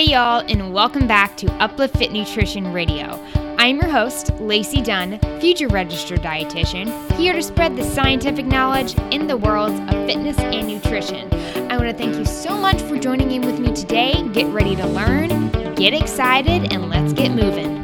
Hey, 0.00 0.12
y'all, 0.12 0.42
and 0.48 0.72
welcome 0.72 1.06
back 1.06 1.36
to 1.36 1.52
Uplift 1.62 1.98
Fit 1.98 2.10
Nutrition 2.10 2.72
Radio. 2.72 3.22
I'm 3.58 3.76
your 3.76 3.90
host, 3.90 4.32
Lacey 4.40 4.80
Dunn, 4.80 5.18
future 5.42 5.68
registered 5.68 6.22
dietitian, 6.22 6.88
here 7.18 7.34
to 7.34 7.42
spread 7.42 7.76
the 7.76 7.84
scientific 7.84 8.46
knowledge 8.46 8.94
in 9.12 9.26
the 9.26 9.36
worlds 9.36 9.78
of 9.78 10.06
fitness 10.06 10.38
and 10.38 10.68
nutrition. 10.68 11.30
I 11.70 11.76
want 11.76 11.90
to 11.90 11.92
thank 11.92 12.16
you 12.16 12.24
so 12.24 12.56
much 12.56 12.80
for 12.80 12.98
joining 12.98 13.30
in 13.30 13.42
with 13.42 13.58
me 13.60 13.74
today. 13.74 14.26
Get 14.32 14.46
ready 14.46 14.74
to 14.76 14.86
learn, 14.86 15.50
get 15.74 15.92
excited, 15.92 16.72
and 16.72 16.88
let's 16.88 17.12
get 17.12 17.32
moving. 17.32 17.79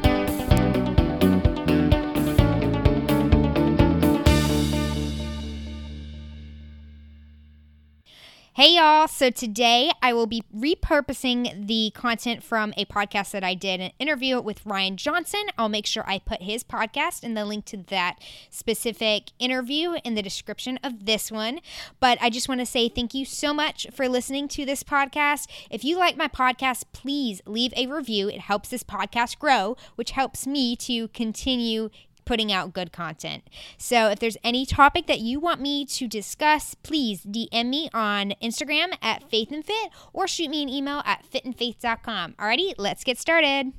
Hey 8.57 8.77
y'all, 8.77 9.07
so 9.07 9.29
today 9.29 9.91
I 10.01 10.15
will 10.15 10.27
be 10.27 10.43
repurposing 10.57 11.67
the 11.67 11.93
content 11.95 12.43
from 12.43 12.73
a 12.79 12.87
podcast 12.87 13.33
that 13.33 13.45
I 13.45 13.53
did, 13.53 13.83
an 13.83 13.91
interview 13.99 14.41
with 14.41 14.65
Ryan 14.65 14.97
Johnson. 14.97 15.43
I'll 15.59 15.69
make 15.69 15.85
sure 15.85 16.05
I 16.07 16.21
put 16.21 16.41
his 16.41 16.65
podcast 16.65 17.23
and 17.23 17.37
the 17.37 17.45
link 17.45 17.67
to 17.67 17.77
that 17.89 18.19
specific 18.49 19.25
interview 19.39 19.97
in 20.05 20.15
the 20.15 20.23
description 20.23 20.79
of 20.83 21.05
this 21.05 21.31
one. 21.31 21.61
But 22.01 22.17
I 22.23 22.31
just 22.31 22.49
want 22.49 22.63
to 22.63 22.65
say 22.67 22.89
thank 22.89 23.13
you 23.13 23.27
so 23.27 23.53
much 23.53 23.89
for 23.93 24.09
listening 24.09 24.49
to 24.49 24.65
this 24.65 24.83
podcast. 24.83 25.49
If 25.71 25.85
you 25.85 25.99
like 25.99 26.17
my 26.17 26.29
podcast, 26.29 26.85
please 26.95 27.43
leave 27.45 27.75
a 27.77 27.87
review. 27.89 28.31
It 28.31 28.41
helps 28.41 28.71
this 28.71 28.83
podcast 28.83 29.39
grow, 29.39 29.77
which 29.97 30.13
helps 30.13 30.47
me 30.47 30.77
to 30.77 31.09
continue 31.09 31.91
putting 32.27 32.53
out 32.53 32.75
good 32.75 32.93
content. 32.93 33.49
So 33.79 34.09
if 34.09 34.19
there's 34.19 34.37
any 34.45 34.67
topic 34.67 35.07
that 35.07 35.21
you 35.21 35.41
want 35.41 35.63
me 35.63 35.87
to 35.87 36.07
discuss, 36.07 36.75
please 36.75 37.23
DM 37.23 37.71
me 37.71 37.89
on 37.95 38.35
Instagram 38.43 38.93
at 39.01 39.31
Faith 39.31 39.51
and 39.51 39.65
Fit 39.65 39.91
or 40.13 40.29
shoot 40.29 40.51
me 40.51 40.63
an 40.63 40.69
email 40.69 41.03
at 41.07 41.25
fitandfaith.com. 41.31 42.35
Alrighty, 42.35 42.75
let's 42.77 43.05
get 43.05 43.19
started. 43.19 43.73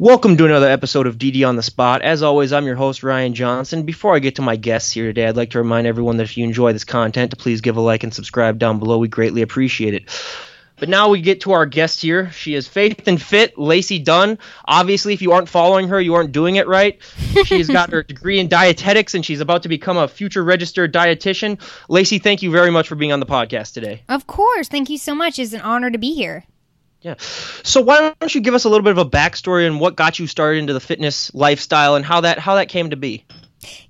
Welcome 0.00 0.36
to 0.36 0.44
another 0.44 0.68
episode 0.68 1.08
of 1.08 1.18
DD 1.18 1.46
on 1.46 1.56
the 1.56 1.62
Spot. 1.62 2.02
As 2.02 2.22
always, 2.22 2.52
I'm 2.52 2.66
your 2.66 2.76
host, 2.76 3.02
Ryan 3.02 3.34
Johnson. 3.34 3.82
Before 3.82 4.14
I 4.14 4.20
get 4.20 4.36
to 4.36 4.42
my 4.42 4.54
guests 4.54 4.92
here 4.92 5.06
today, 5.06 5.26
I'd 5.26 5.36
like 5.36 5.50
to 5.50 5.58
remind 5.58 5.88
everyone 5.88 6.18
that 6.18 6.22
if 6.22 6.38
you 6.38 6.44
enjoy 6.44 6.72
this 6.72 6.84
content, 6.84 7.32
to 7.32 7.36
please 7.36 7.60
give 7.60 7.76
a 7.76 7.80
like 7.80 8.04
and 8.04 8.14
subscribe 8.14 8.60
down 8.60 8.78
below. 8.78 8.98
We 8.98 9.08
greatly 9.08 9.42
appreciate 9.42 9.94
it. 9.94 10.08
But 10.78 10.88
now 10.88 11.08
we 11.08 11.20
get 11.20 11.40
to 11.42 11.52
our 11.52 11.66
guest 11.66 12.00
here. 12.00 12.30
She 12.30 12.54
is 12.54 12.68
Faith 12.68 13.08
and 13.08 13.20
Fit, 13.20 13.58
Lacey 13.58 13.98
Dunn. 13.98 14.38
Obviously, 14.66 15.14
if 15.14 15.22
you 15.22 15.32
aren't 15.32 15.48
following 15.48 15.88
her, 15.88 16.00
you 16.00 16.14
aren't 16.14 16.32
doing 16.32 16.56
it 16.56 16.68
right. 16.68 16.98
She's 17.44 17.68
got 17.68 17.90
her 17.90 18.02
degree 18.04 18.38
in 18.38 18.48
dietetics 18.48 19.14
and 19.14 19.24
she's 19.24 19.40
about 19.40 19.64
to 19.64 19.68
become 19.68 19.96
a 19.96 20.08
future 20.08 20.44
registered 20.44 20.92
dietitian. 20.92 21.60
Lacey, 21.88 22.18
thank 22.18 22.42
you 22.42 22.50
very 22.50 22.70
much 22.70 22.88
for 22.88 22.94
being 22.94 23.12
on 23.12 23.20
the 23.20 23.26
podcast 23.26 23.74
today. 23.74 24.02
Of 24.08 24.26
course. 24.26 24.68
Thank 24.68 24.90
you 24.90 24.98
so 24.98 25.14
much. 25.14 25.38
It's 25.38 25.52
an 25.52 25.60
honor 25.62 25.90
to 25.90 25.98
be 25.98 26.14
here. 26.14 26.44
Yeah. 27.00 27.14
So 27.18 27.80
why 27.80 28.12
don't 28.20 28.34
you 28.34 28.40
give 28.40 28.54
us 28.54 28.64
a 28.64 28.68
little 28.68 28.82
bit 28.82 28.90
of 28.90 28.98
a 28.98 29.08
backstory 29.08 29.70
on 29.70 29.78
what 29.78 29.94
got 29.94 30.18
you 30.18 30.26
started 30.26 30.58
into 30.58 30.72
the 30.72 30.80
fitness 30.80 31.32
lifestyle 31.32 31.94
and 31.94 32.04
how 32.04 32.22
that 32.22 32.38
how 32.38 32.56
that 32.56 32.68
came 32.68 32.90
to 32.90 32.96
be? 32.96 33.24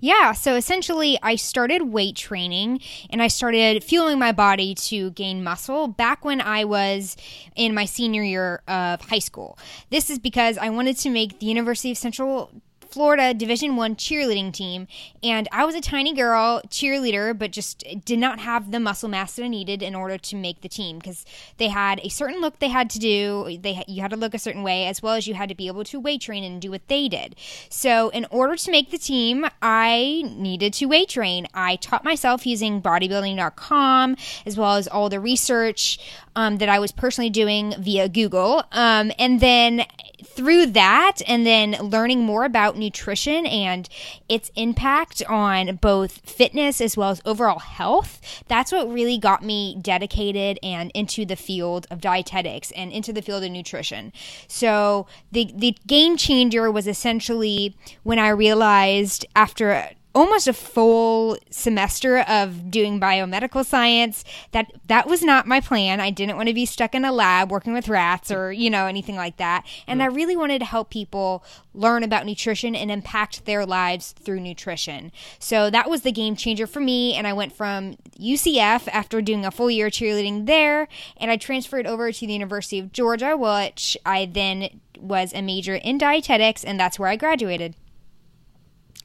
Yeah, 0.01 0.33
so 0.33 0.55
essentially, 0.55 1.19
I 1.23 1.37
started 1.37 1.83
weight 1.83 2.17
training 2.17 2.81
and 3.11 3.23
I 3.23 3.29
started 3.29 3.85
fueling 3.85 4.19
my 4.19 4.33
body 4.33 4.75
to 4.75 5.11
gain 5.11 5.45
muscle 5.45 5.89
back 5.89 6.25
when 6.25 6.41
I 6.41 6.65
was 6.65 7.17
in 7.55 7.75
my 7.75 7.85
senior 7.85 8.23
year 8.23 8.63
of 8.67 9.03
high 9.03 9.19
school. 9.19 9.59
This 9.91 10.11
is 10.11 10.19
because 10.19 10.57
I 10.59 10.71
wanted 10.71 10.97
to 10.99 11.11
make 11.11 11.41
the 11.41 11.47
University 11.47 11.91
of 11.91 11.99
Central 11.99 12.51
Florida 12.91 13.35
Division 13.35 13.77
One 13.77 13.97
cheerleading 13.97 14.53
team, 14.53 14.87
and 15.23 15.49
I 15.53 15.65
was 15.65 15.75
a 15.75 15.81
tiny 15.81 16.15
girl 16.15 16.63
cheerleader, 16.69 17.37
but 17.37 17.51
just 17.51 17.85
did 18.05 18.19
not 18.19 18.39
have 18.39 18.71
the 18.71 18.81
muscle 18.81 19.09
mass 19.09 19.37
that 19.37 19.45
I 19.45 19.49
needed 19.49 19.83
in 19.83 19.95
order 19.95 20.19
to 20.19 20.37
make 20.37 20.63
the 20.63 20.69
team 20.69 20.99
because 20.99 21.25
they 21.59 21.69
had 21.69 22.01
a 22.03 22.09
certain 22.09 22.41
look 22.41 22.59
they 22.59 22.69
had 22.69 22.91
to 22.91 22.99
do. 22.99 23.59
They 23.61 23.85
you 23.87 24.01
had 24.03 24.11
to 24.11 24.17
look 24.17 24.35
a 24.35 24.39
certain 24.39 24.63
way, 24.63 24.87
as 24.87 25.03
well 25.03 25.15
as 25.15 25.27
you 25.27 25.35
had 25.35 25.49
to 25.49 25.55
be 25.55 25.67
able 25.67 25.85
to 25.85 26.01
weight 26.01 26.23
train 26.23 26.45
and 26.45 26.61
do 26.61 26.71
what 26.71 26.87
they 26.89 27.09
did. 27.09 27.37
So, 27.69 28.09
in 28.11 28.27
order 28.31 28.57
to 28.57 28.71
make 28.71 28.91
the 28.91 28.99
team, 28.99 29.47
I 29.61 30.25
needed 30.27 30.73
to 30.75 30.87
weight 30.87 31.11
train. 31.11 31.47
I 31.55 31.77
taught 31.77 32.05
myself 32.05 32.47
using 32.47 32.81
bodybuilding.com 32.81 34.17
as 34.47 34.57
well 34.57 34.77
as 34.77 34.89
all 34.89 35.09
the 35.09 35.21
research 35.21 35.99
um, 36.37 36.59
that 36.59 36.69
I 36.69 36.79
was 36.79 36.93
personally 36.93 37.31
doing 37.31 37.75
via 37.79 38.09
Google, 38.09 38.65
um, 38.73 39.13
and 39.19 39.41
then 39.41 39.85
through 40.25 40.67
that 40.67 41.19
and 41.27 41.47
then 41.47 41.73
learning 41.81 42.25
more 42.25 42.45
about 42.45 42.77
nutrition 42.77 43.47
and 43.47 43.89
its 44.29 44.51
impact 44.57 45.23
on 45.29 45.77
both 45.77 46.19
fitness 46.29 46.81
as 46.81 46.97
well 46.97 47.11
as 47.11 47.21
overall 47.25 47.59
health, 47.59 48.43
that's 48.49 48.73
what 48.73 48.91
really 48.93 49.19
got 49.19 49.45
me 49.45 49.77
dedicated 49.81 50.59
and 50.63 50.91
into 50.93 51.25
the 51.25 51.37
field 51.37 51.87
of 51.91 52.01
dietetics 52.01 52.71
and 52.73 52.93
into 52.93 53.13
the 53.13 53.23
field 53.23 53.45
of 53.45 53.51
nutrition. 53.51 54.13
So 54.47 55.07
the 55.33 55.51
the 55.55 55.77
game 55.87 56.17
changer 56.17 56.71
was 56.71 56.87
essentially 56.87 57.77
when 58.03 58.19
I 58.19 58.29
realized 58.29 59.27
after 59.35 59.91
almost 60.15 60.49
a 60.49 60.53
full 60.53 61.37
semester 61.51 62.19
of 62.21 62.71
doing 62.71 62.99
biomedical 62.99 63.65
science. 63.65 64.25
That 64.53 64.73
that 64.87 65.07
was 65.07 65.23
not 65.23 65.47
my 65.47 65.61
plan. 65.61 66.01
I 66.01 66.11
didn't 66.11 66.37
want 66.37 66.49
to 66.49 66.55
be 66.55 66.67
stuck 66.67 66.95
in 66.95 67.05
a 67.05 67.13
lab 67.13 67.51
working 67.51 67.73
with 67.73 67.89
rats 67.89 68.31
or 68.31 68.53
you 68.53 68.71
know 68.71 68.87
anything 68.87 69.17
like 69.17 69.37
that. 69.37 69.65
And 69.87 70.03
i 70.03 70.07
really 70.07 70.37
wanted 70.37 70.59
to 70.61 70.65
help 70.65 70.91
people 70.91 71.45
learn 71.75 72.03
about 72.03 72.27
nutrition 72.27 72.75
and 72.75 72.91
impact 72.91 73.45
their 73.45 73.65
lives 73.65 74.13
through 74.13 74.41
nutrition. 74.41 75.13
So 75.39 75.71
that 75.71 75.89
was 75.89 76.03
the 76.03 76.13
game 76.13 76.37
changer 76.37 76.67
for 76.67 76.81
me. 76.81 77.15
And 77.15 77.27
i 77.27 77.33
went 77.33 77.53
from 77.53 77.97
ucf 78.19 78.89
after 78.89 79.23
doing 79.23 79.45
a 79.45 79.51
full 79.51 79.71
year 79.71 79.89
cheerleading 79.89 80.47
there 80.47 80.89
and 81.17 81.31
i 81.31 81.37
transferred 81.37 81.87
over 81.87 82.11
to 82.11 82.27
the 82.27 82.33
university 82.33 82.79
of 82.79 82.93
georgia 82.93 83.37
which 83.37 83.97
i 84.05 84.27
then 84.27 84.81
was 84.99 85.33
a 85.33 85.43
major 85.43 85.77
in 85.77 85.99
dietetics 85.99 86.65
and 86.65 86.81
that's 86.81 86.99
where 86.99 87.09
i 87.09 87.17
graduated 87.17 87.75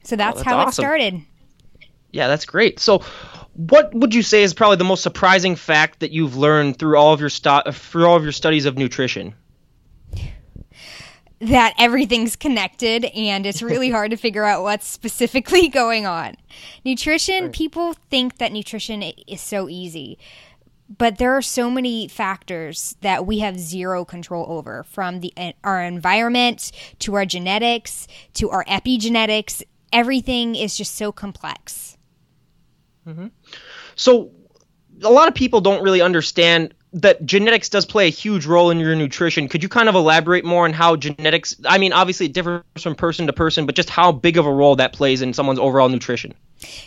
so 0.04 0.16
that's, 0.16 0.36
oh, 0.36 0.38
that's 0.38 0.48
how 0.48 0.58
awesome. 0.58 0.70
it 0.70 0.74
started. 0.74 1.22
Yeah, 2.12 2.28
that's 2.28 2.46
great. 2.46 2.80
So, 2.80 3.04
what 3.54 3.94
would 3.94 4.14
you 4.14 4.22
say 4.22 4.44
is 4.44 4.54
probably 4.54 4.78
the 4.78 4.84
most 4.84 5.04
surprising 5.04 5.56
fact 5.56 6.00
that 6.00 6.12
you've 6.12 6.36
learned 6.36 6.80
through 6.80 6.98
all 6.98 7.14
of 7.14 7.20
your 7.20 7.30
stu- 7.30 7.50
uh, 7.50 7.72
through 7.72 8.06
all 8.06 8.16
of 8.16 8.24
your 8.24 8.32
studies 8.32 8.66
of 8.66 8.78
nutrition? 8.78 9.34
That 11.40 11.74
everything's 11.78 12.36
connected 12.36 13.06
and 13.06 13.46
it's 13.46 13.62
really 13.62 13.90
hard 13.92 14.12
to 14.12 14.18
figure 14.18 14.46
out 14.46 14.64
what's 14.64 14.88
specifically 14.88 15.68
going 15.70 16.06
on. 16.06 16.36
Nutrition, 16.86 17.46
right. 17.46 17.54
people 17.54 17.94
think 18.10 18.38
that 18.38 18.52
nutrition 18.52 19.02
is 19.02 19.42
so 19.42 19.68
easy 19.68 20.18
but 20.98 21.18
there 21.18 21.34
are 21.34 21.42
so 21.42 21.70
many 21.70 22.08
factors 22.08 22.96
that 23.02 23.26
we 23.26 23.40
have 23.40 23.60
zero 23.60 24.06
control 24.06 24.46
over 24.50 24.84
from 24.84 25.22
the 25.22 25.34
our 25.64 25.82
environment 25.82 26.72
to 27.00 27.16
our 27.16 27.26
genetics 27.26 28.08
to 28.34 28.50
our 28.50 28.66
epigenetics 28.66 29.64
everything 29.94 30.56
is 30.56 30.76
just 30.76 30.96
so 30.96 31.12
complex. 31.12 31.98
Mm-hmm. 33.08 33.28
So, 33.96 34.32
a 35.02 35.10
lot 35.10 35.28
of 35.28 35.36
people 35.36 35.62
don't 35.62 35.84
really 35.84 36.02
understand 36.02 36.74
that 36.94 37.26
genetics 37.26 37.70
does 37.70 37.86
play 37.86 38.08
a 38.08 38.12
huge 38.12 38.46
role 38.46 38.70
in 38.70 38.80
your 38.80 38.96
nutrition. 38.96 39.48
Could 39.48 39.64
you 39.64 39.70
kind 39.70 39.90
of 39.90 39.96
elaborate 39.96 40.46
more 40.46 40.66
on 40.66 40.74
how 40.74 40.96
genetics? 40.96 41.56
I 41.66 41.80
mean, 41.80 41.92
obviously 41.92 42.28
it 42.28 42.34
differs 42.34 42.62
from 42.80 42.96
person 42.96 43.26
to 43.28 43.34
person, 43.34 43.66
but 43.66 43.76
just 43.76 43.90
how 43.90 44.12
big 44.12 44.38
of 44.38 44.46
a 44.46 44.54
role 44.54 44.76
that 44.76 44.94
plays 44.94 45.22
in 45.22 45.34
someone's 45.34 45.60
overall 45.60 45.90
nutrition. 45.90 46.34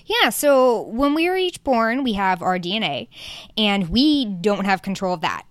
Yeah, 0.06 0.30
so 0.30 0.82
when 0.82 1.14
we 1.14 1.26
are 1.28 1.36
each 1.36 1.62
born, 1.64 2.04
we 2.04 2.12
have 2.14 2.40
our 2.40 2.58
DNA, 2.58 3.08
and 3.58 3.88
we 3.88 4.24
don't 4.26 4.64
have 4.64 4.80
control 4.80 5.14
of 5.14 5.20
that. 5.22 5.44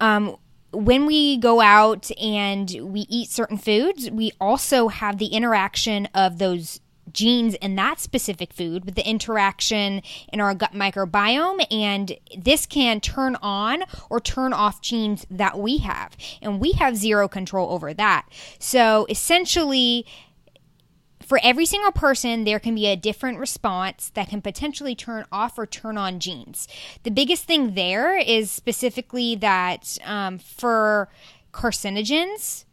Um, 0.00 0.36
when 0.72 1.06
we 1.06 1.38
go 1.38 1.60
out 1.60 2.10
and 2.20 2.70
we 2.82 3.06
eat 3.08 3.30
certain 3.30 3.58
foods, 3.58 4.10
we 4.10 4.32
also 4.40 4.88
have 4.88 5.18
the 5.18 5.26
interaction 5.26 6.06
of 6.14 6.38
those 6.38 6.80
genes 7.12 7.54
in 7.56 7.76
that 7.76 8.00
specific 8.00 8.52
food 8.52 8.84
with 8.84 8.94
the 8.94 9.08
interaction 9.08 10.02
in 10.32 10.40
our 10.40 10.54
gut 10.54 10.72
microbiome 10.72 11.64
and 11.70 12.16
this 12.36 12.66
can 12.66 13.00
turn 13.00 13.36
on 13.42 13.82
or 14.10 14.20
turn 14.20 14.52
off 14.52 14.80
genes 14.80 15.26
that 15.30 15.58
we 15.58 15.78
have 15.78 16.16
and 16.42 16.60
we 16.60 16.72
have 16.72 16.96
zero 16.96 17.28
control 17.28 17.70
over 17.70 17.92
that 17.94 18.26
so 18.58 19.06
essentially 19.08 20.06
for 21.28 21.38
every 21.42 21.66
single 21.66 21.92
person, 21.92 22.44
there 22.44 22.58
can 22.58 22.74
be 22.74 22.86
a 22.86 22.96
different 22.96 23.38
response 23.38 24.10
that 24.14 24.30
can 24.30 24.40
potentially 24.40 24.94
turn 24.94 25.26
off 25.30 25.58
or 25.58 25.66
turn 25.66 25.98
on 25.98 26.20
genes. 26.20 26.66
The 27.02 27.10
biggest 27.10 27.44
thing 27.44 27.74
there 27.74 28.16
is 28.16 28.50
specifically 28.50 29.36
that 29.36 29.98
um, 30.06 30.38
for 30.38 31.10
carcinogens, 31.52 32.64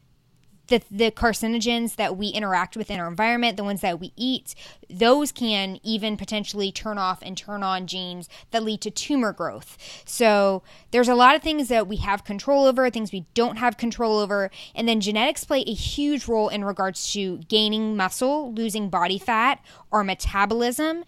the, 0.67 0.81
the 0.89 1.11
carcinogens 1.11 1.95
that 1.95 2.17
we 2.17 2.27
interact 2.27 2.75
with 2.75 2.89
in 2.89 2.99
our 2.99 3.07
environment, 3.07 3.57
the 3.57 3.63
ones 3.63 3.81
that 3.81 3.99
we 3.99 4.11
eat, 4.15 4.55
those 4.89 5.31
can 5.31 5.79
even 5.83 6.17
potentially 6.17 6.71
turn 6.71 6.97
off 6.97 7.19
and 7.21 7.37
turn 7.37 7.63
on 7.63 7.87
genes 7.87 8.29
that 8.51 8.63
lead 8.63 8.81
to 8.81 8.91
tumor 8.91 9.33
growth. 9.33 9.77
So 10.05 10.63
there's 10.91 11.09
a 11.09 11.15
lot 11.15 11.35
of 11.35 11.41
things 11.41 11.67
that 11.67 11.87
we 11.87 11.97
have 11.97 12.23
control 12.23 12.65
over, 12.65 12.89
things 12.89 13.11
we 13.11 13.25
don't 13.33 13.57
have 13.57 13.77
control 13.77 14.19
over, 14.19 14.51
and 14.73 14.87
then 14.87 15.01
genetics 15.01 15.43
play 15.43 15.63
a 15.67 15.73
huge 15.73 16.27
role 16.27 16.49
in 16.49 16.63
regards 16.63 17.11
to 17.13 17.37
gaining 17.47 17.95
muscle, 17.95 18.53
losing 18.53 18.89
body 18.89 19.19
fat, 19.19 19.63
or 19.91 20.03
metabolism. 20.03 21.03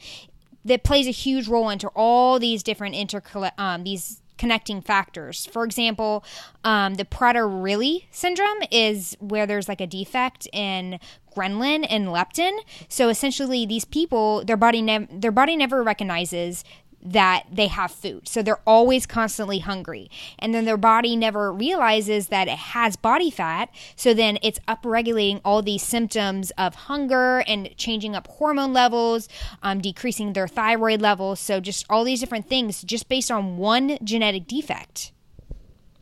That 0.65 0.83
plays 0.83 1.07
a 1.07 1.11
huge 1.11 1.47
role 1.47 1.69
into 1.69 1.87
all 1.95 2.39
these 2.39 2.61
different 2.61 2.93
inter 2.93 3.21
um, 3.57 3.85
these 3.85 4.21
connecting 4.37 4.81
factors. 4.81 5.45
For 5.45 5.63
example, 5.63 6.23
um, 6.63 6.95
the 6.95 7.05
Prader-Willi 7.05 8.07
syndrome 8.11 8.59
is 8.71 9.15
where 9.19 9.45
there's 9.45 9.67
like 9.67 9.81
a 9.81 9.87
defect 9.87 10.47
in 10.53 10.99
ghrelin 11.35 11.85
and 11.89 12.07
leptin. 12.07 12.57
So 12.89 13.09
essentially, 13.09 13.65
these 13.65 13.85
people, 13.85 14.43
their 14.45 14.57
body, 14.57 15.07
their 15.11 15.31
body 15.31 15.55
never 15.55 15.83
recognizes 15.83 16.63
that 17.11 17.45
they 17.51 17.67
have 17.67 17.91
food. 17.91 18.27
So 18.27 18.41
they're 18.41 18.61
always 18.65 19.05
constantly 19.05 19.59
hungry. 19.59 20.09
And 20.39 20.53
then 20.53 20.65
their 20.65 20.77
body 20.77 21.15
never 21.15 21.51
realizes 21.53 22.27
that 22.27 22.47
it 22.47 22.57
has 22.57 22.95
body 22.95 23.31
fat. 23.31 23.69
So 23.95 24.13
then 24.13 24.37
it's 24.41 24.59
upregulating 24.67 25.41
all 25.45 25.61
these 25.61 25.83
symptoms 25.83 26.51
of 26.57 26.75
hunger 26.75 27.39
and 27.47 27.75
changing 27.77 28.15
up 28.15 28.27
hormone 28.27 28.73
levels, 28.73 29.29
um, 29.63 29.79
decreasing 29.79 30.33
their 30.33 30.47
thyroid 30.47 31.01
levels. 31.01 31.39
So 31.39 31.59
just 31.59 31.85
all 31.89 32.03
these 32.03 32.19
different 32.19 32.47
things 32.47 32.83
just 32.83 33.07
based 33.07 33.31
on 33.31 33.57
one 33.57 33.97
genetic 34.03 34.47
defect. 34.47 35.11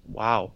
Wow. 0.08 0.54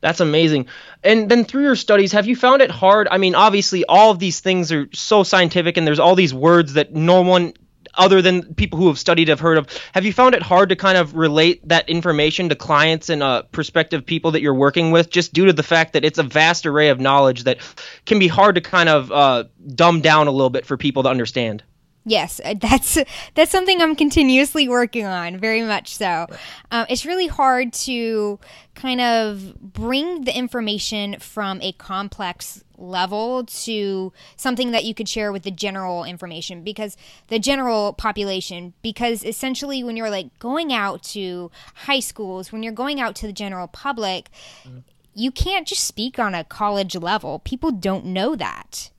That's 0.00 0.20
amazing. 0.20 0.68
And 1.02 1.28
then 1.28 1.44
through 1.44 1.64
your 1.64 1.76
studies, 1.76 2.12
have 2.12 2.26
you 2.26 2.36
found 2.36 2.62
it 2.62 2.70
hard? 2.70 3.08
I 3.10 3.18
mean, 3.18 3.34
obviously, 3.34 3.84
all 3.84 4.12
of 4.12 4.20
these 4.20 4.38
things 4.40 4.70
are 4.70 4.88
so 4.92 5.24
scientific, 5.24 5.76
and 5.76 5.84
there's 5.84 5.98
all 5.98 6.14
these 6.14 6.32
words 6.32 6.74
that 6.74 6.94
no 6.94 7.22
one 7.22 7.54
other 7.98 8.22
than 8.22 8.54
people 8.54 8.78
who 8.78 8.86
have 8.86 8.98
studied 8.98 9.28
have 9.28 9.40
heard 9.40 9.58
of. 9.58 9.68
Have 9.92 10.04
you 10.04 10.12
found 10.12 10.34
it 10.34 10.42
hard 10.42 10.70
to 10.70 10.76
kind 10.76 10.96
of 10.96 11.14
relate 11.14 11.66
that 11.68 11.88
information 11.88 12.48
to 12.48 12.54
clients 12.54 13.10
and 13.10 13.22
uh, 13.22 13.42
prospective 13.42 14.06
people 14.06 14.30
that 14.30 14.40
you're 14.40 14.54
working 14.54 14.90
with, 14.90 15.10
just 15.10 15.32
due 15.32 15.46
to 15.46 15.52
the 15.52 15.62
fact 15.62 15.92
that 15.92 16.04
it's 16.04 16.18
a 16.18 16.22
vast 16.22 16.64
array 16.64 16.88
of 16.88 17.00
knowledge 17.00 17.44
that 17.44 17.58
can 18.06 18.18
be 18.18 18.28
hard 18.28 18.54
to 18.54 18.60
kind 18.60 18.88
of 18.88 19.12
uh, 19.12 19.44
dumb 19.74 20.00
down 20.00 20.28
a 20.28 20.30
little 20.30 20.50
bit 20.50 20.64
for 20.64 20.76
people 20.76 21.02
to 21.02 21.08
understand? 21.08 21.62
Yes, 22.08 22.40
uh, 22.44 22.54
that's 22.58 22.98
that's 23.34 23.50
something 23.50 23.80
I'm 23.80 23.94
continuously 23.94 24.68
working 24.68 25.04
on, 25.04 25.38
very 25.38 25.62
much 25.62 25.94
so. 25.94 26.26
Um, 26.70 26.86
it's 26.88 27.04
really 27.04 27.26
hard 27.26 27.72
to 27.84 28.40
kind 28.74 29.00
of 29.00 29.60
bring 29.60 30.24
the 30.24 30.36
information 30.36 31.18
from 31.18 31.60
a 31.60 31.72
complex 31.72 32.64
level 32.78 33.44
to 33.44 34.12
something 34.36 34.70
that 34.70 34.84
you 34.84 34.94
could 34.94 35.08
share 35.08 35.32
with 35.32 35.42
the 35.42 35.50
general 35.50 36.04
information 36.04 36.62
because 36.62 36.96
the 37.26 37.38
general 37.38 37.92
population 37.92 38.72
because 38.82 39.24
essentially 39.24 39.82
when 39.82 39.96
you're 39.96 40.10
like 40.10 40.38
going 40.38 40.72
out 40.72 41.02
to 41.02 41.50
high 41.74 41.98
schools 41.98 42.52
when 42.52 42.62
you're 42.62 42.72
going 42.72 43.00
out 43.00 43.16
to 43.16 43.26
the 43.26 43.32
general 43.32 43.66
public 43.66 44.30
mm-hmm. 44.62 44.78
you 45.12 45.32
can't 45.32 45.66
just 45.66 45.82
speak 45.82 46.20
on 46.20 46.36
a 46.36 46.44
college 46.44 46.94
level 46.94 47.40
people 47.40 47.72
don't 47.72 48.04
know 48.04 48.36
that 48.36 48.90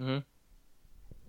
mm-hmm. 0.00 0.20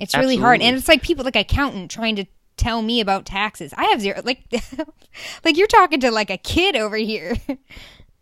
It's 0.03 0.15
really 0.15 0.37
hard, 0.37 0.61
and 0.61 0.75
it's 0.75 0.87
like 0.87 1.01
people 1.01 1.25
like 1.25 1.35
accountant 1.35 1.89
trying 1.91 2.15
to 2.17 2.25
tell 2.57 2.81
me 2.81 2.99
about 2.99 3.25
taxes. 3.25 3.73
I 3.75 3.85
have 3.85 4.01
zero 4.01 4.21
like 4.23 4.43
like 5.43 5.57
you're 5.57 5.67
talking 5.67 5.99
to 6.01 6.11
like 6.11 6.29
a 6.29 6.37
kid 6.37 6.75
over 6.75 6.95
here. 6.95 7.35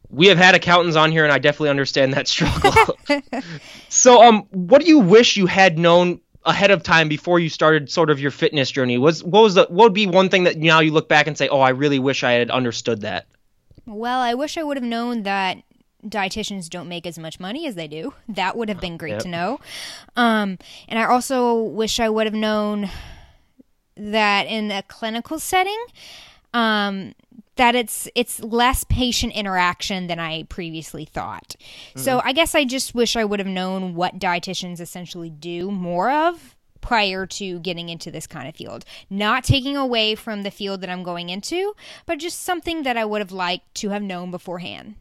we 0.09 0.27
have 0.27 0.37
had 0.37 0.55
accountants 0.55 0.95
on 0.95 1.11
here 1.11 1.23
and 1.23 1.33
I 1.33 1.37
definitely 1.37 1.69
understand 1.69 2.13
that 2.13 2.27
struggle. 2.27 2.73
so 3.89 4.23
um 4.23 4.47
what 4.51 4.81
do 4.81 4.87
you 4.87 4.99
wish 4.99 5.37
you 5.37 5.47
had 5.47 5.77
known 5.77 6.21
ahead 6.45 6.71
of 6.71 6.81
time 6.83 7.07
before 7.07 7.39
you 7.39 7.49
started 7.49 7.89
sort 7.89 8.09
of 8.09 8.19
your 8.19 8.31
fitness 8.31 8.71
journey? 8.71 8.97
Was 8.97 9.23
what 9.23 9.43
was 9.43 9.55
the 9.55 9.67
what 9.69 9.85
would 9.85 9.93
be 9.93 10.07
one 10.07 10.29
thing 10.29 10.45
that 10.45 10.57
now 10.57 10.79
you 10.79 10.91
look 10.91 11.09
back 11.09 11.27
and 11.27 11.37
say, 11.37 11.47
"Oh, 11.47 11.59
I 11.59 11.69
really 11.69 11.99
wish 11.99 12.23
I 12.23 12.31
had 12.33 12.49
understood 12.49 13.01
that." 13.01 13.27
Well, 13.85 14.19
I 14.19 14.33
wish 14.33 14.57
I 14.57 14.63
would 14.63 14.77
have 14.77 14.83
known 14.83 15.23
that 15.23 15.57
dietitians 16.05 16.69
don't 16.69 16.87
make 16.87 17.05
as 17.05 17.17
much 17.17 17.39
money 17.39 17.67
as 17.67 17.75
they 17.75 17.87
do. 17.87 18.13
That 18.27 18.57
would 18.57 18.69
have 18.69 18.81
been 18.81 18.97
great 18.97 19.11
yep. 19.11 19.21
to 19.23 19.27
know. 19.27 19.59
Um, 20.15 20.57
and 20.87 20.99
I 20.99 21.05
also 21.05 21.61
wish 21.61 21.99
I 21.99 22.09
would 22.09 22.27
have 22.27 22.33
known 22.33 22.89
that 23.95 24.47
in 24.47 24.71
a 24.71 24.83
clinical 24.83 25.39
setting, 25.39 25.83
um, 26.53 27.13
that 27.55 27.75
it's 27.75 28.07
it's 28.15 28.39
less 28.39 28.83
patient 28.85 29.33
interaction 29.33 30.07
than 30.07 30.19
I 30.19 30.43
previously 30.43 31.05
thought. 31.05 31.55
Mm-hmm. 31.59 31.99
So 31.99 32.21
I 32.23 32.33
guess 32.33 32.55
I 32.55 32.65
just 32.65 32.95
wish 32.95 33.15
I 33.15 33.25
would 33.25 33.39
have 33.39 33.47
known 33.47 33.93
what 33.95 34.19
dietitians 34.19 34.79
essentially 34.79 35.29
do 35.29 35.69
more 35.69 36.11
of 36.11 36.55
prior 36.79 37.27
to 37.27 37.59
getting 37.59 37.89
into 37.89 38.09
this 38.09 38.25
kind 38.25 38.49
of 38.49 38.55
field. 38.55 38.83
Not 39.09 39.43
taking 39.43 39.77
away 39.77 40.15
from 40.15 40.41
the 40.41 40.51
field 40.51 40.81
that 40.81 40.89
I'm 40.89 41.03
going 41.03 41.29
into, 41.29 41.75
but 42.05 42.17
just 42.17 42.41
something 42.41 42.83
that 42.83 42.97
I 42.97 43.05
would 43.05 43.21
have 43.21 43.31
liked 43.31 43.75
to 43.75 43.89
have 43.89 44.01
known 44.01 44.31
beforehand. 44.31 44.95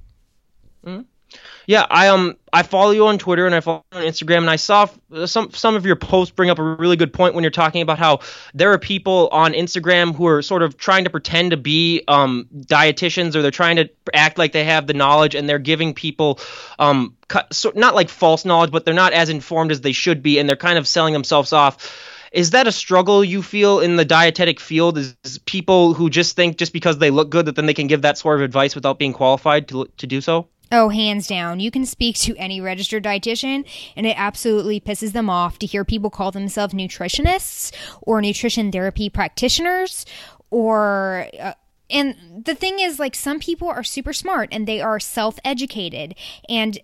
Yeah, 1.67 1.87
I 1.89 2.09
um 2.09 2.37
I 2.53 2.65
follow 2.65 2.91
you 2.91 3.07
on 3.07 3.19
Twitter 3.19 3.47
and 3.47 3.55
I 3.55 3.61
follow 3.61 3.85
on 3.93 4.03
Instagram 4.03 4.39
and 4.39 4.51
I 4.51 4.57
saw 4.57 4.89
some 5.27 5.53
some 5.53 5.77
of 5.77 5.87
your 5.87 5.95
posts 5.95 6.35
bring 6.35 6.51
up 6.51 6.59
a 6.59 6.63
really 6.63 6.97
good 6.97 7.13
point 7.13 7.35
when 7.35 7.45
you're 7.45 7.53
talking 7.53 7.83
about 7.83 7.99
how 7.99 8.21
there 8.55 8.73
are 8.73 8.79
people 8.79 9.29
on 9.31 9.53
Instagram 9.53 10.15
who 10.15 10.27
are 10.27 10.43
sort 10.43 10.63
of 10.63 10.77
trying 10.77 11.05
to 11.05 11.11
pretend 11.11 11.53
to 11.53 11.57
be 11.57 12.03
um 12.09 12.49
dietitians 12.53 13.37
or 13.37 13.43
they're 13.43 13.53
trying 13.53 13.77
to 13.77 13.89
act 14.13 14.39
like 14.39 14.51
they 14.53 14.65
have 14.65 14.89
the 14.89 14.95
knowledge 14.95 15.37
and 15.37 15.49
they're 15.49 15.61
giving 15.61 15.95
people 15.95 16.41
um 16.81 17.17
so, 17.53 17.71
not 17.77 17.95
like 17.95 18.09
false 18.09 18.45
knowledge 18.45 18.73
but 18.73 18.85
they're 18.85 18.93
not 18.93 19.13
as 19.13 19.29
informed 19.29 19.71
as 19.71 19.83
they 19.83 19.93
should 19.93 20.23
be 20.23 20.41
and 20.41 20.49
they're 20.49 20.57
kind 20.57 20.79
of 20.79 20.89
selling 20.89 21.13
themselves 21.13 21.53
off. 21.53 22.07
Is 22.33 22.51
that 22.51 22.69
a 22.69 22.73
struggle 22.73 23.25
you 23.25 23.43
feel 23.43 23.81
in 23.81 23.97
the 23.97 24.05
dietetic 24.05 24.61
field? 24.61 24.99
Is, 24.99 25.17
is 25.25 25.39
people 25.39 25.95
who 25.95 26.09
just 26.11 26.37
think 26.37 26.59
just 26.59 26.73
because 26.73 26.99
they 26.99 27.11
look 27.11 27.29
good 27.29 27.47
that 27.47 27.57
then 27.57 27.67
they 27.67 27.75
can 27.75 27.89
give 27.89 28.03
that 28.03 28.19
sort 28.19 28.37
of 28.37 28.43
advice 28.43 28.77
without 28.77 28.99
being 29.01 29.13
qualified 29.13 29.69
to 29.69 29.87
to 29.99 30.07
do 30.07 30.21
so? 30.21 30.49
Oh, 30.73 30.89
hands 30.89 31.27
down. 31.27 31.59
You 31.59 31.71
can 31.71 31.85
speak 31.85 32.17
to 32.19 32.37
any 32.37 32.61
registered 32.61 33.03
dietitian, 33.03 33.65
and 33.97 34.07
it 34.07 34.15
absolutely 34.17 34.81
pisses 34.81 35.13
them 35.13 35.29
off 35.29 35.59
to 35.59 35.67
hear 35.67 35.85
people 35.85 36.11
call 36.11 36.31
themselves 36.31 36.75
nutritionists 36.75 37.73
or 38.03 38.21
nutrition 38.21 38.71
therapy 38.71 39.09
practitioners 39.09 40.07
or. 40.51 41.29
Uh, 41.39 41.55
and 41.93 42.45
the 42.45 42.55
thing 42.55 42.79
is, 42.79 43.01
like, 43.01 43.17
some 43.17 43.41
people 43.41 43.67
are 43.67 43.83
super 43.83 44.13
smart 44.13 44.49
and 44.53 44.69
they 44.69 44.81
are 44.81 45.01
self 45.01 45.41
educated, 45.45 46.15
and 46.49 46.79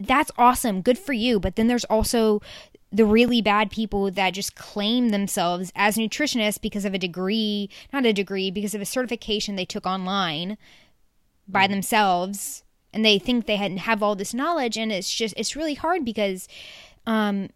that's 0.00 0.32
awesome. 0.36 0.82
Good 0.82 0.98
for 0.98 1.12
you. 1.12 1.38
But 1.38 1.54
then 1.54 1.68
there's 1.68 1.84
also 1.84 2.42
the 2.90 3.04
really 3.04 3.40
bad 3.40 3.70
people 3.70 4.10
that 4.10 4.30
just 4.34 4.56
claim 4.56 5.10
themselves 5.10 5.70
as 5.76 5.96
nutritionists 5.96 6.60
because 6.60 6.84
of 6.84 6.94
a 6.94 6.98
degree, 6.98 7.70
not 7.92 8.04
a 8.04 8.12
degree, 8.12 8.50
because 8.50 8.74
of 8.74 8.80
a 8.80 8.86
certification 8.86 9.54
they 9.54 9.64
took 9.64 9.86
online 9.86 10.58
by 11.46 11.68
themselves 11.68 12.64
and 12.92 13.04
they 13.04 13.18
think 13.18 13.46
they 13.46 13.56
have 13.56 14.02
all 14.02 14.14
this 14.14 14.34
knowledge 14.34 14.76
and 14.76 14.92
it's 14.92 15.12
just 15.12 15.34
it's 15.36 15.56
really 15.56 15.74
hard 15.74 16.04
because 16.04 16.48
um, 17.06 17.48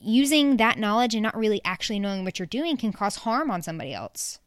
using 0.00 0.56
that 0.56 0.78
knowledge 0.78 1.14
and 1.14 1.22
not 1.22 1.36
really 1.36 1.60
actually 1.64 1.98
knowing 1.98 2.24
what 2.24 2.38
you're 2.38 2.46
doing 2.46 2.76
can 2.76 2.92
cause 2.92 3.16
harm 3.16 3.50
on 3.50 3.62
somebody 3.62 3.92
else 3.92 4.38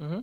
mm-hmm. 0.00 0.20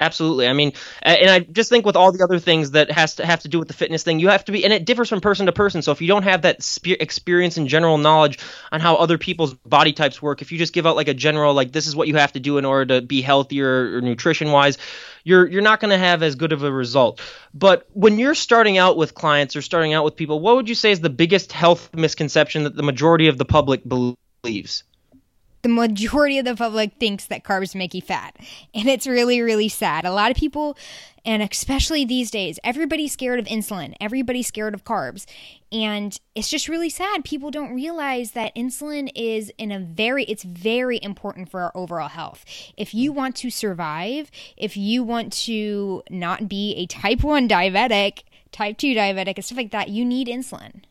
Absolutely. 0.00 0.48
I 0.48 0.52
mean, 0.54 0.72
and 1.02 1.30
I 1.30 1.38
just 1.38 1.70
think 1.70 1.86
with 1.86 1.94
all 1.94 2.10
the 2.10 2.24
other 2.24 2.40
things 2.40 2.72
that 2.72 2.90
has 2.90 3.16
to 3.16 3.26
have 3.26 3.40
to 3.42 3.48
do 3.48 3.60
with 3.60 3.68
the 3.68 3.74
fitness 3.74 4.02
thing, 4.02 4.18
you 4.18 4.28
have 4.28 4.44
to 4.46 4.52
be, 4.52 4.64
and 4.64 4.72
it 4.72 4.84
differs 4.84 5.08
from 5.08 5.20
person 5.20 5.46
to 5.46 5.52
person. 5.52 5.82
So 5.82 5.92
if 5.92 6.00
you 6.00 6.08
don't 6.08 6.24
have 6.24 6.42
that 6.42 6.64
spe- 6.64 7.00
experience 7.00 7.56
and 7.58 7.68
general 7.68 7.96
knowledge 7.96 8.40
on 8.72 8.80
how 8.80 8.96
other 8.96 9.18
people's 9.18 9.54
body 9.54 9.92
types 9.92 10.20
work, 10.20 10.42
if 10.42 10.50
you 10.50 10.58
just 10.58 10.72
give 10.72 10.84
out 10.84 10.96
like 10.96 11.06
a 11.06 11.14
general, 11.14 11.54
like 11.54 11.70
this 11.70 11.86
is 11.86 11.94
what 11.94 12.08
you 12.08 12.16
have 12.16 12.32
to 12.32 12.40
do 12.40 12.58
in 12.58 12.64
order 12.64 12.96
to 12.96 13.06
be 13.06 13.22
healthier 13.22 13.96
or 13.96 14.00
nutrition 14.00 14.50
wise, 14.50 14.78
you're 15.22 15.46
you're 15.46 15.62
not 15.62 15.78
going 15.78 15.92
to 15.92 15.98
have 15.98 16.24
as 16.24 16.34
good 16.34 16.52
of 16.52 16.64
a 16.64 16.72
result. 16.72 17.20
But 17.54 17.86
when 17.92 18.18
you're 18.18 18.34
starting 18.34 18.78
out 18.78 18.96
with 18.96 19.14
clients 19.14 19.54
or 19.54 19.62
starting 19.62 19.94
out 19.94 20.04
with 20.04 20.16
people, 20.16 20.40
what 20.40 20.56
would 20.56 20.68
you 20.68 20.74
say 20.74 20.90
is 20.90 21.00
the 21.00 21.10
biggest 21.10 21.52
health 21.52 21.94
misconception 21.94 22.64
that 22.64 22.74
the 22.74 22.82
majority 22.82 23.28
of 23.28 23.38
the 23.38 23.44
public 23.44 23.82
believes? 23.86 24.82
The 25.64 25.68
majority 25.70 26.38
of 26.38 26.44
the 26.44 26.54
public 26.54 26.92
thinks 27.00 27.24
that 27.26 27.42
carbs 27.42 27.74
make 27.74 27.94
you 27.94 28.02
fat. 28.02 28.36
And 28.74 28.86
it's 28.86 29.06
really, 29.06 29.40
really 29.40 29.70
sad. 29.70 30.04
A 30.04 30.12
lot 30.12 30.30
of 30.30 30.36
people, 30.36 30.76
and 31.24 31.42
especially 31.42 32.04
these 32.04 32.30
days, 32.30 32.60
everybody's 32.62 33.12
scared 33.12 33.40
of 33.40 33.46
insulin, 33.46 33.94
everybody's 33.98 34.46
scared 34.46 34.74
of 34.74 34.84
carbs. 34.84 35.24
And 35.72 36.20
it's 36.34 36.50
just 36.50 36.68
really 36.68 36.90
sad. 36.90 37.24
People 37.24 37.50
don't 37.50 37.74
realize 37.74 38.32
that 38.32 38.54
insulin 38.54 39.10
is 39.14 39.50
in 39.56 39.72
a 39.72 39.80
very, 39.80 40.24
it's 40.24 40.42
very 40.42 41.00
important 41.02 41.50
for 41.50 41.62
our 41.62 41.72
overall 41.74 42.10
health. 42.10 42.44
If 42.76 42.92
you 42.92 43.10
mm. 43.10 43.16
want 43.16 43.36
to 43.36 43.48
survive, 43.48 44.30
if 44.58 44.76
you 44.76 45.02
want 45.02 45.32
to 45.44 46.02
not 46.10 46.46
be 46.46 46.74
a 46.74 46.84
type 46.84 47.24
1 47.24 47.48
diabetic, 47.48 48.24
type 48.52 48.76
2 48.76 48.88
diabetic, 48.88 49.36
and 49.36 49.44
stuff 49.44 49.56
like 49.56 49.70
that, 49.70 49.88
you 49.88 50.04
need 50.04 50.28
insulin. 50.28 50.82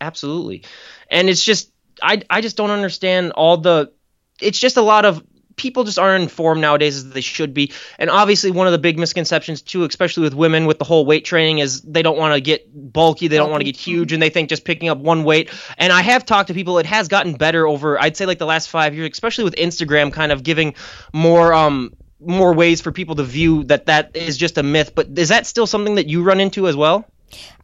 Absolutely. 0.00 0.62
And 1.10 1.28
it's 1.28 1.42
just, 1.42 1.72
I 2.02 2.22
I 2.28 2.40
just 2.40 2.56
don't 2.56 2.70
understand 2.70 3.32
all 3.32 3.56
the. 3.56 3.92
It's 4.40 4.58
just 4.58 4.76
a 4.76 4.82
lot 4.82 5.04
of 5.04 5.22
people 5.56 5.84
just 5.84 5.98
aren't 5.98 6.22
informed 6.22 6.60
nowadays 6.60 6.96
as 6.96 7.10
they 7.10 7.20
should 7.20 7.54
be. 7.54 7.72
And 7.98 8.10
obviously, 8.10 8.50
one 8.50 8.66
of 8.66 8.72
the 8.72 8.78
big 8.78 8.98
misconceptions 8.98 9.62
too, 9.62 9.84
especially 9.84 10.24
with 10.24 10.34
women 10.34 10.66
with 10.66 10.78
the 10.78 10.84
whole 10.84 11.06
weight 11.06 11.24
training, 11.24 11.58
is 11.58 11.82
they 11.82 12.02
don't 12.02 12.18
want 12.18 12.34
to 12.34 12.40
get 12.40 12.68
bulky, 12.92 13.28
they 13.28 13.36
don't 13.36 13.50
want 13.50 13.60
to 13.60 13.64
get 13.64 13.76
huge, 13.76 14.12
and 14.12 14.22
they 14.22 14.30
think 14.30 14.48
just 14.48 14.64
picking 14.64 14.88
up 14.88 14.98
one 14.98 15.24
weight. 15.24 15.50
And 15.78 15.92
I 15.92 16.02
have 16.02 16.26
talked 16.26 16.48
to 16.48 16.54
people; 16.54 16.78
it 16.78 16.86
has 16.86 17.08
gotten 17.08 17.34
better 17.34 17.66
over, 17.66 18.00
I'd 18.00 18.16
say, 18.16 18.26
like 18.26 18.38
the 18.38 18.46
last 18.46 18.68
five 18.68 18.94
years, 18.94 19.10
especially 19.12 19.44
with 19.44 19.54
Instagram, 19.56 20.12
kind 20.12 20.32
of 20.32 20.42
giving 20.42 20.74
more 21.12 21.52
um 21.52 21.94
more 22.24 22.52
ways 22.52 22.80
for 22.80 22.92
people 22.92 23.16
to 23.16 23.24
view 23.24 23.64
that 23.64 23.86
that 23.86 24.16
is 24.16 24.36
just 24.36 24.58
a 24.58 24.62
myth. 24.62 24.94
But 24.94 25.18
is 25.18 25.28
that 25.30 25.46
still 25.46 25.66
something 25.66 25.96
that 25.96 26.08
you 26.08 26.22
run 26.22 26.40
into 26.40 26.68
as 26.68 26.76
well? 26.76 27.06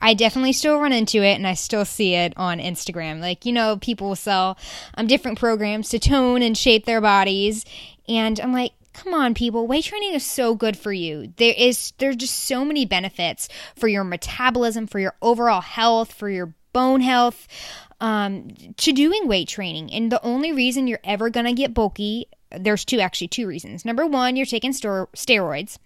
I 0.01 0.15
definitely 0.15 0.53
still 0.53 0.79
run 0.79 0.93
into 0.93 1.19
it 1.23 1.35
and 1.35 1.47
I 1.47 1.55
still 1.55 1.85
see 1.85 2.15
it 2.15 2.33
on 2.37 2.59
Instagram. 2.59 3.21
Like, 3.21 3.45
you 3.45 3.53
know, 3.53 3.77
people 3.77 4.09
will 4.09 4.17
sell 4.17 4.59
um, 4.95 5.07
different 5.07 5.39
programs 5.39 5.89
to 5.91 5.99
tone 5.99 6.43
and 6.43 6.57
shape 6.57 6.85
their 6.85 7.01
bodies. 7.01 7.65
And 8.09 8.41
I'm 8.41 8.53
like, 8.53 8.73
come 8.93 9.15
on 9.15 9.33
people 9.33 9.69
weight 9.69 9.85
training 9.85 10.13
is 10.13 10.27
so 10.27 10.57
good 10.57 10.77
for 10.77 10.93
you 10.93 11.33
there 11.37 11.55
is 11.57 11.93
there's 11.99 12.17
just 12.17 12.37
so 12.37 12.65
many 12.65 12.85
benefits 12.85 13.49
for 13.77 13.87
your 13.87 14.03
metabolism 14.03 14.89
for 14.89 14.99
your 14.99 15.15
overall 15.23 15.61
health 15.61 16.13
for 16.13 16.29
your 16.29 16.53
bone 16.73 17.01
health 17.01 17.47
um, 18.01 18.49
to 18.77 18.93
doing 18.93 19.29
weight 19.29 19.47
training 19.47 19.93
and 19.93 20.11
the 20.11 20.25
only 20.25 20.53
reason 20.53 20.89
you're 20.89 20.99
ever 21.05 21.31
going 21.31 21.47
to 21.47 21.53
get 21.53 21.75
bulky 21.75 22.27
there's 22.51 22.85
two 22.85 23.01
actually 23.01 23.29
two 23.29 23.47
reasons. 23.47 23.85
Number 23.85 24.07
one 24.07 24.37
you're 24.37 24.47
taking 24.47 24.73
steroids. 24.73 25.79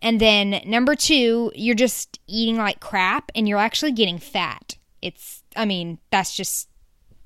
And 0.00 0.20
then 0.20 0.60
number 0.66 0.94
two 0.94 1.52
you're 1.54 1.74
just 1.74 2.20
eating 2.26 2.56
like 2.56 2.80
crap 2.80 3.30
and 3.34 3.48
you're 3.48 3.58
actually 3.58 3.92
getting 3.92 4.18
fat. 4.18 4.76
It's 5.00 5.42
i 5.54 5.64
mean 5.64 5.98
that's 6.10 6.34
just 6.34 6.68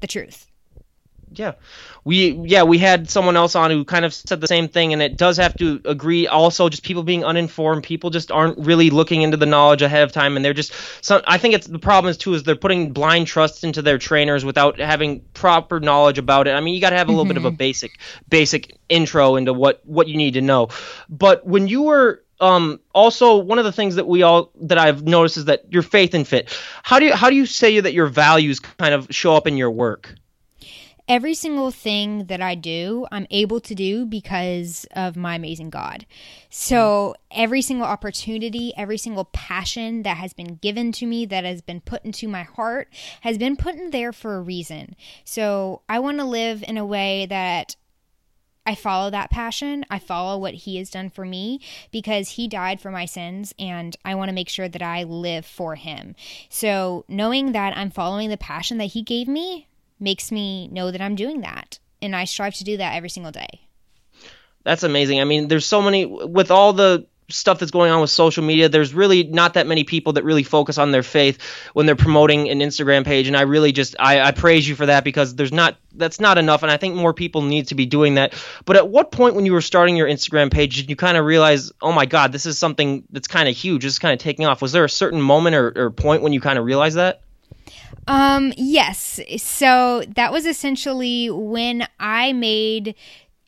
the 0.00 0.06
truth 0.06 0.46
yeah 1.38 1.52
we 2.04 2.32
yeah 2.44 2.62
we 2.62 2.78
had 2.78 3.10
someone 3.10 3.36
else 3.36 3.54
on 3.54 3.70
who 3.70 3.84
kind 3.84 4.04
of 4.04 4.14
said 4.14 4.40
the 4.40 4.46
same 4.46 4.68
thing 4.68 4.92
and 4.92 5.02
it 5.02 5.16
does 5.16 5.36
have 5.36 5.54
to 5.56 5.80
agree 5.84 6.26
also 6.26 6.68
just 6.68 6.82
people 6.82 7.02
being 7.02 7.24
uninformed 7.24 7.82
people 7.82 8.10
just 8.10 8.30
aren't 8.30 8.58
really 8.58 8.90
looking 8.90 9.22
into 9.22 9.36
the 9.36 9.46
knowledge 9.46 9.82
ahead 9.82 10.02
of 10.02 10.12
time 10.12 10.36
and 10.36 10.44
they're 10.44 10.54
just 10.54 10.72
some 11.02 11.22
i 11.26 11.38
think 11.38 11.54
it's 11.54 11.66
the 11.66 11.78
problem 11.78 12.10
is 12.10 12.16
too 12.16 12.34
is 12.34 12.42
they're 12.42 12.56
putting 12.56 12.92
blind 12.92 13.26
trust 13.26 13.64
into 13.64 13.82
their 13.82 13.98
trainers 13.98 14.44
without 14.44 14.78
having 14.78 15.20
proper 15.34 15.80
knowledge 15.80 16.18
about 16.18 16.46
it 16.46 16.52
i 16.52 16.60
mean 16.60 16.74
you 16.74 16.80
got 16.80 16.90
to 16.90 16.96
have 16.96 17.08
a 17.08 17.10
little 17.10 17.24
mm-hmm. 17.24 17.30
bit 17.30 17.36
of 17.38 17.44
a 17.44 17.50
mm-hmm. 17.50 17.56
basic 17.56 17.98
basic 18.28 18.78
intro 18.88 19.36
into 19.36 19.52
what 19.52 19.80
what 19.84 20.08
you 20.08 20.16
need 20.16 20.34
to 20.34 20.40
know 20.40 20.68
but 21.08 21.46
when 21.46 21.68
you 21.68 21.82
were 21.82 22.22
um, 22.40 22.80
also 22.94 23.38
one 23.38 23.58
of 23.58 23.64
the 23.64 23.72
things 23.72 23.94
that 23.94 24.06
we 24.06 24.22
all 24.22 24.50
that 24.62 24.78
I've 24.78 25.02
noticed 25.02 25.38
is 25.38 25.44
that 25.46 25.72
your 25.72 25.82
faith 25.82 26.14
and 26.14 26.26
fit. 26.26 26.56
How 26.82 26.98
do 26.98 27.06
you 27.06 27.14
how 27.14 27.30
do 27.30 27.36
you 27.36 27.46
say 27.46 27.80
that 27.80 27.92
your 27.92 28.06
values 28.06 28.60
kind 28.60 28.94
of 28.94 29.08
show 29.10 29.34
up 29.34 29.46
in 29.46 29.56
your 29.56 29.70
work? 29.70 30.14
Every 31.08 31.34
single 31.34 31.70
thing 31.70 32.26
that 32.26 32.40
I 32.40 32.54
do, 32.54 33.06
I'm 33.12 33.26
able 33.30 33.60
to 33.60 33.74
do 33.74 34.06
because 34.06 34.86
of 34.94 35.16
my 35.16 35.36
amazing 35.36 35.70
God. 35.70 36.06
So 36.50 37.14
every 37.30 37.62
single 37.62 37.86
opportunity, 37.86 38.72
every 38.76 38.98
single 38.98 39.26
passion 39.26 40.02
that 40.02 40.16
has 40.16 40.32
been 40.32 40.56
given 40.56 40.92
to 40.92 41.06
me, 41.06 41.26
that 41.26 41.44
has 41.44 41.62
been 41.62 41.80
put 41.80 42.04
into 42.04 42.28
my 42.28 42.42
heart, 42.42 42.88
has 43.20 43.38
been 43.38 43.56
put 43.56 43.76
in 43.76 43.90
there 43.90 44.12
for 44.12 44.36
a 44.36 44.42
reason. 44.42 44.96
So 45.24 45.82
I 45.88 46.00
want 46.00 46.18
to 46.18 46.24
live 46.24 46.64
in 46.66 46.76
a 46.76 46.86
way 46.86 47.26
that 47.26 47.76
I 48.66 48.74
follow 48.74 49.10
that 49.10 49.30
passion. 49.30 49.84
I 49.88 50.00
follow 50.00 50.38
what 50.38 50.54
he 50.54 50.76
has 50.78 50.90
done 50.90 51.08
for 51.08 51.24
me 51.24 51.60
because 51.92 52.30
he 52.30 52.48
died 52.48 52.80
for 52.80 52.90
my 52.90 53.04
sins 53.04 53.54
and 53.60 53.96
I 54.04 54.16
want 54.16 54.28
to 54.28 54.34
make 54.34 54.48
sure 54.48 54.68
that 54.68 54.82
I 54.82 55.04
live 55.04 55.46
for 55.46 55.76
him. 55.76 56.16
So, 56.48 57.04
knowing 57.08 57.52
that 57.52 57.76
I'm 57.76 57.90
following 57.90 58.28
the 58.28 58.36
passion 58.36 58.78
that 58.78 58.86
he 58.86 59.02
gave 59.02 59.28
me, 59.28 59.65
makes 59.98 60.30
me 60.30 60.68
know 60.68 60.90
that 60.90 61.00
I'm 61.00 61.14
doing 61.14 61.40
that. 61.40 61.78
And 62.02 62.14
I 62.14 62.24
strive 62.24 62.54
to 62.56 62.64
do 62.64 62.76
that 62.76 62.94
every 62.94 63.08
single 63.08 63.32
day. 63.32 63.60
That's 64.64 64.82
amazing. 64.82 65.20
I 65.20 65.24
mean, 65.24 65.48
there's 65.48 65.66
so 65.66 65.80
many, 65.80 66.06
with 66.06 66.50
all 66.50 66.72
the 66.72 67.06
stuff 67.28 67.58
that's 67.58 67.72
going 67.72 67.90
on 67.90 68.00
with 68.00 68.10
social 68.10 68.44
media, 68.44 68.68
there's 68.68 68.94
really 68.94 69.24
not 69.24 69.54
that 69.54 69.66
many 69.66 69.84
people 69.84 70.12
that 70.12 70.24
really 70.24 70.42
focus 70.42 70.78
on 70.78 70.92
their 70.92 71.02
faith 71.02 71.38
when 71.72 71.86
they're 71.86 71.96
promoting 71.96 72.48
an 72.50 72.60
Instagram 72.60 73.04
page. 73.04 73.26
And 73.26 73.36
I 73.36 73.42
really 73.42 73.72
just, 73.72 73.96
I, 73.98 74.20
I 74.20 74.30
praise 74.30 74.68
you 74.68 74.74
for 74.74 74.86
that 74.86 75.04
because 75.04 75.34
there's 75.34 75.52
not, 75.52 75.76
that's 75.94 76.20
not 76.20 76.38
enough. 76.38 76.62
And 76.62 76.70
I 76.70 76.76
think 76.76 76.94
more 76.94 77.14
people 77.14 77.42
need 77.42 77.68
to 77.68 77.74
be 77.74 77.86
doing 77.86 78.14
that. 78.14 78.34
But 78.64 78.76
at 78.76 78.88
what 78.88 79.10
point 79.10 79.34
when 79.34 79.46
you 79.46 79.52
were 79.52 79.60
starting 79.60 79.96
your 79.96 80.08
Instagram 80.08 80.52
page 80.52 80.76
did 80.76 80.90
you 80.90 80.96
kind 80.96 81.16
of 81.16 81.24
realize, 81.24 81.72
oh 81.80 81.92
my 81.92 82.06
God, 82.06 82.32
this 82.32 82.46
is 82.46 82.58
something 82.58 83.04
that's 83.10 83.28
kind 83.28 83.48
of 83.48 83.56
huge, 83.56 83.82
this 83.82 83.94
is 83.94 83.98
kind 83.98 84.12
of 84.12 84.18
taking 84.18 84.46
off? 84.46 84.62
Was 84.62 84.72
there 84.72 84.84
a 84.84 84.90
certain 84.90 85.20
moment 85.20 85.56
or, 85.56 85.72
or 85.76 85.90
point 85.90 86.22
when 86.22 86.32
you 86.32 86.40
kind 86.40 86.58
of 86.58 86.64
realized 86.64 86.96
that? 86.96 87.22
Um, 88.06 88.52
yes. 88.56 89.20
So 89.38 90.04
that 90.14 90.32
was 90.32 90.46
essentially 90.46 91.30
when 91.30 91.88
I 91.98 92.32
made, 92.32 92.94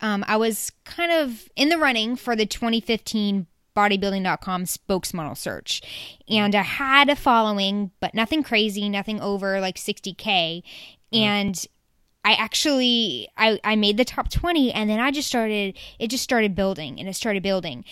um, 0.00 0.24
I 0.26 0.36
was 0.36 0.72
kind 0.84 1.12
of 1.12 1.48
in 1.56 1.68
the 1.68 1.78
running 1.78 2.16
for 2.16 2.34
the 2.34 2.46
2015 2.46 3.46
bodybuilding.com 3.76 4.64
spokesmodel 4.64 5.36
search. 5.36 5.80
And 6.28 6.54
I 6.54 6.62
had 6.62 7.08
a 7.08 7.14
following, 7.14 7.92
but 8.00 8.14
nothing 8.14 8.42
crazy, 8.42 8.88
nothing 8.88 9.20
over 9.20 9.60
like 9.60 9.76
60K. 9.76 10.62
And 11.12 11.66
I 12.24 12.32
actually 12.34 13.28
I, 13.36 13.60
I 13.62 13.76
made 13.76 13.96
the 13.96 14.04
top 14.04 14.30
20 14.30 14.72
and 14.72 14.90
then 14.90 14.98
I 15.00 15.10
just 15.10 15.28
started 15.28 15.78
it 15.98 16.08
just 16.08 16.24
started 16.24 16.54
building 16.54 16.98
and 16.98 17.08
it 17.08 17.14
started 17.14 17.42
building. 17.42 17.84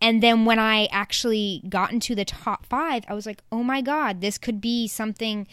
And 0.00 0.22
then 0.22 0.44
when 0.44 0.58
I 0.58 0.86
actually 0.86 1.62
got 1.68 1.92
into 1.92 2.14
the 2.14 2.24
top 2.24 2.66
5, 2.66 3.04
I 3.08 3.14
was 3.14 3.26
like, 3.26 3.42
"Oh 3.52 3.62
my 3.62 3.80
god, 3.80 4.20
this 4.20 4.38
could 4.38 4.60
be 4.60 4.88
something 4.88 5.46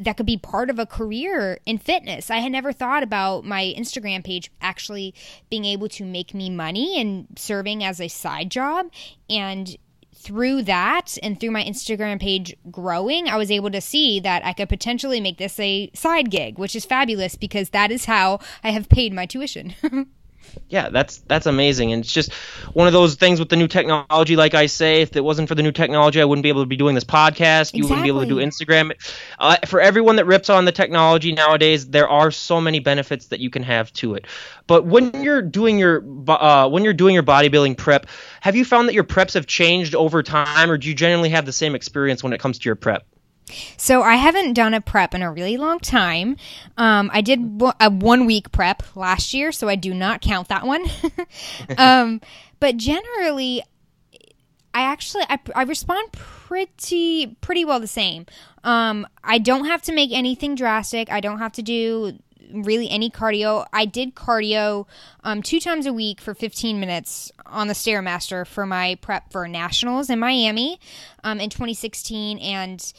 that 0.00 0.16
could 0.16 0.26
be 0.26 0.36
part 0.36 0.70
of 0.70 0.78
a 0.78 0.86
career 0.86 1.58
in 1.66 1.78
fitness. 1.78 2.30
I 2.30 2.38
had 2.38 2.52
never 2.52 2.72
thought 2.72 3.02
about 3.02 3.44
my 3.44 3.74
Instagram 3.76 4.24
page 4.24 4.50
actually 4.60 5.14
being 5.50 5.64
able 5.64 5.88
to 5.90 6.04
make 6.04 6.34
me 6.34 6.50
money 6.50 7.00
and 7.00 7.26
serving 7.36 7.84
as 7.84 8.00
a 8.00 8.08
side 8.08 8.50
job. 8.50 8.90
And 9.28 9.76
through 10.14 10.62
that 10.62 11.16
and 11.22 11.38
through 11.38 11.50
my 11.50 11.62
Instagram 11.62 12.20
page 12.20 12.56
growing, 12.70 13.28
I 13.28 13.36
was 13.36 13.50
able 13.50 13.70
to 13.70 13.80
see 13.80 14.18
that 14.20 14.44
I 14.44 14.52
could 14.52 14.68
potentially 14.68 15.20
make 15.20 15.38
this 15.38 15.58
a 15.60 15.90
side 15.94 16.30
gig, 16.30 16.58
which 16.58 16.74
is 16.74 16.84
fabulous 16.84 17.36
because 17.36 17.70
that 17.70 17.90
is 17.90 18.06
how 18.06 18.40
I 18.64 18.70
have 18.70 18.88
paid 18.88 19.12
my 19.12 19.26
tuition. 19.26 19.74
yeah, 20.68 20.88
that's 20.90 21.18
that's 21.18 21.46
amazing, 21.46 21.92
and 21.92 22.02
it's 22.02 22.12
just 22.12 22.32
one 22.72 22.86
of 22.86 22.92
those 22.92 23.14
things 23.14 23.38
with 23.38 23.48
the 23.48 23.56
new 23.56 23.68
technology. 23.68 24.36
Like 24.36 24.54
I 24.54 24.66
say, 24.66 25.02
if 25.02 25.14
it 25.16 25.22
wasn't 25.22 25.48
for 25.48 25.54
the 25.54 25.62
new 25.62 25.72
technology, 25.72 26.20
I 26.20 26.24
wouldn't 26.24 26.42
be 26.42 26.48
able 26.48 26.62
to 26.62 26.66
be 26.66 26.76
doing 26.76 26.94
this 26.94 27.04
podcast. 27.04 27.74
You 27.74 27.84
wouldn't 27.84 28.02
be 28.02 28.08
able 28.08 28.22
to 28.22 28.26
do 28.26 28.36
Instagram. 28.36 28.92
Uh, 29.38 29.56
for 29.66 29.80
everyone 29.80 30.16
that 30.16 30.26
rips 30.26 30.50
on 30.50 30.64
the 30.64 30.72
technology 30.72 31.32
nowadays, 31.32 31.88
there 31.88 32.08
are 32.08 32.30
so 32.30 32.60
many 32.60 32.80
benefits 32.80 33.26
that 33.26 33.40
you 33.40 33.50
can 33.50 33.62
have 33.62 33.92
to 33.94 34.14
it. 34.14 34.26
But 34.66 34.84
when 34.84 35.22
you're 35.22 35.42
doing 35.42 35.78
your 35.78 36.04
uh, 36.28 36.68
when 36.68 36.84
you're 36.84 36.94
doing 36.94 37.14
your 37.14 37.22
bodybuilding 37.22 37.76
prep, 37.76 38.06
have 38.40 38.56
you 38.56 38.64
found 38.64 38.88
that 38.88 38.94
your 38.94 39.04
preps 39.04 39.34
have 39.34 39.46
changed 39.46 39.94
over 39.94 40.22
time, 40.22 40.70
or 40.70 40.78
do 40.78 40.88
you 40.88 40.94
generally 40.94 41.30
have 41.30 41.46
the 41.46 41.52
same 41.52 41.74
experience 41.74 42.22
when 42.22 42.32
it 42.32 42.40
comes 42.40 42.58
to 42.58 42.68
your 42.68 42.76
prep? 42.76 43.06
So 43.76 44.02
I 44.02 44.16
haven't 44.16 44.54
done 44.54 44.74
a 44.74 44.80
prep 44.80 45.14
in 45.14 45.22
a 45.22 45.30
really 45.30 45.56
long 45.56 45.78
time. 45.78 46.36
Um, 46.76 47.10
I 47.12 47.20
did 47.20 47.60
a 47.80 47.90
one 47.90 48.26
week 48.26 48.50
prep 48.52 48.82
last 48.96 49.32
year, 49.32 49.52
so 49.52 49.68
I 49.68 49.76
do 49.76 49.94
not 49.94 50.20
count 50.20 50.48
that 50.48 50.66
one. 50.66 50.84
um, 51.78 52.20
but 52.58 52.76
generally, 52.76 53.62
I 54.74 54.82
actually 54.82 55.24
I, 55.28 55.38
I 55.54 55.62
respond 55.62 56.12
pretty 56.12 57.36
pretty 57.40 57.64
well 57.64 57.80
the 57.80 57.86
same. 57.86 58.26
Um, 58.64 59.06
I 59.22 59.38
don't 59.38 59.66
have 59.66 59.82
to 59.82 59.92
make 59.92 60.10
anything 60.12 60.54
drastic. 60.54 61.10
I 61.10 61.20
don't 61.20 61.38
have 61.38 61.52
to 61.52 61.62
do 61.62 62.18
really 62.52 62.88
any 62.90 63.10
cardio. 63.10 63.66
I 63.72 63.86
did 63.86 64.14
cardio 64.14 64.86
um, 65.24 65.42
two 65.42 65.60
times 65.60 65.86
a 65.86 65.92
week 65.92 66.20
for 66.20 66.34
15 66.34 66.78
minutes 66.78 67.32
on 67.46 67.68
the 67.68 67.74
Stairmaster 67.74 68.46
for 68.46 68.66
my 68.66 68.96
prep 69.00 69.32
for 69.32 69.48
nationals 69.48 70.10
in 70.10 70.18
Miami 70.18 70.80
um, 71.24 71.40
in 71.40 71.50
2016, 71.50 72.38
and 72.38 72.92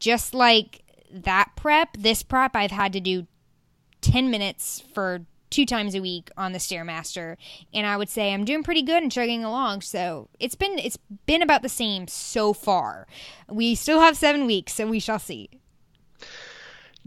just 0.00 0.34
like 0.34 0.82
that 1.12 1.52
prep, 1.56 1.96
this 1.96 2.22
prep 2.22 2.56
I've 2.56 2.70
had 2.70 2.92
to 2.94 3.00
do 3.00 3.26
10 4.00 4.30
minutes 4.30 4.82
for 4.94 5.26
two 5.50 5.66
times 5.66 5.94
a 5.94 6.00
week 6.00 6.30
on 6.36 6.52
the 6.52 6.58
stairmaster. 6.58 7.36
And 7.74 7.86
i 7.86 7.96
would 7.96 8.08
say 8.08 8.32
i'm 8.32 8.44
doing 8.44 8.62
pretty 8.62 8.82
good 8.82 9.02
and 9.02 9.12
chugging 9.12 9.44
along. 9.44 9.82
So 9.82 10.28
it's 10.38 10.54
been 10.54 10.78
it's 10.78 10.98
been 11.26 11.42
about 11.42 11.62
the 11.62 11.68
same 11.68 12.08
so 12.08 12.52
far. 12.52 13.06
We 13.48 13.74
still 13.74 14.00
have 14.00 14.16
seven 14.16 14.46
weeks 14.46 14.74
so 14.74 14.86
we 14.88 15.00
shall 15.00 15.18
see 15.18 15.50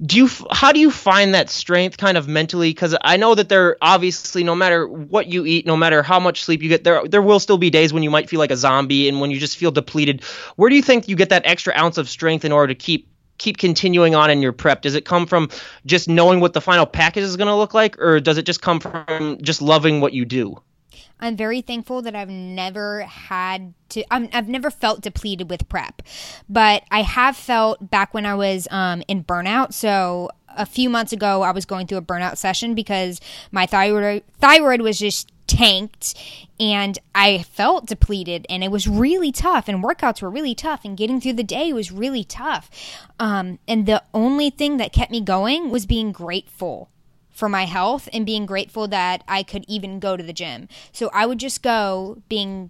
do 0.03 0.17
you 0.17 0.29
how 0.51 0.71
do 0.71 0.79
you 0.79 0.89
find 0.89 1.35
that 1.35 1.49
strength 1.49 1.97
kind 1.97 2.17
of 2.17 2.27
mentally 2.27 2.71
because 2.71 2.95
i 3.01 3.15
know 3.15 3.35
that 3.35 3.47
there 3.47 3.77
obviously 3.81 4.43
no 4.43 4.55
matter 4.55 4.87
what 4.87 5.27
you 5.27 5.45
eat 5.45 5.67
no 5.67 5.77
matter 5.77 6.01
how 6.01 6.19
much 6.19 6.43
sleep 6.43 6.63
you 6.63 6.69
get 6.69 6.83
there 6.83 7.07
there 7.07 7.21
will 7.21 7.39
still 7.39 7.59
be 7.59 7.69
days 7.69 7.93
when 7.93 8.01
you 8.01 8.09
might 8.09 8.29
feel 8.29 8.39
like 8.39 8.51
a 8.51 8.57
zombie 8.57 9.07
and 9.07 9.21
when 9.21 9.29
you 9.29 9.39
just 9.39 9.55
feel 9.55 9.71
depleted 9.71 10.23
where 10.55 10.69
do 10.69 10.75
you 10.75 10.81
think 10.81 11.07
you 11.07 11.15
get 11.15 11.29
that 11.29 11.45
extra 11.45 11.73
ounce 11.77 11.97
of 11.97 12.09
strength 12.09 12.43
in 12.43 12.51
order 12.51 12.73
to 12.73 12.77
keep 12.77 13.07
keep 13.37 13.57
continuing 13.57 14.15
on 14.15 14.29
in 14.29 14.41
your 14.41 14.53
prep? 14.53 14.81
Does 14.81 14.95
it 14.95 15.05
come 15.05 15.25
from 15.25 15.49
just 15.85 16.07
knowing 16.07 16.39
what 16.39 16.53
the 16.53 16.61
final 16.61 16.85
package 16.85 17.23
is 17.23 17.35
going 17.35 17.47
to 17.47 17.55
look 17.55 17.73
like, 17.73 17.99
or 17.99 18.19
does 18.19 18.37
it 18.37 18.45
just 18.45 18.61
come 18.61 18.79
from 18.79 19.39
just 19.41 19.61
loving 19.61 20.01
what 20.01 20.13
you 20.13 20.23
do? 20.23 20.61
I'm 21.19 21.37
very 21.37 21.61
thankful 21.61 22.01
that 22.01 22.15
I've 22.15 22.29
never 22.29 23.03
had 23.03 23.73
to, 23.89 24.03
i 24.13 24.27
have 24.33 24.49
never 24.49 24.69
felt 24.69 25.01
depleted 25.01 25.49
with 25.49 25.69
prep, 25.69 26.01
but 26.49 26.83
I 26.91 27.01
have 27.01 27.37
felt 27.37 27.89
back 27.89 28.13
when 28.13 28.25
I 28.25 28.35
was 28.35 28.67
um, 28.71 29.03
in 29.07 29.23
burnout. 29.23 29.73
So 29.73 30.29
a 30.49 30.65
few 30.65 30.89
months 30.89 31.13
ago, 31.13 31.41
I 31.41 31.51
was 31.51 31.65
going 31.65 31.87
through 31.87 31.99
a 31.99 32.03
burnout 32.03 32.37
session 32.37 32.75
because 32.75 33.21
my 33.51 33.65
thyroid 33.65 34.23
thyroid 34.39 34.81
was 34.81 34.99
just 34.99 35.31
tanked 35.47 36.15
and 36.59 36.97
I 37.13 37.43
felt 37.43 37.85
depleted 37.85 38.45
and 38.49 38.63
it 38.63 38.71
was 38.71 38.87
really 38.87 39.31
tough 39.31 39.67
and 39.67 39.83
workouts 39.83 40.21
were 40.21 40.29
really 40.29 40.55
tough 40.55 40.85
and 40.85 40.97
getting 40.97 41.19
through 41.19 41.33
the 41.33 41.43
day 41.43 41.73
was 41.73 41.91
really 41.91 42.23
tough. 42.23 42.69
Um, 43.19 43.59
and 43.67 43.85
the 43.85 44.03
only 44.13 44.49
thing 44.49 44.77
that 44.77 44.93
kept 44.93 45.11
me 45.11 45.21
going 45.21 45.69
was 45.69 45.85
being 45.85 46.11
grateful 46.11 46.89
for 47.33 47.49
my 47.49 47.65
health 47.65 48.07
and 48.13 48.25
being 48.25 48.45
grateful 48.45 48.87
that 48.87 49.23
I 49.27 49.43
could 49.43 49.65
even 49.67 49.99
go 49.99 50.15
to 50.15 50.23
the 50.23 50.33
gym. 50.33 50.69
So 50.91 51.09
I 51.13 51.25
would 51.25 51.39
just 51.39 51.61
go 51.61 52.21
being 52.29 52.69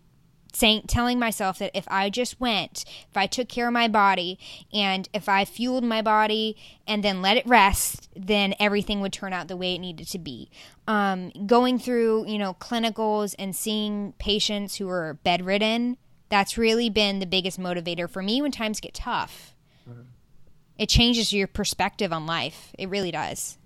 saying 0.56 0.84
telling 0.88 1.20
myself 1.20 1.60
that 1.60 1.72
if 1.74 1.86
I 1.90 2.10
just 2.10 2.40
went, 2.40 2.86
if 3.10 3.18
I 3.18 3.26
took 3.26 3.50
care 3.50 3.68
of 3.68 3.74
my 3.74 3.88
body 3.88 4.40
and 4.72 5.10
if 5.14 5.28
I 5.28 5.46
fueled 5.46 5.84
my 5.84 6.02
body 6.02 6.56
and 6.88 7.04
then 7.04 7.22
let 7.22 7.38
it 7.38 7.46
rest, 7.48 8.10
then 8.16 8.54
everything 8.60 9.02
would 9.02 9.12
turn 9.14 9.34
out 9.34 9.48
the 9.48 9.58
way 9.58 9.76
it 9.76 9.80
needed 9.80 10.08
to 10.10 10.20
be. 10.20 10.50
Um, 10.88 11.32
going 11.48 11.80
through, 11.80 12.28
you 12.28 12.38
know, 12.38 12.54
clinicals 12.54 13.34
and 13.40 13.56
seeing 13.56 14.14
patients 14.20 14.76
who 14.76 14.88
are 14.90 15.16
bedridden, 15.24 15.98
that's 16.30 16.58
really 16.58 16.90
been 16.90 17.20
the 17.20 17.26
biggest 17.26 17.60
motivator 17.60 18.10
for 18.10 18.22
me 18.22 18.42
when 18.42 18.52
times 18.52 18.80
get 18.80 18.94
tough. 18.94 19.56
Mm-hmm. 19.90 20.02
It 20.78 20.90
changes 20.90 21.34
your 21.34 21.48
perspective 21.48 22.14
on 22.14 22.26
life. 22.26 22.72
It 22.78 22.90
really 22.90 23.12
does. 23.12 23.58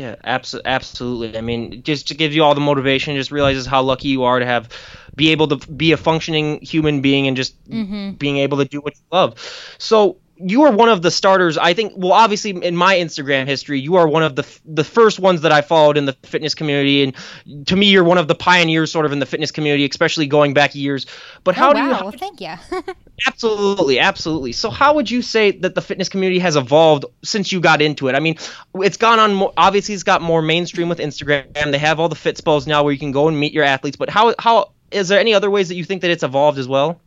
Yeah, 0.00 0.16
abso- 0.24 0.62
absolutely. 0.64 1.36
I 1.36 1.42
mean, 1.42 1.82
just 1.82 2.08
to 2.08 2.14
give 2.14 2.32
you 2.32 2.42
all 2.42 2.54
the 2.54 2.60
motivation, 2.60 3.16
just 3.16 3.30
realizes 3.30 3.66
how 3.66 3.82
lucky 3.82 4.08
you 4.08 4.24
are 4.24 4.38
to 4.38 4.46
have 4.46 4.68
be 5.14 5.30
able 5.32 5.48
to 5.48 5.56
be 5.70 5.92
a 5.92 5.96
functioning 5.98 6.60
human 6.62 7.02
being 7.02 7.26
and 7.28 7.36
just 7.36 7.54
mm-hmm. 7.68 8.12
being 8.12 8.38
able 8.38 8.58
to 8.58 8.64
do 8.64 8.80
what 8.80 8.94
you 8.96 9.02
love. 9.12 9.34
So 9.78 10.16
you 10.42 10.62
are 10.62 10.72
one 10.72 10.88
of 10.88 11.02
the 11.02 11.10
starters. 11.10 11.58
I 11.58 11.74
think. 11.74 11.92
Well, 11.96 12.12
obviously, 12.12 12.50
in 12.50 12.76
my 12.76 12.96
Instagram 12.96 13.46
history, 13.46 13.80
you 13.80 13.96
are 13.96 14.08
one 14.08 14.22
of 14.22 14.36
the 14.36 14.46
the 14.64 14.84
first 14.84 15.18
ones 15.18 15.42
that 15.42 15.52
I 15.52 15.60
followed 15.60 15.96
in 15.96 16.06
the 16.06 16.12
fitness 16.24 16.54
community, 16.54 17.02
and 17.02 17.66
to 17.66 17.76
me, 17.76 17.90
you're 17.90 18.04
one 18.04 18.18
of 18.18 18.28
the 18.28 18.34
pioneers, 18.34 18.90
sort 18.90 19.06
of 19.06 19.12
in 19.12 19.18
the 19.18 19.26
fitness 19.26 19.50
community, 19.50 19.86
especially 19.88 20.26
going 20.26 20.54
back 20.54 20.74
years. 20.74 21.06
But 21.44 21.54
how 21.54 21.70
oh, 21.70 21.74
do 21.74 21.80
wow. 21.80 21.86
you? 21.86 21.94
How, 21.94 22.10
thank 22.10 22.40
you. 22.40 22.54
absolutely, 23.26 23.98
absolutely. 23.98 24.52
So, 24.52 24.70
how 24.70 24.94
would 24.94 25.10
you 25.10 25.22
say 25.22 25.52
that 25.52 25.74
the 25.74 25.82
fitness 25.82 26.08
community 26.08 26.38
has 26.40 26.56
evolved 26.56 27.04
since 27.22 27.52
you 27.52 27.60
got 27.60 27.82
into 27.82 28.08
it? 28.08 28.14
I 28.14 28.20
mean, 28.20 28.36
it's 28.76 28.96
gone 28.96 29.18
on. 29.18 29.34
More, 29.34 29.52
obviously, 29.56 29.94
it's 29.94 30.04
got 30.04 30.22
more 30.22 30.42
mainstream 30.42 30.88
with 30.88 30.98
Instagram. 30.98 31.70
They 31.70 31.78
have 31.78 32.00
all 32.00 32.08
the 32.08 32.16
Fitspos 32.16 32.66
now, 32.66 32.82
where 32.82 32.92
you 32.92 32.98
can 32.98 33.12
go 33.12 33.28
and 33.28 33.38
meet 33.38 33.52
your 33.52 33.64
athletes. 33.64 33.96
But 33.96 34.10
how 34.10 34.34
how 34.38 34.72
is 34.90 35.08
there 35.08 35.20
any 35.20 35.34
other 35.34 35.50
ways 35.50 35.68
that 35.68 35.76
you 35.76 35.84
think 35.84 36.02
that 36.02 36.10
it's 36.10 36.22
evolved 36.22 36.58
as 36.58 36.68
well? 36.68 37.00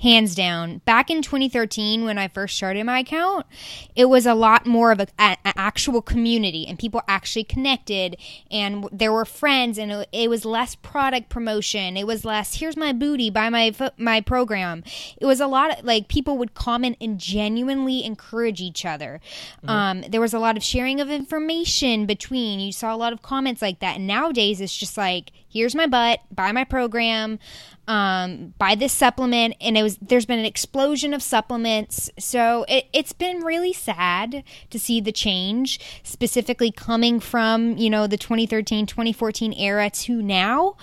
Hands 0.00 0.34
down. 0.34 0.78
Back 0.78 1.10
in 1.10 1.22
2013, 1.22 2.04
when 2.04 2.16
I 2.16 2.28
first 2.28 2.56
started 2.56 2.84
my 2.84 3.00
account, 3.00 3.46
it 3.94 4.06
was 4.06 4.24
a 4.26 4.34
lot 4.34 4.66
more 4.66 4.92
of 4.92 5.00
an 5.00 5.36
actual 5.44 6.00
community 6.00 6.66
and 6.66 6.78
people 6.78 7.02
actually 7.06 7.44
connected 7.44 8.16
and 8.50 8.88
there 8.90 9.12
were 9.12 9.26
friends 9.26 9.78
and 9.78 9.92
it, 9.92 10.08
it, 10.12 10.30
was 10.30 10.44
less 10.44 10.74
product 10.74 11.28
promotion. 11.28 11.96
It 11.96 12.06
was 12.06 12.24
less, 12.24 12.56
here's 12.60 12.76
my 12.76 12.92
booty, 12.92 13.28
buy 13.28 13.50
my, 13.50 13.74
my 13.98 14.20
program. 14.22 14.82
It 15.18 15.26
was 15.26 15.40
a 15.40 15.46
lot 15.46 15.78
of 15.78 15.84
like 15.84 16.08
people 16.08 16.38
would 16.38 16.54
comment 16.54 16.96
and 17.00 17.18
genuinely 17.18 18.04
encourage 18.04 18.60
each 18.60 18.86
other. 18.86 19.20
Mm-hmm. 19.58 19.70
Um, 19.70 20.00
there 20.08 20.20
was 20.20 20.32
a 20.32 20.38
lot 20.38 20.56
of 20.56 20.62
sharing 20.62 21.00
of 21.00 21.10
information 21.10 22.06
between. 22.06 22.60
You 22.60 22.72
saw 22.72 22.94
a 22.94 22.96
lot 22.96 23.12
of 23.12 23.20
comments 23.20 23.60
like 23.60 23.80
that. 23.80 23.96
And 23.96 24.06
nowadays 24.06 24.60
it's 24.60 24.76
just 24.76 24.96
like, 24.96 25.32
here's 25.50 25.74
my 25.74 25.86
butt, 25.86 26.20
buy 26.30 26.52
my 26.52 26.64
program 26.64 27.38
um, 27.90 28.54
buy 28.56 28.76
this 28.76 28.92
supplement, 28.92 29.56
and 29.60 29.76
it 29.76 29.82
was 29.82 29.96
there's 29.96 30.24
been 30.24 30.38
an 30.38 30.44
explosion 30.44 31.12
of 31.12 31.24
supplements. 31.24 32.08
So 32.20 32.64
it, 32.68 32.86
it's 32.92 33.12
been 33.12 33.40
really 33.40 33.72
sad 33.72 34.44
to 34.70 34.78
see 34.78 35.00
the 35.00 35.10
change, 35.10 35.80
specifically 36.04 36.70
coming 36.70 37.18
from 37.18 37.76
you 37.76 37.90
know 37.90 38.06
the 38.06 38.16
2013 38.16 38.86
2014 38.86 39.52
era 39.54 39.90
to 39.90 40.22
now. 40.22 40.76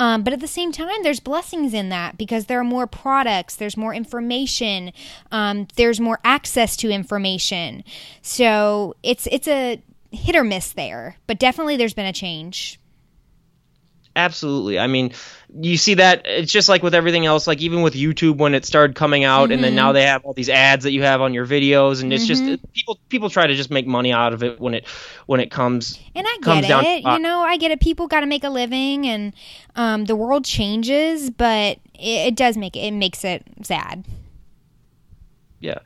Um, 0.00 0.24
but 0.24 0.32
at 0.32 0.40
the 0.40 0.48
same 0.48 0.72
time, 0.72 1.02
there's 1.04 1.20
blessings 1.20 1.72
in 1.74 1.90
that 1.90 2.18
because 2.18 2.46
there 2.46 2.58
are 2.58 2.64
more 2.64 2.88
products, 2.88 3.54
there's 3.54 3.76
more 3.76 3.94
information, 3.94 4.92
um, 5.30 5.68
there's 5.76 6.00
more 6.00 6.18
access 6.24 6.76
to 6.78 6.90
information. 6.90 7.84
So 8.20 8.96
it's 9.04 9.28
it's 9.30 9.46
a 9.46 9.80
hit 10.10 10.34
or 10.34 10.42
miss 10.42 10.72
there, 10.72 11.18
but 11.28 11.38
definitely 11.38 11.76
there's 11.76 11.94
been 11.94 12.06
a 12.06 12.12
change. 12.12 12.80
Absolutely. 14.18 14.80
I 14.80 14.88
mean, 14.88 15.12
you 15.54 15.76
see 15.76 15.94
that 15.94 16.22
it's 16.26 16.52
just 16.52 16.68
like 16.68 16.82
with 16.82 16.94
everything 16.94 17.24
else 17.24 17.46
like 17.46 17.62
even 17.62 17.80
with 17.80 17.94
youtube 17.94 18.36
when 18.36 18.54
it 18.54 18.66
started 18.66 18.94
coming 18.94 19.24
out 19.24 19.44
mm-hmm. 19.44 19.52
and 19.52 19.64
then 19.64 19.74
now 19.74 19.86
mm-hmm. 19.86 19.94
they 19.94 20.02
have 20.04 20.22
all 20.24 20.34
these 20.34 20.50
ads 20.50 20.84
that 20.84 20.92
you 20.92 21.02
have 21.02 21.22
on 21.22 21.32
your 21.32 21.46
videos 21.46 22.02
and 22.02 22.12
it's 22.12 22.26
mm-hmm. 22.26 22.48
just 22.48 22.72
people 22.74 22.98
people 23.08 23.30
try 23.30 23.46
to 23.46 23.54
just 23.54 23.70
make 23.70 23.86
money 23.86 24.12
out 24.12 24.34
of 24.34 24.42
it 24.42 24.60
when 24.60 24.74
it 24.74 24.86
when 25.24 25.40
it 25.40 25.50
comes 25.50 25.98
and 26.14 26.26
i 26.28 26.60
get 26.60 26.84
it 26.84 27.02
you 27.02 27.18
know 27.18 27.40
i 27.40 27.56
get 27.56 27.70
it 27.70 27.80
people 27.80 28.06
got 28.06 28.20
to 28.20 28.26
make 28.26 28.44
a 28.44 28.50
living 28.50 29.06
and 29.06 29.32
um, 29.76 30.04
the 30.04 30.14
world 30.14 30.44
changes 30.44 31.30
but 31.30 31.78
it, 31.94 32.28
it 32.28 32.36
does 32.36 32.58
make 32.58 32.76
it, 32.76 32.80
it 32.80 32.92
makes 32.92 33.24
it 33.24 33.42
sad 33.62 34.04
yeah 35.60 35.78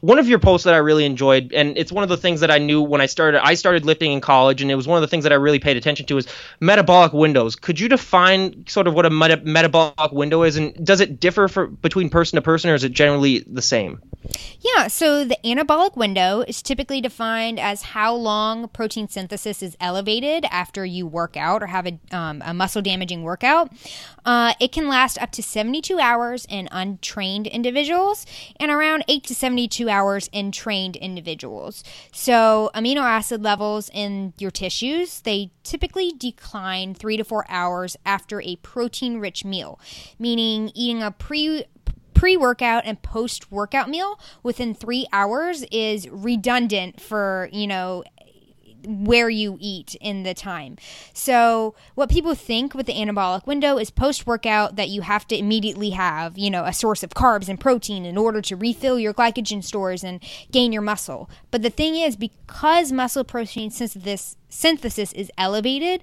one 0.00 0.18
of 0.18 0.28
your 0.28 0.38
posts 0.38 0.64
that 0.64 0.74
I 0.74 0.78
really 0.78 1.04
enjoyed, 1.04 1.52
and 1.52 1.76
it's 1.76 1.92
one 1.92 2.02
of 2.02 2.08
the 2.08 2.16
things 2.16 2.40
that 2.40 2.50
I 2.50 2.58
knew 2.58 2.82
when 2.82 3.00
I 3.00 3.06
started. 3.06 3.44
I 3.44 3.54
started 3.54 3.84
lifting 3.84 4.12
in 4.12 4.20
college, 4.20 4.62
and 4.62 4.70
it 4.70 4.74
was 4.74 4.86
one 4.86 4.96
of 4.96 5.02
the 5.02 5.08
things 5.08 5.24
that 5.24 5.32
I 5.32 5.36
really 5.36 5.58
paid 5.58 5.76
attention 5.76 6.06
to 6.06 6.18
is 6.18 6.26
metabolic 6.60 7.12
windows. 7.12 7.56
Could 7.56 7.80
you 7.80 7.88
define 7.88 8.66
sort 8.66 8.86
of 8.86 8.94
what 8.94 9.06
a 9.06 9.10
meta- 9.10 9.42
metabolic 9.42 10.12
window 10.12 10.42
is, 10.42 10.56
and 10.56 10.74
does 10.84 11.00
it 11.00 11.20
differ 11.20 11.48
for 11.48 11.66
between 11.66 12.10
person 12.10 12.36
to 12.36 12.42
person, 12.42 12.70
or 12.70 12.74
is 12.74 12.84
it 12.84 12.92
generally 12.92 13.40
the 13.40 13.62
same? 13.62 14.00
Yeah, 14.60 14.88
so 14.88 15.24
the 15.24 15.38
anabolic 15.44 15.96
window 15.96 16.44
is 16.46 16.62
typically 16.62 17.00
defined 17.00 17.58
as 17.60 17.82
how 17.82 18.14
long 18.14 18.68
protein 18.68 19.08
synthesis 19.08 19.62
is 19.62 19.76
elevated 19.80 20.44
after 20.50 20.84
you 20.84 21.06
work 21.06 21.36
out 21.36 21.62
or 21.62 21.66
have 21.66 21.86
a, 21.86 21.98
um, 22.10 22.42
a 22.44 22.52
muscle 22.52 22.82
damaging 22.82 23.22
workout. 23.22 23.72
Uh, 24.24 24.54
it 24.60 24.72
can 24.72 24.88
last 24.88 25.20
up 25.22 25.30
to 25.32 25.42
72 25.42 25.98
hours 25.98 26.46
in 26.50 26.68
untrained 26.70 27.46
individuals 27.46 28.26
and 28.58 28.70
around 28.70 29.04
8 29.08 29.24
to 29.24 29.34
72 29.34 29.87
hours 29.88 30.28
in 30.32 30.52
trained 30.52 30.96
individuals. 30.96 31.84
So, 32.12 32.70
amino 32.74 33.02
acid 33.02 33.42
levels 33.42 33.90
in 33.92 34.34
your 34.38 34.50
tissues, 34.50 35.20
they 35.20 35.50
typically 35.62 36.12
decline 36.16 36.94
3 36.94 37.16
to 37.16 37.24
4 37.24 37.46
hours 37.48 37.96
after 38.04 38.40
a 38.40 38.56
protein 38.56 39.18
rich 39.18 39.44
meal, 39.44 39.78
meaning 40.18 40.70
eating 40.74 41.02
a 41.02 41.10
pre 41.10 41.64
pre 42.18 42.36
workout 42.36 42.82
and 42.84 43.00
post 43.00 43.52
workout 43.52 43.88
meal 43.88 44.18
within 44.42 44.74
three 44.74 45.06
hours 45.12 45.64
is 45.70 46.08
redundant 46.08 47.00
for, 47.00 47.48
you 47.52 47.64
know, 47.64 48.02
where 48.88 49.28
you 49.28 49.58
eat 49.60 49.94
in 50.00 50.22
the 50.22 50.34
time. 50.34 50.76
So, 51.12 51.74
what 51.94 52.08
people 52.08 52.34
think 52.34 52.74
with 52.74 52.86
the 52.86 52.94
anabolic 52.94 53.46
window 53.46 53.76
is 53.76 53.90
post 53.90 54.26
workout 54.26 54.76
that 54.76 54.88
you 54.88 55.02
have 55.02 55.26
to 55.28 55.36
immediately 55.36 55.90
have, 55.90 56.38
you 56.38 56.50
know, 56.50 56.64
a 56.64 56.72
source 56.72 57.02
of 57.02 57.10
carbs 57.10 57.48
and 57.48 57.60
protein 57.60 58.06
in 58.06 58.16
order 58.16 58.40
to 58.42 58.56
refill 58.56 58.98
your 58.98 59.12
glycogen 59.12 59.62
stores 59.62 60.02
and 60.02 60.22
gain 60.50 60.72
your 60.72 60.82
muscle. 60.82 61.28
But 61.50 61.62
the 61.62 61.70
thing 61.70 61.96
is, 61.96 62.16
because 62.16 62.90
muscle 62.90 63.24
protein 63.24 63.70
synthesis, 63.70 64.36
synthesis 64.48 65.12
is 65.12 65.30
elevated 65.36 66.02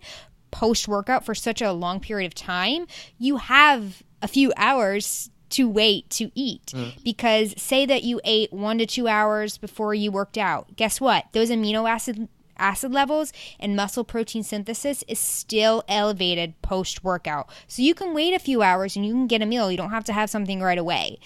post 0.51 0.87
workout 0.87 1.25
for 1.25 1.35
such 1.35 1.61
a 1.61 1.73
long 1.73 1.99
period 1.99 2.27
of 2.27 2.35
time, 2.35 2.87
you 3.17 3.37
have 3.37 4.03
a 4.21 4.27
few 4.27 4.53
hours 4.55 5.29
to 5.49 5.69
wait 5.69 6.09
to 6.09 6.31
eat 6.33 6.67
mm. 6.67 7.03
because 7.03 7.53
say 7.61 7.85
that 7.85 8.03
you 8.03 8.19
ate 8.23 8.51
one 8.51 8.77
to 8.77 8.85
two 8.85 9.07
hours 9.07 9.57
before 9.57 9.93
you 9.93 10.11
worked 10.11 10.37
out 10.37 10.75
guess 10.75 10.99
what 10.99 11.25
those 11.33 11.51
amino 11.51 11.89
acid 11.89 12.27
acid 12.57 12.91
levels 12.91 13.33
and 13.59 13.75
muscle 13.75 14.03
protein 14.03 14.43
synthesis 14.43 15.03
is 15.07 15.19
still 15.19 15.83
elevated 15.87 16.59
post 16.61 17.03
workout 17.03 17.49
so 17.67 17.81
you 17.81 17.93
can 17.93 18.13
wait 18.13 18.33
a 18.33 18.39
few 18.39 18.61
hours 18.61 18.95
and 18.95 19.05
you 19.05 19.13
can 19.13 19.27
get 19.27 19.41
a 19.41 19.45
meal. 19.45 19.71
You 19.71 19.77
don't 19.77 19.91
have 19.91 20.03
to 20.05 20.13
have 20.13 20.29
something 20.29 20.61
right 20.61 20.77
away. 20.77 21.19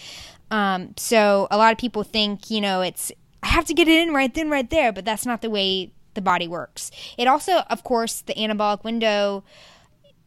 Um, 0.51 0.93
so 0.97 1.47
a 1.51 1.57
lot 1.57 1.71
of 1.71 1.77
people 1.77 2.03
think 2.03 2.49
you 2.49 2.59
know 2.61 2.81
it's 2.81 3.11
i 3.43 3.47
have 3.47 3.65
to 3.65 3.73
get 3.73 3.87
it 3.87 4.07
in 4.07 4.13
right 4.13 4.33
then 4.33 4.49
right 4.49 4.69
there 4.69 4.91
but 4.91 5.05
that's 5.05 5.25
not 5.25 5.41
the 5.41 5.49
way 5.49 5.91
the 6.15 6.21
body 6.21 6.47
works. 6.47 6.91
It 7.17 7.27
also 7.27 7.59
of 7.69 7.83
course 7.83 8.21
the 8.21 8.33
anabolic 8.33 8.83
window 8.83 9.43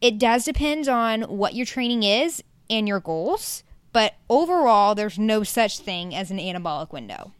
it 0.01 0.17
does 0.17 0.45
depend 0.45 0.87
on 0.87 1.23
what 1.23 1.55
your 1.55 1.65
training 1.65 2.03
is 2.03 2.43
and 2.69 2.87
your 2.87 2.99
goals 2.99 3.63
but 3.93 4.15
overall, 4.27 4.95
there's 4.95 5.19
no 5.19 5.43
such 5.43 5.79
thing 5.79 6.13
as 6.13 6.31
an 6.31 6.39
anabolic 6.39 6.91
window. 6.91 7.31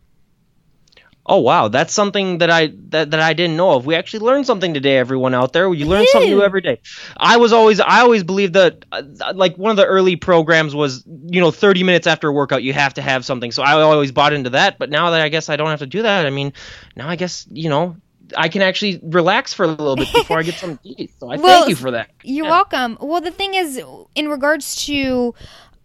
Oh 1.25 1.39
wow, 1.39 1.69
that's 1.69 1.93
something 1.93 2.39
that 2.39 2.49
I 2.49 2.73
that, 2.89 3.11
that 3.11 3.19
I 3.21 3.31
didn't 3.31 3.55
know 3.55 3.71
of. 3.71 3.85
We 3.85 3.95
actually 3.95 4.25
learned 4.25 4.45
something 4.45 4.73
today, 4.73 4.97
everyone 4.97 5.33
out 5.33 5.53
there. 5.53 5.73
You 5.73 5.85
learn 5.85 6.05
something 6.07 6.29
new 6.29 6.43
every 6.43 6.59
day. 6.59 6.79
I 7.15 7.37
was 7.37 7.53
always 7.53 7.79
I 7.79 8.01
always 8.01 8.23
believed 8.23 8.53
that 8.53 8.83
uh, 8.91 9.03
like 9.33 9.57
one 9.57 9.71
of 9.71 9.77
the 9.77 9.85
early 9.85 10.17
programs 10.17 10.75
was 10.75 11.05
you 11.05 11.39
know 11.39 11.51
30 11.51 11.83
minutes 11.83 12.07
after 12.07 12.27
a 12.27 12.33
workout 12.33 12.61
you 12.63 12.73
have 12.73 12.95
to 12.95 13.01
have 13.01 13.23
something. 13.23 13.51
So 13.51 13.63
I 13.63 13.81
always 13.81 14.11
bought 14.11 14.33
into 14.33 14.49
that. 14.51 14.77
But 14.77 14.89
now 14.89 15.11
that 15.11 15.21
I 15.21 15.29
guess 15.29 15.47
I 15.47 15.55
don't 15.55 15.69
have 15.69 15.79
to 15.79 15.87
do 15.87 16.01
that, 16.01 16.25
I 16.25 16.29
mean, 16.29 16.51
now 16.97 17.07
I 17.07 17.15
guess 17.15 17.47
you 17.49 17.69
know 17.69 17.95
I 18.35 18.49
can 18.49 18.61
actually 18.61 18.99
relax 19.01 19.53
for 19.53 19.63
a 19.63 19.67
little 19.67 19.95
bit 19.95 20.11
before 20.13 20.39
I 20.39 20.43
get 20.43 20.55
some 20.55 20.77
eat. 20.83 21.11
So 21.21 21.31
I 21.31 21.37
well, 21.37 21.59
thank 21.59 21.69
you 21.69 21.75
for 21.77 21.91
that. 21.91 22.09
You're 22.23 22.45
yeah. 22.45 22.51
welcome. 22.51 22.97
Well, 22.99 23.21
the 23.21 23.31
thing 23.31 23.53
is, 23.53 23.81
in 24.15 24.27
regards 24.27 24.75
to 24.87 25.33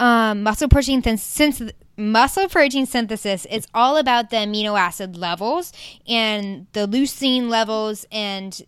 um, 0.00 0.42
muscle 0.42 0.68
protein 0.68 1.02
since 1.16 1.62
muscle 1.98 2.48
protein 2.48 2.86
synthesis 2.86 3.46
it's 3.50 3.66
all 3.74 3.96
about 3.96 4.30
the 4.30 4.36
amino 4.36 4.78
acid 4.78 5.16
levels 5.16 5.72
and 6.06 6.66
the 6.72 6.86
leucine 6.86 7.48
levels 7.48 8.06
and 8.12 8.62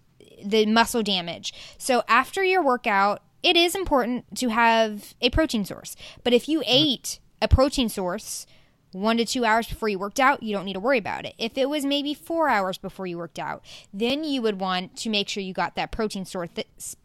the 0.44 0.66
muscle 0.66 1.02
damage 1.02 1.54
so 1.78 2.02
after 2.08 2.42
your 2.42 2.62
workout 2.62 3.22
it 3.42 3.56
is 3.56 3.74
important 3.74 4.24
to 4.36 4.48
have 4.48 5.14
a 5.20 5.30
protein 5.30 5.64
source 5.64 5.94
but 6.24 6.32
if 6.32 6.48
you 6.48 6.58
mm-hmm. 6.58 6.70
ate 6.72 7.20
a 7.40 7.46
protein 7.46 7.88
source 7.88 8.46
one 8.92 9.18
to 9.18 9.24
two 9.24 9.44
hours 9.44 9.68
before 9.68 9.88
you 9.88 9.98
worked 9.98 10.20
out, 10.20 10.42
you 10.42 10.54
don't 10.54 10.64
need 10.64 10.74
to 10.74 10.80
worry 10.80 10.98
about 10.98 11.24
it. 11.24 11.34
If 11.38 11.56
it 11.56 11.68
was 11.68 11.84
maybe 11.84 12.14
four 12.14 12.48
hours 12.48 12.78
before 12.78 13.06
you 13.06 13.18
worked 13.18 13.38
out, 13.38 13.64
then 13.92 14.24
you 14.24 14.42
would 14.42 14.60
want 14.60 14.96
to 14.98 15.10
make 15.10 15.28
sure 15.28 15.42
you 15.42 15.52
got 15.52 15.76
that 15.76 15.92
protein 15.92 16.24
source 16.24 16.50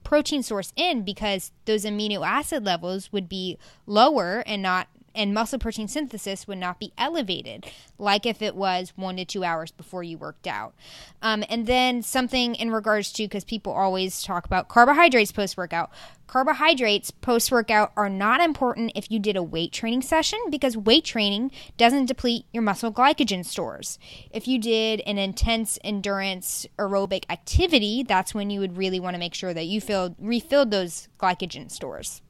protein 0.04 0.44
source 0.44 0.74
in 0.76 1.04
because 1.04 1.52
those 1.66 1.86
amino 1.86 2.26
acid 2.26 2.66
levels 2.66 3.12
would 3.12 3.30
be 3.30 3.58
lower 3.86 4.44
and 4.46 4.62
not 4.62 4.88
and 5.16 5.34
muscle 5.34 5.60
protein 5.60 5.88
synthesis 5.88 6.48
would 6.48 6.58
not 6.58 6.80
be 6.80 6.94
elevated 6.98 7.66
like 7.98 8.26
if 8.26 8.42
it 8.42 8.56
was 8.56 8.94
one 8.96 9.18
to 9.18 9.26
two 9.26 9.44
hours 9.44 9.72
before 9.72 10.04
you 10.04 10.18
worked 10.18 10.48
out. 10.48 10.74
Um, 11.22 11.44
and 11.50 11.66
then 11.68 12.02
something 12.02 12.56
in 12.56 12.72
regards 12.72 13.12
to, 13.14 13.24
because 13.24 13.44
people 13.44 13.72
always 13.72 14.22
talk 14.22 14.46
about 14.46 14.68
carbohydrates 14.68 15.32
post 15.32 15.58
workout. 15.58 15.92
Carbohydrates 16.28 17.12
post 17.12 17.52
workout 17.52 17.92
are 17.96 18.10
not 18.10 18.42
important 18.42 18.92
if 18.96 19.12
you 19.12 19.20
did 19.20 19.38
a 19.38 19.44
weight 19.44 19.72
training 19.72 20.02
session 20.02 20.40
because 20.50 20.76
weight 20.76 21.06
training 21.06 21.52
doesn't 21.78 22.08
deplete 22.08 22.46
your 22.52 22.64
muscle 22.64 22.92
glycogen 22.92 23.46
stores. 23.46 24.00
If 24.32 24.48
you 24.48 24.60
did 24.60 25.02
an 25.02 25.18
intense 25.18 25.78
endurance 25.84 26.66
aerobic 26.78 27.26
activity, 27.30 28.04
that's 28.04 28.34
when 28.34 28.50
you 28.50 28.60
would 28.60 28.78
really 28.78 29.00
want 29.00 29.14
to 29.14 29.20
make 29.20 29.36
sure 29.36 29.54
that 29.54 29.66
you 29.66 29.80
filled, 29.80 30.16
refilled 30.20 30.72
those 30.72 31.08
glycogen 31.20 31.72
stores 31.72 32.22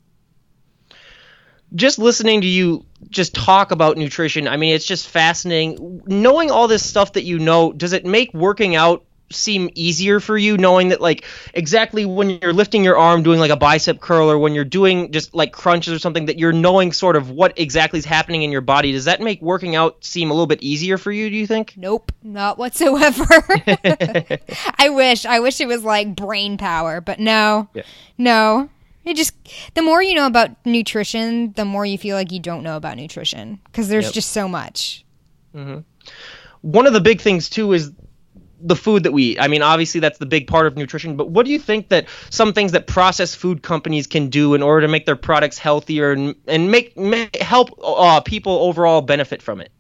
just 1.74 2.00
listening 2.00 2.42
to 2.42 2.48
you 2.48 2.86
just 3.10 3.34
talk 3.34 3.72
about 3.72 3.98
nutrition, 3.98 4.48
I 4.48 4.58
mean, 4.58 4.76
it's 4.76 4.86
just 4.86 5.08
fascinating. 5.08 6.02
Knowing 6.06 6.52
all 6.52 6.68
this 6.68 6.86
stuff 6.86 7.14
that 7.14 7.24
you 7.24 7.40
know, 7.40 7.72
does 7.74 7.94
it 7.94 8.06
make 8.06 8.34
working 8.34 8.76
out 8.76 9.04
seem 9.32 9.70
easier 9.74 10.20
for 10.20 10.38
you? 10.38 10.58
Knowing 10.58 10.90
that 10.90 11.02
like 11.02 11.26
exactly 11.54 12.06
when 12.06 12.30
you're 12.30 12.54
lifting 12.54 12.84
your 12.84 12.98
arm 12.98 13.24
doing 13.24 13.40
like 13.40 13.52
a 13.52 13.58
bicep 13.58 14.00
curl 14.00 14.30
or 14.30 14.38
when 14.38 14.54
you're 14.54 14.64
doing 14.64 15.12
just 15.12 15.34
like 15.34 15.52
crunches 15.52 15.94
or 15.94 16.00
something 16.00 16.26
that 16.28 16.38
you're 16.38 16.54
knowing 16.54 16.92
sort 16.94 17.16
of 17.16 17.32
what 17.32 17.58
exactly 17.58 17.98
is 18.00 18.06
happening 18.06 18.44
in 18.44 18.52
your 18.52 18.62
body 18.62 18.92
does 18.92 19.06
that 19.06 19.22
make 19.22 19.42
working 19.42 19.76
out 19.76 20.04
seem 20.04 20.30
a 20.30 20.34
little 20.34 20.48
bit 20.48 20.62
easier 20.62 20.98
for 20.98 21.12
you 21.12 21.30
do 21.30 21.36
you 21.36 21.48
think? 21.48 21.74
Nope 21.76 22.12
not 22.24 22.58
whatsoever. 22.58 23.26
I 24.78 24.90
wish 24.90 25.26
i 25.26 25.40
wish 25.40 25.60
it 25.60 25.68
was 25.68 25.84
like 25.84 26.16
brain 26.16 26.58
power 26.58 27.02
but 27.02 27.20
no. 27.20 27.68
Yeah. 27.74 27.84
no 28.18 28.70
it 29.06 29.16
just 29.16 29.34
the 29.74 29.82
more 29.82 30.02
you 30.02 30.16
know 30.16 30.28
about 30.28 30.66
nutrition, 30.66 31.54
the 31.54 31.66
more 31.66 31.86
you 31.86 31.98
feel 31.98 32.16
like 32.16 32.32
you 32.32 32.40
don't 32.40 32.64
know 32.64 32.76
about 32.76 32.98
nutrition 32.98 33.60
because 33.66 33.88
there's 33.88 34.06
yep. 34.06 34.14
just 34.14 34.32
so 34.32 34.48
much. 34.48 35.06
Mm-hmm. 35.54 35.80
One 36.62 36.88
of 36.88 36.94
the 36.94 37.02
big 37.02 37.22
things 37.22 37.50
too 37.50 37.74
is 37.74 37.92
the 38.60 38.76
food 38.76 39.04
that 39.04 39.12
we 39.12 39.24
eat. 39.24 39.40
I 39.40 39.48
mean, 39.48 39.62
obviously 39.62 40.00
that's 40.00 40.18
the 40.18 40.26
big 40.26 40.48
part 40.48 40.66
of 40.66 40.76
nutrition, 40.76 41.18
but 41.18 41.30
what 41.30 41.46
do 41.46 41.52
you 41.52 41.60
think 41.60 41.90
that 41.90 42.08
some 42.30 42.54
things 42.54 42.72
that 42.72 42.88
processed 42.88 43.38
food 43.38 43.62
companies 43.62 44.08
can 44.08 44.30
do 44.30 44.54
in 44.56 44.64
order 44.64 44.82
to 44.82 44.92
make 44.92 45.06
their 45.06 45.16
products 45.16 45.58
healthier 45.58 46.12
and, 46.12 46.36
and 46.48 46.72
make, 46.72 46.98
make 46.98 47.36
help 47.36 47.70
uh, 47.84 48.22
people 48.22 48.54
overall 48.54 49.02
benefit 49.02 49.42
from 49.42 49.62
it? 49.62 49.72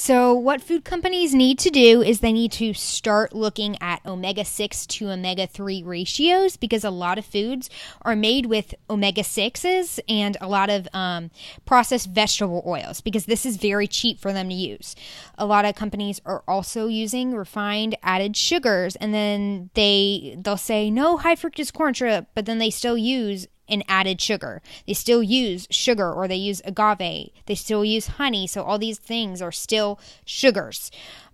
So, 0.00 0.32
what 0.32 0.62
food 0.62 0.84
companies 0.84 1.34
need 1.34 1.58
to 1.58 1.70
do 1.70 2.02
is 2.02 2.20
they 2.20 2.32
need 2.32 2.52
to 2.52 2.72
start 2.72 3.32
looking 3.32 3.76
at 3.80 4.00
omega 4.06 4.44
6 4.44 4.86
to 4.86 5.10
omega 5.10 5.48
3 5.48 5.82
ratios 5.82 6.56
because 6.56 6.84
a 6.84 6.90
lot 6.90 7.18
of 7.18 7.26
foods 7.26 7.68
are 8.02 8.14
made 8.14 8.46
with 8.46 8.76
omega 8.88 9.22
6s 9.22 9.98
and 10.08 10.36
a 10.40 10.46
lot 10.46 10.70
of 10.70 10.86
um, 10.92 11.32
processed 11.66 12.10
vegetable 12.10 12.62
oils 12.64 13.00
because 13.00 13.26
this 13.26 13.44
is 13.44 13.56
very 13.56 13.88
cheap 13.88 14.20
for 14.20 14.32
them 14.32 14.48
to 14.50 14.54
use. 14.54 14.94
A 15.36 15.44
lot 15.44 15.64
of 15.64 15.74
companies 15.74 16.20
are 16.24 16.44
also 16.46 16.86
using 16.86 17.34
refined 17.34 17.96
added 18.00 18.36
sugars 18.36 18.94
and 18.94 19.12
then 19.12 19.68
they 19.74 20.38
they'll 20.40 20.56
say 20.56 20.92
no 20.92 21.16
high 21.16 21.34
fructose 21.34 21.72
corn 21.72 21.92
syrup, 21.92 22.28
but 22.36 22.46
then 22.46 22.58
they 22.58 22.70
still 22.70 22.96
use 22.96 23.48
and 23.68 23.84
added 23.88 24.20
sugar. 24.20 24.62
They 24.86 24.94
still 24.94 25.22
use 25.22 25.66
sugar 25.70 26.12
or 26.12 26.28
they 26.28 26.36
use 26.36 26.62
agave. 26.64 27.30
They 27.46 27.54
still 27.54 27.84
use 27.84 28.06
honey. 28.06 28.46
So 28.46 28.62
all 28.62 28.78
these 28.78 28.98
things 28.98 29.42
are 29.42 29.52
still 29.52 29.98
sugars. 30.24 30.90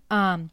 Um, 0.09 0.51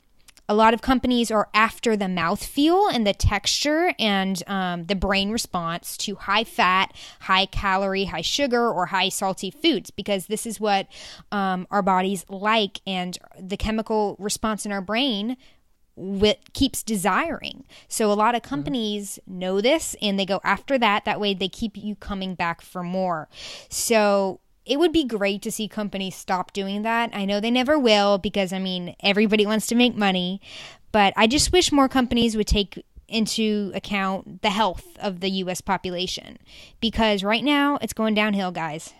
a 0.48 0.54
lot 0.54 0.74
of 0.74 0.82
companies 0.82 1.30
are 1.30 1.48
after 1.54 1.96
the 1.96 2.08
mouth 2.08 2.44
feel 2.44 2.88
and 2.88 3.06
the 3.06 3.14
texture 3.14 3.94
and 3.98 4.42
um, 4.46 4.84
the 4.84 4.94
brain 4.94 5.30
response 5.30 5.96
to 5.98 6.16
high 6.16 6.44
fat, 6.44 6.92
high 7.20 7.46
calorie, 7.46 8.04
high 8.06 8.22
sugar, 8.22 8.68
or 8.68 8.86
high 8.86 9.08
salty 9.08 9.50
foods 9.50 9.90
because 9.90 10.26
this 10.26 10.44
is 10.44 10.60
what 10.60 10.88
um, 11.30 11.66
our 11.70 11.80
bodies 11.80 12.26
like, 12.28 12.80
and 12.86 13.18
the 13.40 13.56
chemical 13.56 14.16
response 14.18 14.66
in 14.66 14.72
our 14.72 14.80
brain 14.80 15.36
keeps 16.52 16.82
desiring. 16.82 17.64
So 17.88 18.10
a 18.10 18.14
lot 18.14 18.34
of 18.34 18.42
mm-hmm. 18.42 18.48
companies 18.48 19.18
mm-hmm. 19.28 19.38
know 19.38 19.60
this 19.60 19.96
and 20.00 20.18
they 20.18 20.26
go 20.26 20.40
after 20.44 20.78
that. 20.78 21.04
That 21.04 21.20
way 21.20 21.34
they 21.34 21.48
keep 21.48 21.76
you 21.76 21.94
coming 21.96 22.34
back 22.34 22.60
for 22.60 22.82
more. 22.82 23.28
So 23.68 24.40
it 24.64 24.78
would 24.78 24.92
be 24.92 25.04
great 25.04 25.42
to 25.42 25.50
see 25.50 25.68
companies 25.68 26.14
stop 26.14 26.52
doing 26.52 26.82
that. 26.82 27.10
I 27.12 27.24
know 27.24 27.40
they 27.40 27.50
never 27.50 27.78
will 27.78 28.18
because 28.18 28.52
I 28.52 28.58
mean 28.58 28.94
everybody 29.02 29.46
wants 29.46 29.66
to 29.68 29.74
make 29.74 29.96
money, 29.96 30.40
but 30.92 31.12
I 31.16 31.26
just 31.26 31.52
wish 31.52 31.72
more 31.72 31.88
companies 31.88 32.36
would 32.36 32.46
take 32.46 32.84
into 33.08 33.70
account 33.74 34.42
the 34.42 34.50
health 34.50 34.86
of 35.00 35.20
the 35.20 35.28
US 35.30 35.60
population 35.60 36.38
because 36.80 37.22
right 37.22 37.44
now 37.44 37.78
it's 37.82 37.92
going 37.92 38.14
downhill, 38.14 38.52
guys. 38.52 38.94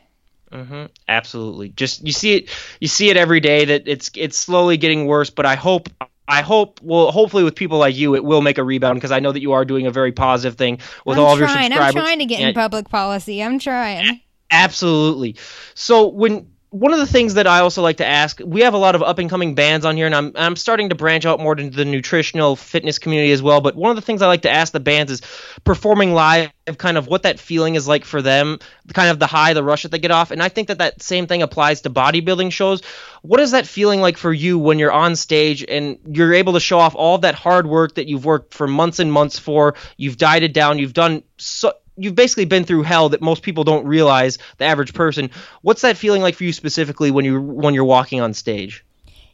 Mm-hmm. 0.52 0.87
Absolutely. 1.09 1.70
Just 1.70 2.05
you 2.05 2.12
see 2.12 2.37
it. 2.37 2.50
You 2.78 2.88
see 2.88 3.09
it 3.09 3.16
every 3.16 3.40
day 3.40 3.64
that 3.64 3.85
it's 3.87 4.11
it's 4.14 4.37
slowly 4.37 4.76
getting 4.76 5.07
worse. 5.07 5.31
But 5.31 5.46
I 5.46 5.55
hope 5.55 5.88
I 6.33 6.40
hope, 6.40 6.81
well, 6.83 7.11
hopefully 7.11 7.45
with 7.45 7.55
people 7.55 7.77
like 7.77 7.95
you, 7.95 8.14
it 8.14 8.25
will 8.25 8.40
make 8.40 8.57
a 8.57 8.64
rebound 8.64 8.97
because 8.97 9.12
I 9.12 9.21
know 9.21 9.33
that 9.33 9.42
you 9.42 9.53
are 9.53 9.66
doing 9.66 9.87
a 9.87 9.90
very 9.90 10.12
positive 10.12 10.57
thing 10.57 10.79
with 11.05 11.18
I'm 11.18 11.25
all 11.25 11.37
trying. 11.37 11.42
of 11.42 11.51
your 11.51 11.62
subscribers. 11.62 11.97
I'm 11.97 12.03
trying 12.03 12.18
to 12.21 12.25
get 12.25 12.40
in 12.40 12.55
public 12.55 12.88
policy. 12.88 13.42
I'm 13.42 13.59
trying. 13.59 14.23
Absolutely. 14.51 15.37
So 15.75 16.09
when 16.09 16.47
one 16.73 16.95
of 16.95 16.99
the 16.99 17.07
things 17.07 17.35
that 17.35 17.47
I 17.47 17.61
also 17.61 17.83
like 17.83 17.99
to 17.99 18.07
ask, 18.07 18.41
we 18.43 18.63
have 18.63 18.73
a 18.73 18.79
lot 18.79 18.95
of 18.95 19.03
up 19.03 19.19
and 19.19 19.29
coming 19.29 19.55
bands 19.55 19.85
on 19.85 19.95
here, 19.95 20.07
and 20.07 20.15
I'm 20.15 20.33
I'm 20.35 20.57
starting 20.57 20.89
to 20.89 20.95
branch 20.95 21.27
out 21.27 21.39
more 21.39 21.53
into 21.53 21.77
the 21.77 21.85
nutritional 21.85 22.57
fitness 22.57 22.99
community 22.99 23.31
as 23.31 23.43
well. 23.43 23.61
But 23.61 23.77
one 23.77 23.91
of 23.91 23.97
the 23.97 24.03
things 24.03 24.23
I 24.23 24.27
like 24.27 24.43
to 24.43 24.51
ask 24.51 24.73
the 24.73 24.81
bands 24.81 25.13
is 25.13 25.21
performing 25.65 26.15
live, 26.15 26.51
kind 26.79 26.97
of 26.97 27.07
what 27.09 27.25
that 27.25 27.39
feeling 27.39 27.75
is 27.75 27.87
like 27.87 28.07
for 28.07 28.23
them, 28.23 28.59
kind 28.95 29.11
of 29.11 29.19
the 29.19 29.27
high, 29.27 29.53
the 29.53 29.63
rush 29.63 29.83
that 29.83 29.91
they 29.91 29.99
get 29.99 30.11
off. 30.11 30.31
And 30.31 30.43
I 30.43 30.49
think 30.49 30.69
that 30.69 30.79
that 30.79 31.03
same 31.03 31.27
thing 31.27 31.43
applies 31.43 31.83
to 31.83 31.91
bodybuilding 31.91 32.53
shows. 32.53 32.81
What 33.21 33.41
is 33.41 33.51
that 33.51 33.67
feeling 33.67 34.01
like 34.01 34.17
for 34.17 34.33
you 34.33 34.59
when 34.59 34.79
you're 34.79 34.93
on 34.93 35.15
stage 35.15 35.63
and 35.69 35.99
you're 36.07 36.33
able 36.33 36.55
to 36.55 36.61
show 36.61 36.79
off 36.79 36.95
all 36.95 37.19
that 37.19 37.35
hard 37.35 37.67
work 37.67 37.97
that 37.97 38.09
you've 38.09 38.25
worked 38.25 38.55
for 38.55 38.67
months 38.67 38.99
and 38.99 39.13
months 39.13 39.39
for? 39.39 39.75
You've 39.99 40.17
dieted 40.17 40.55
down, 40.55 40.79
you've 40.79 40.95
done 40.95 41.23
so 41.37 41.75
you've 41.96 42.14
basically 42.14 42.44
been 42.44 42.64
through 42.64 42.83
hell 42.83 43.09
that 43.11 43.20
most 43.20 43.42
people 43.42 43.64
don't 43.64 43.87
realize 43.87 44.38
the 44.59 44.64
average 44.64 44.94
person. 44.94 45.31
What's 45.62 45.83
that 45.83 45.96
feeling 45.96 46.22
like 46.22 46.35
for 46.35 46.44
you 46.44 46.52
specifically 46.52 47.11
when 47.11 47.24
you 47.24 47.40
when 47.40 47.74
you're 47.74 47.85
walking 47.85 48.20
on 48.20 48.35
stage? 48.35 48.85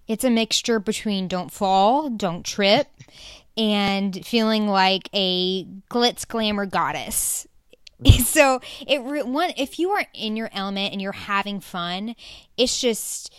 It's 0.07 0.25
a 0.25 0.31
mixture 0.31 0.81
between 0.81 1.29
don't 1.29 1.53
fall 1.53 2.11
don't 2.11 2.45
trip 2.45 2.89
and 3.57 4.25
feeling 4.25 4.69
like 4.69 5.09
a 5.15 5.65
glitz 5.91 6.27
glamour 6.27 6.67
goddess. 6.67 7.47
Mm-hmm. 8.03 8.23
So 8.23 8.61
it 8.87 9.03
one 9.27 9.53
if 9.57 9.79
you 9.79 9.91
are 9.91 10.05
in 10.15 10.37
your 10.37 10.51
element 10.53 10.93
and 10.93 11.03
you're 11.03 11.13
having 11.13 11.61
fun 11.61 12.15
it's 12.57 12.81
just 12.81 13.35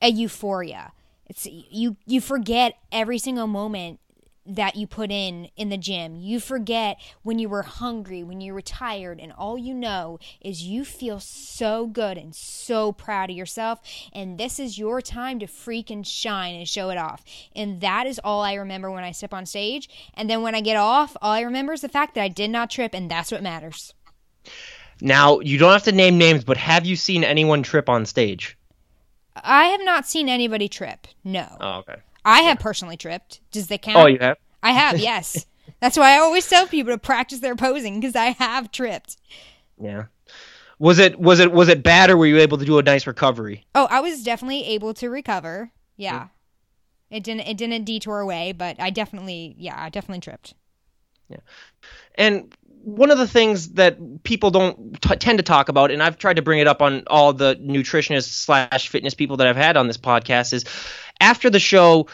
a 0.00 0.08
euphoria. 0.08 0.92
It's 1.26 1.46
you 1.46 1.96
you 2.04 2.20
forget 2.20 2.76
every 2.90 3.18
single 3.18 3.46
moment 3.46 4.00
that 4.44 4.76
you 4.76 4.86
put 4.86 5.10
in 5.10 5.48
in 5.56 5.68
the 5.68 5.76
gym. 5.76 6.16
You 6.16 6.40
forget 6.40 6.98
when 7.22 7.38
you 7.38 7.48
were 7.48 7.62
hungry, 7.62 8.22
when 8.22 8.40
you 8.40 8.52
were 8.52 8.60
tired, 8.60 9.20
and 9.20 9.32
all 9.32 9.56
you 9.56 9.72
know 9.74 10.18
is 10.40 10.62
you 10.64 10.84
feel 10.84 11.20
so 11.20 11.86
good 11.86 12.18
and 12.18 12.34
so 12.34 12.92
proud 12.92 13.30
of 13.30 13.36
yourself. 13.36 13.80
And 14.12 14.38
this 14.38 14.58
is 14.58 14.78
your 14.78 15.00
time 15.00 15.38
to 15.38 15.46
freaking 15.46 16.04
shine 16.04 16.54
and 16.54 16.68
show 16.68 16.90
it 16.90 16.98
off. 16.98 17.24
And 17.54 17.80
that 17.80 18.06
is 18.06 18.20
all 18.22 18.42
I 18.42 18.54
remember 18.54 18.90
when 18.90 19.04
I 19.04 19.12
step 19.12 19.32
on 19.32 19.46
stage. 19.46 19.88
And 20.14 20.28
then 20.28 20.42
when 20.42 20.54
I 20.54 20.60
get 20.60 20.76
off, 20.76 21.16
all 21.22 21.32
I 21.32 21.40
remember 21.40 21.72
is 21.72 21.80
the 21.80 21.88
fact 21.88 22.14
that 22.14 22.24
I 22.24 22.28
did 22.28 22.50
not 22.50 22.70
trip, 22.70 22.94
and 22.94 23.10
that's 23.10 23.30
what 23.30 23.42
matters. 23.42 23.94
Now, 25.00 25.40
you 25.40 25.58
don't 25.58 25.72
have 25.72 25.82
to 25.84 25.92
name 25.92 26.18
names, 26.18 26.44
but 26.44 26.56
have 26.56 26.86
you 26.86 26.96
seen 26.96 27.24
anyone 27.24 27.62
trip 27.62 27.88
on 27.88 28.06
stage? 28.06 28.56
I 29.34 29.66
have 29.66 29.80
not 29.82 30.06
seen 30.06 30.28
anybody 30.28 30.68
trip. 30.68 31.06
No. 31.24 31.46
Oh, 31.60 31.78
okay. 31.78 31.96
I 32.24 32.42
have 32.42 32.58
personally 32.58 32.96
tripped. 32.96 33.40
Does 33.50 33.68
that 33.68 33.80
oh, 33.80 33.84
count? 33.84 33.98
Oh, 33.98 34.06
you 34.06 34.18
have? 34.20 34.38
I 34.62 34.72
have, 34.72 34.98
yes. 34.98 35.46
That's 35.80 35.96
why 35.96 36.14
I 36.14 36.18
always 36.18 36.48
tell 36.48 36.66
people 36.66 36.92
to 36.92 36.98
practice 36.98 37.40
their 37.40 37.56
posing 37.56 37.98
because 37.98 38.16
I 38.16 38.26
have 38.26 38.70
tripped. 38.70 39.16
Yeah. 39.80 40.04
Was 40.78 40.98
it 40.98 41.18
was 41.18 41.38
it 41.38 41.52
was 41.52 41.68
it 41.68 41.82
bad 41.82 42.10
or 42.10 42.16
were 42.16 42.26
you 42.26 42.38
able 42.38 42.58
to 42.58 42.64
do 42.64 42.78
a 42.78 42.82
nice 42.82 43.06
recovery? 43.06 43.64
Oh, 43.74 43.86
I 43.90 44.00
was 44.00 44.24
definitely 44.24 44.64
able 44.66 44.94
to 44.94 45.08
recover. 45.08 45.70
Yeah. 45.96 46.28
It 47.10 47.22
didn't 47.22 47.46
it 47.46 47.56
didn't 47.56 47.84
detour 47.84 48.20
away, 48.20 48.52
but 48.52 48.80
I 48.80 48.90
definitely 48.90 49.54
yeah, 49.58 49.80
I 49.80 49.90
definitely 49.90 50.20
tripped. 50.20 50.54
Yeah. 51.28 51.38
And 52.16 52.54
one 52.84 53.10
of 53.10 53.18
the 53.18 53.26
things 53.26 53.70
that 53.70 54.22
people 54.24 54.50
don't 54.50 55.00
t- 55.00 55.16
tend 55.16 55.38
to 55.38 55.42
talk 55.42 55.68
about, 55.68 55.90
and 55.90 56.02
I've 56.02 56.18
tried 56.18 56.36
to 56.36 56.42
bring 56.42 56.58
it 56.58 56.66
up 56.66 56.82
on 56.82 57.04
all 57.06 57.32
the 57.32 57.56
nutritionists 57.56 58.28
slash 58.44 58.88
fitness 58.88 59.14
people 59.14 59.38
that 59.38 59.46
I've 59.46 59.56
had 59.56 59.76
on 59.76 59.86
this 59.86 59.98
podcast, 59.98 60.52
is 60.52 60.64
after 61.20 61.50
the 61.50 61.60
show, 61.60 62.08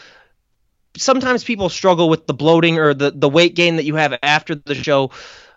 sometimes 0.97 1.43
people 1.43 1.69
struggle 1.69 2.09
with 2.09 2.27
the 2.27 2.33
bloating 2.33 2.77
or 2.77 2.93
the, 2.93 3.11
the 3.11 3.29
weight 3.29 3.55
gain 3.55 3.77
that 3.77 3.85
you 3.85 3.95
have 3.95 4.17
after 4.21 4.55
the 4.55 4.75
show. 4.75 5.11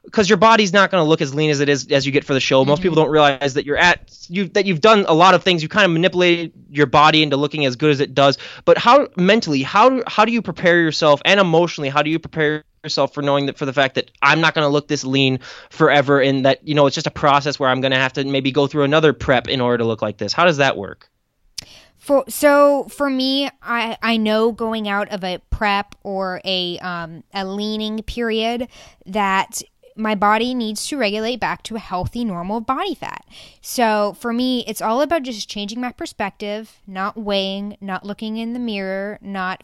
because 0.04 0.28
your 0.28 0.36
body's 0.36 0.72
not 0.72 0.90
going 0.90 1.02
to 1.02 1.08
look 1.08 1.20
as 1.20 1.34
lean 1.34 1.50
as 1.50 1.60
it 1.60 1.68
is 1.68 1.90
as 1.90 2.04
you 2.04 2.12
get 2.12 2.24
for 2.24 2.34
the 2.34 2.40
show. 2.40 2.64
Most 2.64 2.78
mm-hmm. 2.78 2.82
people 2.82 2.96
don't 2.96 3.10
realize 3.10 3.54
that 3.54 3.64
you're 3.64 3.76
at 3.76 4.26
you 4.28 4.48
that 4.48 4.66
you've 4.66 4.80
done 4.80 5.04
a 5.06 5.14
lot 5.14 5.34
of 5.34 5.42
things. 5.42 5.62
You 5.62 5.68
kind 5.68 5.84
of 5.84 5.92
manipulate 5.92 6.52
your 6.70 6.86
body 6.86 7.22
into 7.22 7.36
looking 7.36 7.64
as 7.64 7.76
good 7.76 7.90
as 7.90 8.00
it 8.00 8.14
does. 8.14 8.38
But 8.64 8.78
how 8.78 9.08
mentally, 9.16 9.62
how 9.62 10.02
how 10.06 10.24
do 10.24 10.32
you 10.32 10.42
prepare 10.42 10.80
yourself 10.80 11.22
and 11.24 11.38
emotionally, 11.38 11.88
how 11.88 12.02
do 12.02 12.10
you 12.10 12.18
prepare 12.18 12.64
yourself 12.82 13.14
for 13.14 13.22
knowing 13.22 13.46
that 13.46 13.56
for 13.56 13.64
the 13.64 13.72
fact 13.72 13.94
that 13.94 14.10
I'm 14.22 14.40
not 14.40 14.54
going 14.54 14.64
to 14.64 14.68
look 14.68 14.88
this 14.88 15.04
lean 15.04 15.38
forever 15.70 16.20
and 16.20 16.44
that 16.44 16.66
you 16.66 16.74
know 16.74 16.86
it's 16.86 16.94
just 16.94 17.06
a 17.06 17.12
process 17.12 17.58
where 17.58 17.68
I'm 17.68 17.80
going 17.80 17.92
to 17.92 17.98
have 17.98 18.12
to 18.14 18.24
maybe 18.24 18.50
go 18.50 18.66
through 18.66 18.82
another 18.84 19.12
prep 19.12 19.48
in 19.48 19.60
order 19.60 19.78
to 19.78 19.84
look 19.84 20.02
like 20.02 20.18
this. 20.18 20.32
How 20.32 20.44
does 20.44 20.56
that 20.56 20.76
work? 20.76 21.08
For 21.96 22.24
so 22.28 22.84
for 22.84 23.08
me, 23.08 23.48
I 23.62 23.96
I 24.02 24.16
know 24.16 24.50
going 24.50 24.88
out 24.88 25.08
of 25.10 25.22
a 25.22 25.38
prep 25.50 25.94
or 26.02 26.40
a 26.44 26.78
um 26.80 27.22
a 27.32 27.46
leaning 27.46 28.02
period 28.02 28.68
that 29.06 29.62
my 29.94 30.14
body 30.14 30.54
needs 30.54 30.86
to 30.86 30.96
regulate 30.96 31.38
back 31.38 31.62
to 31.62 31.76
a 31.76 31.78
healthy 31.78 32.24
normal 32.24 32.60
body 32.60 32.94
fat. 32.94 33.24
So 33.60 34.16
for 34.18 34.32
me, 34.32 34.64
it's 34.66 34.80
all 34.80 35.02
about 35.02 35.22
just 35.22 35.48
changing 35.48 35.80
my 35.80 35.92
perspective, 35.92 36.78
not 36.86 37.16
weighing, 37.16 37.76
not 37.80 38.04
looking 38.04 38.38
in 38.38 38.54
the 38.54 38.58
mirror, 38.58 39.18
not 39.20 39.62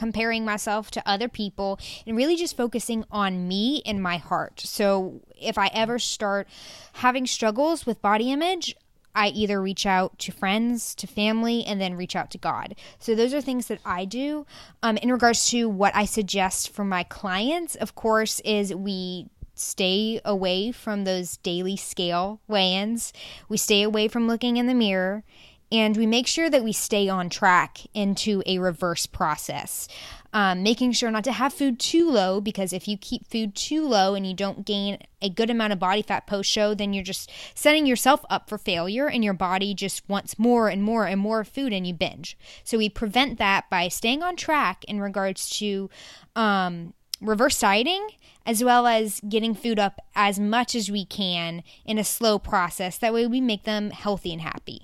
comparing 0.00 0.46
myself 0.46 0.90
to 0.90 1.06
other 1.06 1.28
people 1.28 1.78
and 2.06 2.16
really 2.16 2.34
just 2.34 2.56
focusing 2.56 3.04
on 3.10 3.46
me 3.46 3.82
and 3.84 4.02
my 4.02 4.16
heart. 4.16 4.58
So 4.60 5.20
if 5.38 5.58
I 5.58 5.66
ever 5.74 5.98
start 5.98 6.48
having 6.94 7.26
struggles 7.26 7.84
with 7.84 8.00
body 8.00 8.32
image, 8.32 8.74
I 9.14 9.28
either 9.28 9.60
reach 9.60 9.84
out 9.84 10.18
to 10.20 10.32
friends, 10.32 10.94
to 10.94 11.06
family, 11.06 11.66
and 11.66 11.78
then 11.78 11.98
reach 11.98 12.16
out 12.16 12.30
to 12.30 12.38
God. 12.38 12.76
So 12.98 13.14
those 13.14 13.34
are 13.34 13.42
things 13.42 13.66
that 13.66 13.80
I 13.84 14.06
do. 14.06 14.46
Um, 14.82 14.96
in 14.96 15.12
regards 15.12 15.50
to 15.50 15.68
what 15.68 15.94
I 15.94 16.06
suggest 16.06 16.70
for 16.70 16.84
my 16.86 17.02
clients, 17.02 17.74
of 17.74 17.94
course, 17.94 18.40
is 18.40 18.74
we 18.74 19.26
stay 19.54 20.18
away 20.24 20.72
from 20.72 21.04
those 21.04 21.36
daily 21.36 21.76
scale 21.76 22.40
weigh-ins. 22.48 23.12
We 23.50 23.58
stay 23.58 23.82
away 23.82 24.08
from 24.08 24.26
looking 24.26 24.56
in 24.56 24.66
the 24.66 24.72
mirror 24.72 25.24
and 25.72 25.96
we 25.96 26.06
make 26.06 26.26
sure 26.26 26.50
that 26.50 26.64
we 26.64 26.72
stay 26.72 27.08
on 27.08 27.30
track 27.30 27.80
into 27.94 28.42
a 28.46 28.58
reverse 28.58 29.06
process. 29.06 29.88
Um, 30.32 30.62
making 30.62 30.92
sure 30.92 31.10
not 31.10 31.24
to 31.24 31.32
have 31.32 31.52
food 31.52 31.80
too 31.80 32.08
low 32.08 32.40
because 32.40 32.72
if 32.72 32.86
you 32.86 32.96
keep 32.96 33.26
food 33.26 33.56
too 33.56 33.86
low 33.86 34.14
and 34.14 34.24
you 34.24 34.32
don't 34.32 34.64
gain 34.64 34.98
a 35.20 35.28
good 35.28 35.50
amount 35.50 35.72
of 35.72 35.80
body 35.80 36.02
fat 36.02 36.28
post 36.28 36.48
show, 36.48 36.72
then 36.72 36.92
you're 36.92 37.02
just 37.02 37.32
setting 37.54 37.84
yourself 37.84 38.24
up 38.30 38.48
for 38.48 38.56
failure 38.56 39.08
and 39.08 39.24
your 39.24 39.34
body 39.34 39.74
just 39.74 40.08
wants 40.08 40.38
more 40.38 40.68
and 40.68 40.84
more 40.84 41.04
and 41.04 41.20
more 41.20 41.42
food 41.42 41.72
and 41.72 41.84
you 41.84 41.94
binge. 41.94 42.38
So 42.62 42.78
we 42.78 42.88
prevent 42.88 43.38
that 43.38 43.68
by 43.70 43.88
staying 43.88 44.22
on 44.22 44.36
track 44.36 44.84
in 44.84 45.00
regards 45.00 45.50
to 45.58 45.90
um, 46.36 46.94
reverse 47.20 47.58
dieting 47.58 48.10
as 48.46 48.62
well 48.62 48.86
as 48.86 49.20
getting 49.28 49.54
food 49.54 49.80
up 49.80 50.00
as 50.14 50.38
much 50.38 50.76
as 50.76 50.90
we 50.90 51.04
can 51.04 51.64
in 51.84 51.98
a 51.98 52.04
slow 52.04 52.38
process. 52.38 52.98
That 52.98 53.12
way 53.12 53.26
we 53.26 53.40
make 53.40 53.64
them 53.64 53.90
healthy 53.90 54.32
and 54.32 54.42
happy. 54.42 54.82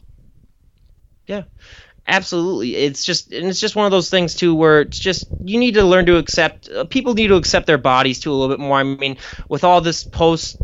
Yeah. 1.27 1.43
Absolutely. 2.09 2.77
It's 2.77 3.05
just 3.05 3.33
and 3.33 3.49
it's 3.49 3.59
just 3.59 3.75
one 3.75 3.85
of 3.85 3.91
those 3.91 4.11
things 4.11 4.37
too 4.37 4.55
where 4.55 4.83
it's 4.83 4.99
just 4.99 5.27
you 5.45 5.59
need 5.59 5.75
to 5.75 5.83
learn 5.83 6.07
to 6.07 6.19
accept 6.19 6.69
uh, 6.69 6.85
people 6.85 7.15
need 7.15 7.29
to 7.29 7.35
accept 7.35 7.67
their 7.67 7.79
bodies 7.79 8.21
too 8.21 8.31
a 8.31 8.35
little 8.35 8.55
bit 8.55 8.61
more. 8.61 8.79
I 8.79 8.85
mean, 8.85 9.17
with 9.49 9.65
all 9.65 9.81
this 9.81 10.05
post 10.05 10.57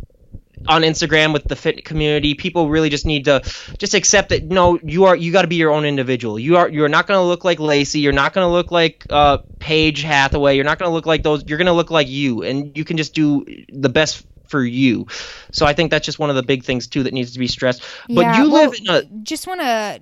on 0.68 0.82
Instagram 0.82 1.32
with 1.32 1.44
the 1.44 1.56
fit 1.56 1.84
community, 1.84 2.34
people 2.34 2.68
really 2.68 2.88
just 2.88 3.06
need 3.06 3.24
to 3.24 3.42
just 3.78 3.94
accept 3.94 4.28
that 4.28 4.44
no, 4.44 4.78
you 4.84 5.06
are 5.06 5.16
you 5.16 5.32
got 5.32 5.42
to 5.42 5.48
be 5.48 5.56
your 5.56 5.72
own 5.72 5.84
individual. 5.84 6.38
You 6.38 6.58
are 6.58 6.68
you're 6.68 6.88
not 6.88 7.08
going 7.08 7.18
to 7.18 7.24
look 7.24 7.44
like 7.44 7.58
Lacey. 7.58 7.98
You're 7.98 8.12
not 8.12 8.32
going 8.34 8.46
to 8.46 8.52
look 8.52 8.70
like 8.70 9.04
uh, 9.10 9.38
Paige 9.58 10.02
Hathaway. 10.02 10.54
You're 10.54 10.64
not 10.64 10.78
going 10.78 10.88
to 10.88 10.94
look 10.94 11.06
like 11.06 11.24
those. 11.24 11.44
You're 11.46 11.58
going 11.58 11.66
to 11.66 11.72
look 11.72 11.90
like 11.90 12.08
you, 12.08 12.42
and 12.42 12.76
you 12.76 12.84
can 12.84 12.96
just 12.96 13.14
do 13.14 13.44
the 13.68 13.88
best 13.88 14.24
for 14.46 14.62
you. 14.62 15.06
So 15.50 15.66
I 15.66 15.72
think 15.72 15.90
that's 15.90 16.06
just 16.06 16.18
one 16.18 16.30
of 16.30 16.36
the 16.36 16.42
big 16.42 16.62
things 16.62 16.86
too 16.86 17.02
that 17.04 17.12
needs 17.12 17.32
to 17.32 17.38
be 17.38 17.48
stressed. 17.48 17.82
But 18.08 18.20
Yeah, 18.20 18.42
you 18.42 18.50
well, 18.50 18.70
live 18.70 18.78
in 18.78 18.90
a 18.90 19.02
just 19.24 19.46
want 19.46 19.60
to 19.60 20.00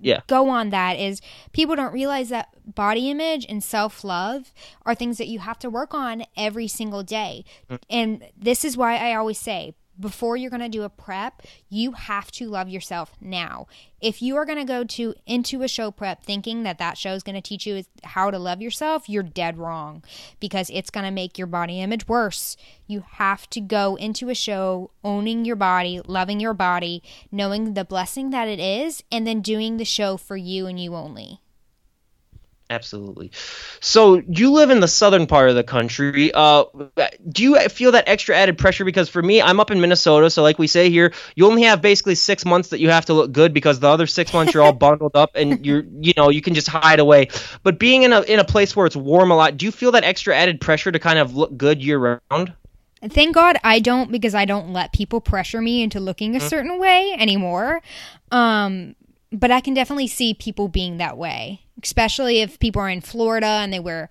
Yeah. 0.00 0.20
go 0.26 0.48
on 0.48 0.70
that 0.70 0.98
is 0.98 1.20
people 1.52 1.76
don't 1.76 1.92
realize 1.92 2.30
that 2.30 2.48
body 2.74 3.10
image 3.10 3.46
and 3.48 3.62
self-love 3.62 4.52
are 4.86 4.94
things 4.94 5.18
that 5.18 5.28
you 5.28 5.40
have 5.40 5.58
to 5.60 5.70
work 5.70 5.94
on 5.94 6.24
every 6.36 6.68
single 6.68 7.02
day 7.02 7.44
mm. 7.70 7.78
and 7.90 8.24
this 8.36 8.64
is 8.64 8.76
why 8.76 8.96
i 8.96 9.14
always 9.14 9.38
say 9.38 9.74
before 10.00 10.36
you're 10.36 10.50
going 10.50 10.60
to 10.60 10.68
do 10.68 10.82
a 10.82 10.88
prep 10.88 11.42
you 11.68 11.92
have 11.92 12.30
to 12.32 12.48
love 12.48 12.68
yourself 12.68 13.12
now. 13.20 13.66
If 14.00 14.22
you 14.22 14.36
are 14.36 14.46
going 14.46 14.58
to 14.58 14.64
go 14.64 14.82
to 14.84 15.14
into 15.26 15.62
a 15.62 15.68
show 15.68 15.90
prep 15.90 16.24
thinking 16.24 16.62
that 16.62 16.78
that 16.78 16.96
show 16.96 17.12
is 17.12 17.22
going 17.22 17.34
to 17.34 17.40
teach 17.40 17.66
you 17.66 17.84
how 18.04 18.30
to 18.30 18.38
love 18.38 18.62
yourself 18.62 19.08
you're 19.08 19.22
dead 19.22 19.58
wrong 19.58 20.02
because 20.40 20.70
it's 20.70 20.90
going 20.90 21.04
to 21.04 21.10
make 21.10 21.38
your 21.38 21.46
body 21.46 21.80
image 21.80 22.08
worse. 22.08 22.56
You 22.86 23.04
have 23.12 23.48
to 23.50 23.60
go 23.60 23.96
into 23.96 24.30
a 24.30 24.34
show 24.34 24.90
owning 25.04 25.44
your 25.44 25.56
body 25.56 26.00
loving 26.06 26.40
your 26.40 26.54
body 26.54 27.02
knowing 27.30 27.74
the 27.74 27.84
blessing 27.84 28.30
that 28.30 28.48
it 28.48 28.58
is 28.58 29.02
and 29.12 29.26
then 29.26 29.40
doing 29.40 29.76
the 29.76 29.84
show 29.84 30.16
for 30.16 30.36
you 30.36 30.66
and 30.66 30.80
you 30.80 30.94
only 30.94 31.40
Absolutely. 32.70 33.32
So 33.80 34.22
you 34.28 34.52
live 34.52 34.70
in 34.70 34.78
the 34.78 34.86
southern 34.86 35.26
part 35.26 35.50
of 35.50 35.56
the 35.56 35.64
country. 35.64 36.30
Uh, 36.32 36.64
do 37.28 37.42
you 37.42 37.58
feel 37.68 37.90
that 37.92 38.08
extra 38.08 38.36
added 38.36 38.58
pressure? 38.58 38.84
Because 38.84 39.08
for 39.08 39.20
me, 39.20 39.42
I'm 39.42 39.58
up 39.58 39.72
in 39.72 39.80
Minnesota, 39.80 40.30
so 40.30 40.44
like 40.44 40.56
we 40.56 40.68
say 40.68 40.88
here, 40.88 41.12
you 41.34 41.46
only 41.46 41.64
have 41.64 41.82
basically 41.82 42.14
six 42.14 42.44
months 42.44 42.68
that 42.68 42.78
you 42.78 42.88
have 42.88 43.06
to 43.06 43.12
look 43.12 43.32
good 43.32 43.52
because 43.52 43.80
the 43.80 43.88
other 43.88 44.06
six 44.06 44.32
months 44.32 44.54
you're 44.54 44.62
all 44.62 44.72
bundled 44.86 45.16
up 45.16 45.32
and 45.34 45.66
you're, 45.66 45.82
you 46.00 46.12
know, 46.16 46.28
you 46.30 46.40
can 46.40 46.54
just 46.54 46.68
hide 46.68 47.00
away. 47.00 47.28
But 47.64 47.80
being 47.80 48.04
in 48.04 48.12
a 48.12 48.20
in 48.22 48.38
a 48.38 48.44
place 48.44 48.76
where 48.76 48.86
it's 48.86 48.96
warm 48.96 49.32
a 49.32 49.36
lot, 49.36 49.56
do 49.56 49.66
you 49.66 49.72
feel 49.72 49.90
that 49.92 50.04
extra 50.04 50.36
added 50.36 50.60
pressure 50.60 50.92
to 50.92 50.98
kind 51.00 51.18
of 51.18 51.34
look 51.34 51.56
good 51.56 51.82
year 51.82 52.20
round? 52.30 52.54
Thank 53.02 53.34
God 53.34 53.56
I 53.64 53.80
don't 53.80 54.12
because 54.12 54.34
I 54.34 54.44
don't 54.44 54.72
let 54.72 54.92
people 54.92 55.20
pressure 55.20 55.60
me 55.60 55.82
into 55.82 55.98
looking 55.98 56.36
a 56.36 56.40
certain 56.40 56.78
way 56.78 57.16
anymore. 57.18 57.80
Um, 58.30 58.94
but 59.32 59.50
I 59.50 59.60
can 59.60 59.74
definitely 59.74 60.06
see 60.06 60.34
people 60.34 60.68
being 60.68 60.98
that 60.98 61.16
way, 61.16 61.62
especially 61.82 62.40
if 62.40 62.58
people 62.58 62.82
are 62.82 62.88
in 62.88 63.00
Florida 63.00 63.46
and 63.46 63.72
they 63.72 63.80
wear 63.80 64.10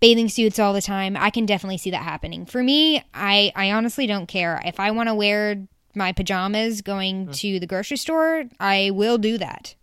bathing 0.00 0.28
suits 0.28 0.58
all 0.58 0.72
the 0.72 0.82
time. 0.82 1.16
I 1.16 1.30
can 1.30 1.46
definitely 1.46 1.78
see 1.78 1.90
that 1.90 2.02
happening. 2.02 2.46
For 2.46 2.62
me, 2.62 3.04
I, 3.14 3.52
I 3.54 3.72
honestly 3.72 4.06
don't 4.06 4.26
care. 4.26 4.60
If 4.64 4.80
I 4.80 4.90
want 4.90 5.08
to 5.08 5.14
wear 5.14 5.66
my 5.94 6.12
pajamas 6.12 6.80
going 6.82 7.26
hmm. 7.26 7.32
to 7.32 7.60
the 7.60 7.66
grocery 7.66 7.96
store, 7.96 8.44
I 8.58 8.90
will 8.90 9.18
do 9.18 9.38
that. 9.38 9.74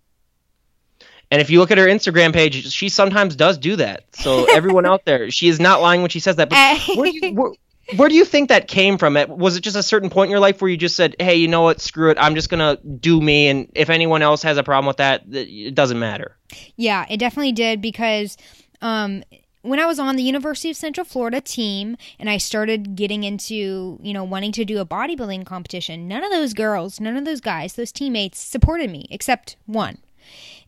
And 1.31 1.41
if 1.41 1.49
you 1.49 1.59
look 1.59 1.69
at 1.69 1.77
her 1.77 1.85
Instagram 1.85 2.33
page, 2.33 2.71
she 2.71 2.89
sometimes 2.89 3.35
does 3.35 3.57
do 3.57 3.75
that. 3.75 4.03
So 4.15 4.45
everyone 4.45 4.85
out 4.87 5.05
there, 5.05 5.29
she 5.29 5.47
is 5.47 5.59
not 5.59 5.81
lying 5.81 6.01
when 6.01 6.09
she 6.09 6.19
says 6.19 6.37
that. 6.37 6.49
But 6.49 6.79
do 6.85 7.09
you, 7.09 7.33
where, 7.33 7.51
where 7.95 8.09
do 8.09 8.15
you 8.15 8.25
think 8.25 8.49
that 8.49 8.67
came 8.67 8.97
from? 8.97 9.17
Was 9.29 9.55
it 9.57 9.61
just 9.61 9.75
a 9.75 9.83
certain 9.83 10.09
point 10.09 10.27
in 10.27 10.31
your 10.31 10.39
life 10.39 10.61
where 10.61 10.69
you 10.69 10.77
just 10.77 10.95
said, 10.95 11.15
"Hey, 11.19 11.35
you 11.35 11.47
know 11.47 11.61
what? 11.61 11.81
Screw 11.81 12.09
it. 12.09 12.17
I'm 12.19 12.35
just 12.35 12.49
gonna 12.49 12.77
do 12.99 13.19
me, 13.21 13.47
and 13.47 13.69
if 13.75 13.89
anyone 13.89 14.21
else 14.21 14.43
has 14.43 14.57
a 14.57 14.63
problem 14.63 14.87
with 14.87 14.97
that, 14.97 15.23
it 15.31 15.75
doesn't 15.75 15.99
matter." 15.99 16.37
Yeah, 16.75 17.05
it 17.09 17.17
definitely 17.17 17.51
did 17.51 17.81
because 17.81 18.37
um, 18.81 19.23
when 19.61 19.79
I 19.79 19.85
was 19.85 19.99
on 19.99 20.15
the 20.15 20.23
University 20.23 20.69
of 20.69 20.77
Central 20.77 21.05
Florida 21.05 21.41
team 21.41 21.97
and 22.17 22.29
I 22.29 22.37
started 22.37 22.95
getting 22.95 23.23
into, 23.23 23.99
you 24.01 24.13
know, 24.13 24.23
wanting 24.23 24.51
to 24.53 24.65
do 24.65 24.79
a 24.79 24.85
bodybuilding 24.85 25.45
competition, 25.45 26.07
none 26.07 26.23
of 26.23 26.31
those 26.31 26.53
girls, 26.53 26.99
none 26.99 27.17
of 27.17 27.25
those 27.25 27.41
guys, 27.41 27.73
those 27.73 27.91
teammates 27.91 28.39
supported 28.39 28.89
me 28.89 29.07
except 29.11 29.57
one. 29.65 29.97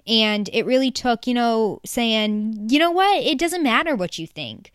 And 0.08 0.50
it 0.52 0.66
really 0.66 0.92
took, 0.92 1.28
you 1.28 1.34
know, 1.34 1.80
saying, 1.86 2.68
you 2.70 2.80
know 2.80 2.92
what? 2.92 3.24
It 3.24 3.38
doesn't 3.38 3.64
matter 3.64 3.96
what 3.96 4.18
you 4.18 4.26
think 4.26 4.72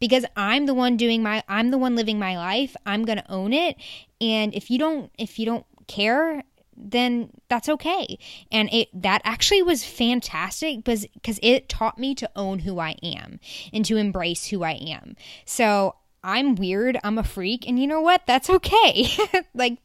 because 0.00 0.24
I'm 0.34 0.66
the 0.66 0.74
one 0.74 0.96
doing 0.96 1.22
my 1.22 1.44
I'm 1.48 1.70
the 1.70 1.78
one 1.78 1.94
living 1.94 2.18
my 2.18 2.36
life. 2.36 2.74
I'm 2.86 3.04
going 3.04 3.18
to 3.18 3.30
own 3.30 3.52
it. 3.52 3.76
And 4.20 4.54
if 4.54 4.70
you 4.70 4.78
don't 4.78 5.12
if 5.18 5.38
you 5.38 5.46
don't 5.46 5.66
care, 5.86 6.42
then 6.76 7.30
that's 7.48 7.68
okay. 7.68 8.18
And 8.50 8.72
it 8.72 8.88
that 9.02 9.20
actually 9.24 9.62
was 9.62 9.84
fantastic 9.84 10.78
because 10.78 11.06
because 11.14 11.38
it 11.42 11.68
taught 11.68 11.98
me 11.98 12.14
to 12.16 12.30
own 12.34 12.60
who 12.60 12.78
I 12.78 12.96
am 13.02 13.38
and 13.72 13.84
to 13.84 13.96
embrace 13.96 14.46
who 14.46 14.62
I 14.64 14.72
am. 14.72 15.16
So 15.44 15.94
I'm 16.22 16.54
weird, 16.54 16.98
I'm 17.04 17.18
a 17.18 17.24
freak, 17.24 17.66
and 17.66 17.78
you 17.78 17.86
know 17.86 18.00
what? 18.00 18.26
That's 18.26 18.50
okay. 18.50 19.08
like 19.54 19.78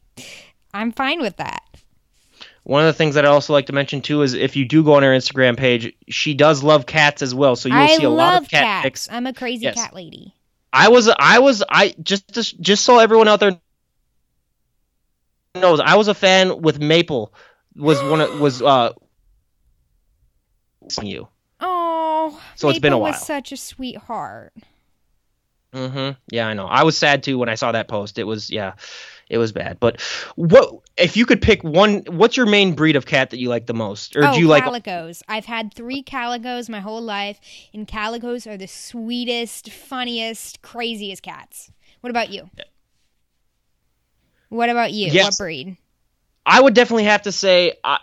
I'm 0.74 0.92
fine 0.92 1.20
with 1.20 1.36
that. 1.36 1.62
One 2.66 2.82
of 2.82 2.86
the 2.88 2.94
things 2.94 3.14
that 3.14 3.24
I 3.24 3.28
also 3.28 3.52
like 3.52 3.66
to 3.66 3.72
mention 3.72 4.02
too 4.02 4.22
is 4.22 4.34
if 4.34 4.56
you 4.56 4.64
do 4.64 4.82
go 4.82 4.94
on 4.94 5.04
her 5.04 5.10
Instagram 5.12 5.56
page, 5.56 5.94
she 6.08 6.34
does 6.34 6.64
love 6.64 6.84
cats 6.84 7.22
as 7.22 7.32
well. 7.32 7.54
So 7.54 7.68
you'll 7.68 7.78
I 7.78 7.86
see 7.86 8.02
a 8.02 8.10
lot 8.10 8.42
of 8.42 8.48
cat 8.48 8.64
cats. 8.64 8.82
pics. 8.82 9.08
I'm 9.08 9.24
a 9.28 9.32
crazy 9.32 9.62
Yes. 9.62 9.76
cat 9.76 9.94
lady. 9.94 10.34
I 10.72 10.88
was 10.88 11.08
I 11.08 11.38
was 11.38 11.62
I 11.68 11.94
just 12.02 12.60
just 12.60 12.82
so 12.82 12.98
everyone 12.98 13.28
out 13.28 13.38
there 13.38 13.60
knows, 15.54 15.78
I 15.78 15.94
was 15.94 16.08
a 16.08 16.14
fan 16.14 16.60
with 16.60 16.80
Maple. 16.80 17.32
Was 17.76 18.02
one 18.02 18.20
of 18.20 18.40
was 18.40 18.60
uh 18.60 18.94
you. 21.00 21.28
Oh, 21.60 22.40
So 22.56 22.68
it's 22.68 22.80
been 22.80 22.92
a 22.92 22.96
Maple 22.96 23.02
while. 23.02 23.12
Was 23.12 23.24
such 23.24 23.52
a 23.52 23.56
sweetheart. 23.56 24.52
Mm-hmm. 25.72 26.18
Yeah, 26.32 26.48
I 26.48 26.54
know. 26.54 26.66
I 26.66 26.82
was 26.82 26.98
sad 26.98 27.22
too 27.22 27.38
when 27.38 27.48
I 27.48 27.54
saw 27.54 27.70
that 27.72 27.86
post. 27.86 28.18
It 28.18 28.24
was 28.24 28.50
yeah, 28.50 28.72
it 29.28 29.38
was 29.38 29.52
bad. 29.52 29.78
But 29.80 30.00
what 30.36 30.80
if 30.96 31.16
you 31.16 31.26
could 31.26 31.42
pick 31.42 31.62
one? 31.64 32.04
What's 32.08 32.36
your 32.36 32.46
main 32.46 32.74
breed 32.74 32.96
of 32.96 33.06
cat 33.06 33.30
that 33.30 33.38
you 33.38 33.48
like 33.48 33.66
the 33.66 33.74
most, 33.74 34.16
or 34.16 34.24
oh, 34.24 34.34
do 34.34 34.40
you 34.40 34.48
like? 34.48 34.64
calicos? 34.64 35.22
I've 35.28 35.46
had 35.46 35.74
three 35.74 36.02
calicos 36.02 36.68
my 36.68 36.80
whole 36.80 37.02
life, 37.02 37.40
and 37.74 37.86
calicos 37.86 38.46
are 38.46 38.56
the 38.56 38.68
sweetest, 38.68 39.70
funniest, 39.70 40.62
craziest 40.62 41.22
cats. 41.22 41.70
What 42.00 42.10
about 42.10 42.30
you? 42.30 42.50
What 44.48 44.70
about 44.70 44.92
you? 44.92 45.08
Yes. 45.08 45.24
What 45.24 45.44
breed? 45.44 45.76
I 46.48 46.60
would 46.60 46.74
definitely 46.74 47.04
have 47.04 47.22
to 47.22 47.32
say, 47.32 47.72
uh, 47.82 47.98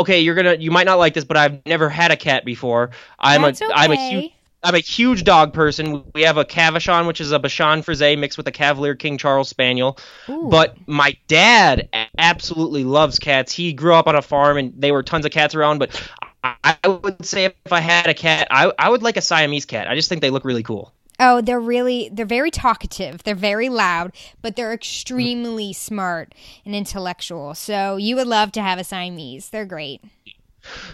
okay, 0.00 0.18
you're 0.20 0.34
gonna, 0.34 0.54
you 0.54 0.72
might 0.72 0.84
not 0.84 0.98
like 0.98 1.14
this, 1.14 1.22
but 1.22 1.36
I've 1.36 1.64
never 1.64 1.88
had 1.88 2.10
a 2.10 2.16
cat 2.16 2.44
before. 2.44 2.90
I'm 3.20 3.42
That's 3.42 3.60
a, 3.60 3.66
okay. 3.66 3.74
I'm 3.76 3.92
a 3.92 4.10
huge, 4.10 4.32
I'm 4.64 4.74
a 4.74 4.78
huge 4.78 5.24
dog 5.24 5.52
person. 5.52 6.02
We 6.14 6.22
have 6.22 6.38
a 6.38 6.44
Cavachon, 6.44 7.06
which 7.06 7.20
is 7.20 7.32
a 7.32 7.38
Bichon 7.38 7.84
Frise 7.84 8.16
mixed 8.16 8.38
with 8.38 8.48
a 8.48 8.52
Cavalier 8.52 8.94
King 8.94 9.18
Charles 9.18 9.50
Spaniel. 9.50 9.98
Ooh. 10.30 10.48
But 10.50 10.76
my 10.88 11.14
dad 11.28 11.90
absolutely 12.16 12.82
loves 12.82 13.18
cats. 13.18 13.52
He 13.52 13.74
grew 13.74 13.94
up 13.94 14.06
on 14.06 14.16
a 14.16 14.22
farm, 14.22 14.56
and 14.56 14.72
there 14.74 14.94
were 14.94 15.02
tons 15.02 15.26
of 15.26 15.32
cats 15.32 15.54
around. 15.54 15.78
But 15.78 16.10
I, 16.42 16.76
I 16.82 16.88
would 16.88 17.24
say 17.26 17.44
if 17.44 17.72
I 17.72 17.80
had 17.80 18.06
a 18.06 18.14
cat, 18.14 18.48
I, 18.50 18.72
I 18.78 18.88
would 18.88 19.02
like 19.02 19.18
a 19.18 19.22
Siamese 19.22 19.66
cat. 19.66 19.86
I 19.86 19.94
just 19.94 20.08
think 20.08 20.22
they 20.22 20.30
look 20.30 20.46
really 20.46 20.62
cool. 20.62 20.92
Oh, 21.20 21.40
they're 21.40 21.60
really 21.60 22.10
they're 22.12 22.26
very 22.26 22.50
talkative. 22.50 23.22
They're 23.22 23.36
very 23.36 23.68
loud, 23.68 24.12
but 24.42 24.56
they're 24.56 24.72
extremely 24.72 25.72
smart 25.72 26.34
and 26.64 26.74
intellectual. 26.74 27.54
So 27.54 27.96
you 27.96 28.16
would 28.16 28.26
love 28.26 28.50
to 28.52 28.62
have 28.62 28.80
a 28.80 28.84
Siamese. 28.84 29.50
They're 29.50 29.64
great. 29.64 30.02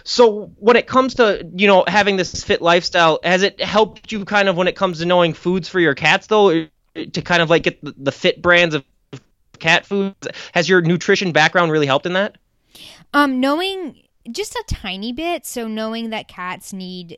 So 0.03 0.51
when 0.57 0.75
it 0.75 0.87
comes 0.87 1.15
to 1.15 1.47
you 1.55 1.67
know 1.67 1.83
having 1.87 2.17
this 2.17 2.43
fit 2.43 2.61
lifestyle, 2.61 3.19
has 3.23 3.43
it 3.43 3.61
helped 3.61 4.11
you 4.11 4.25
kind 4.25 4.49
of 4.49 4.55
when 4.55 4.67
it 4.67 4.75
comes 4.75 4.99
to 4.99 5.05
knowing 5.05 5.33
foods 5.33 5.67
for 5.69 5.79
your 5.79 5.95
cats 5.95 6.27
though, 6.27 6.67
to 6.95 7.21
kind 7.21 7.41
of 7.41 7.49
like 7.49 7.63
get 7.63 7.83
the, 7.83 7.93
the 7.97 8.11
fit 8.11 8.41
brands 8.41 8.75
of 8.75 8.83
cat 9.59 9.85
foods? 9.85 10.27
Has 10.53 10.67
your 10.67 10.81
nutrition 10.81 11.31
background 11.31 11.71
really 11.71 11.87
helped 11.87 12.05
in 12.05 12.13
that? 12.13 12.37
Um, 13.13 13.39
knowing 13.39 14.01
just 14.31 14.55
a 14.55 14.63
tiny 14.67 15.11
bit, 15.11 15.45
so 15.45 15.67
knowing 15.67 16.09
that 16.11 16.27
cats 16.27 16.73
need 16.73 17.17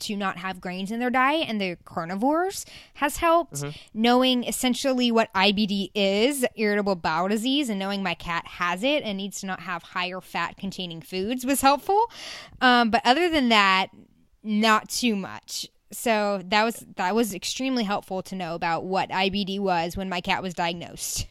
to 0.00 0.16
not 0.16 0.38
have 0.38 0.60
grains 0.60 0.90
in 0.90 1.00
their 1.00 1.10
diet 1.10 1.48
and 1.48 1.60
they're 1.60 1.76
carnivores 1.76 2.66
has 2.94 3.16
helped. 3.16 3.64
Knowing 3.94 4.44
essentially 4.44 5.10
what 5.10 5.32
IBD 5.34 5.90
is, 5.94 6.44
irritable 6.56 6.96
bowel 6.96 7.28
disease, 7.28 7.68
and 7.68 7.78
knowing 7.78 8.02
my 8.02 8.14
cat 8.14 8.46
has 8.46 8.82
it 8.82 9.02
and 9.02 9.18
needs 9.18 9.40
to 9.40 9.46
not 9.46 9.60
have 9.60 9.82
higher 9.82 10.20
fat 10.20 10.56
containing 10.56 11.00
foods 11.00 11.44
was 11.44 11.60
helpful. 11.60 12.10
Um, 12.60 12.90
but 12.90 13.02
other 13.04 13.28
than 13.28 13.48
that, 13.50 13.88
not 14.42 14.88
too 14.88 15.16
much. 15.16 15.68
So 15.92 16.42
that 16.46 16.64
was 16.64 16.84
that 16.96 17.14
was 17.14 17.34
extremely 17.34 17.82
helpful 17.82 18.22
to 18.22 18.36
know 18.36 18.54
about 18.54 18.84
what 18.84 19.10
IBD 19.10 19.58
was 19.58 19.96
when 19.96 20.08
my 20.08 20.20
cat 20.20 20.42
was 20.42 20.54
diagnosed. 20.54 21.26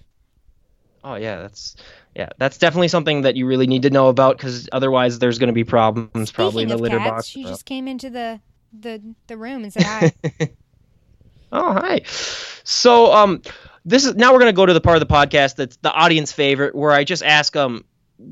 Oh 1.03 1.15
yeah, 1.15 1.37
that's 1.41 1.75
yeah, 2.15 2.29
that's 2.37 2.57
definitely 2.57 2.89
something 2.89 3.21
that 3.21 3.37
you 3.37 3.45
really 3.45 3.67
need 3.67 3.83
to 3.83 3.89
know 3.89 4.09
about 4.09 4.37
because 4.37 4.67
otherwise 4.73 5.19
there's 5.19 5.39
going 5.39 5.47
to 5.47 5.53
be 5.53 5.63
problems 5.63 6.31
probably 6.31 6.63
in 6.63 6.69
the 6.69 6.77
litter 6.77 6.97
cats, 6.97 7.09
box. 7.09 7.27
she 7.27 7.43
just 7.43 7.65
came 7.65 7.87
into 7.87 8.09
the 8.09 8.41
the 8.73 9.01
the 9.27 9.37
room 9.37 9.63
and 9.63 9.73
said 9.73 9.83
hi. 9.83 10.13
Oh, 11.51 11.73
hi. 11.73 12.01
So, 12.63 13.11
um, 13.11 13.41
this 13.85 14.05
is 14.05 14.15
now 14.15 14.33
we're 14.33 14.39
gonna 14.39 14.53
go 14.53 14.65
to 14.65 14.73
the 14.73 14.81
part 14.81 15.01
of 15.01 15.07
the 15.07 15.11
podcast 15.13 15.55
that's 15.55 15.77
the 15.77 15.91
audience 15.91 16.31
favorite, 16.31 16.75
where 16.75 16.91
I 16.91 17.03
just 17.03 17.23
ask 17.23 17.55
um, 17.55 17.85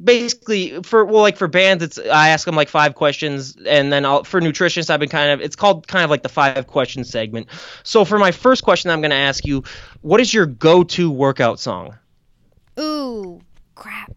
basically 0.04 0.84
for 0.84 1.04
well, 1.06 1.22
like 1.22 1.38
for 1.38 1.48
bands, 1.48 1.84
it's 1.84 1.98
I 1.98 2.30
ask 2.30 2.46
them 2.46 2.56
like 2.56 2.70
five 2.70 2.94
questions, 2.94 3.58
and 3.66 3.92
then 3.92 4.06
I'll 4.06 4.24
for 4.24 4.40
nutritionists, 4.40 4.90
I've 4.90 5.00
been 5.00 5.10
kind 5.10 5.32
of 5.32 5.42
it's 5.42 5.56
called 5.56 5.88
kind 5.88 6.04
of 6.04 6.12
like 6.12 6.22
the 6.22 6.30
five 6.30 6.68
question 6.68 7.04
segment. 7.04 7.48
So, 7.84 8.06
for 8.06 8.20
my 8.20 8.32
first 8.32 8.64
question, 8.64 8.92
I'm 8.92 9.02
gonna 9.02 9.16
ask 9.16 9.46
you, 9.46 9.64
what 10.02 10.22
is 10.22 10.32
your 10.32 10.46
go-to 10.46 11.10
workout 11.10 11.60
song? 11.60 11.96
Ooh, 12.80 13.42
crap. 13.74 14.12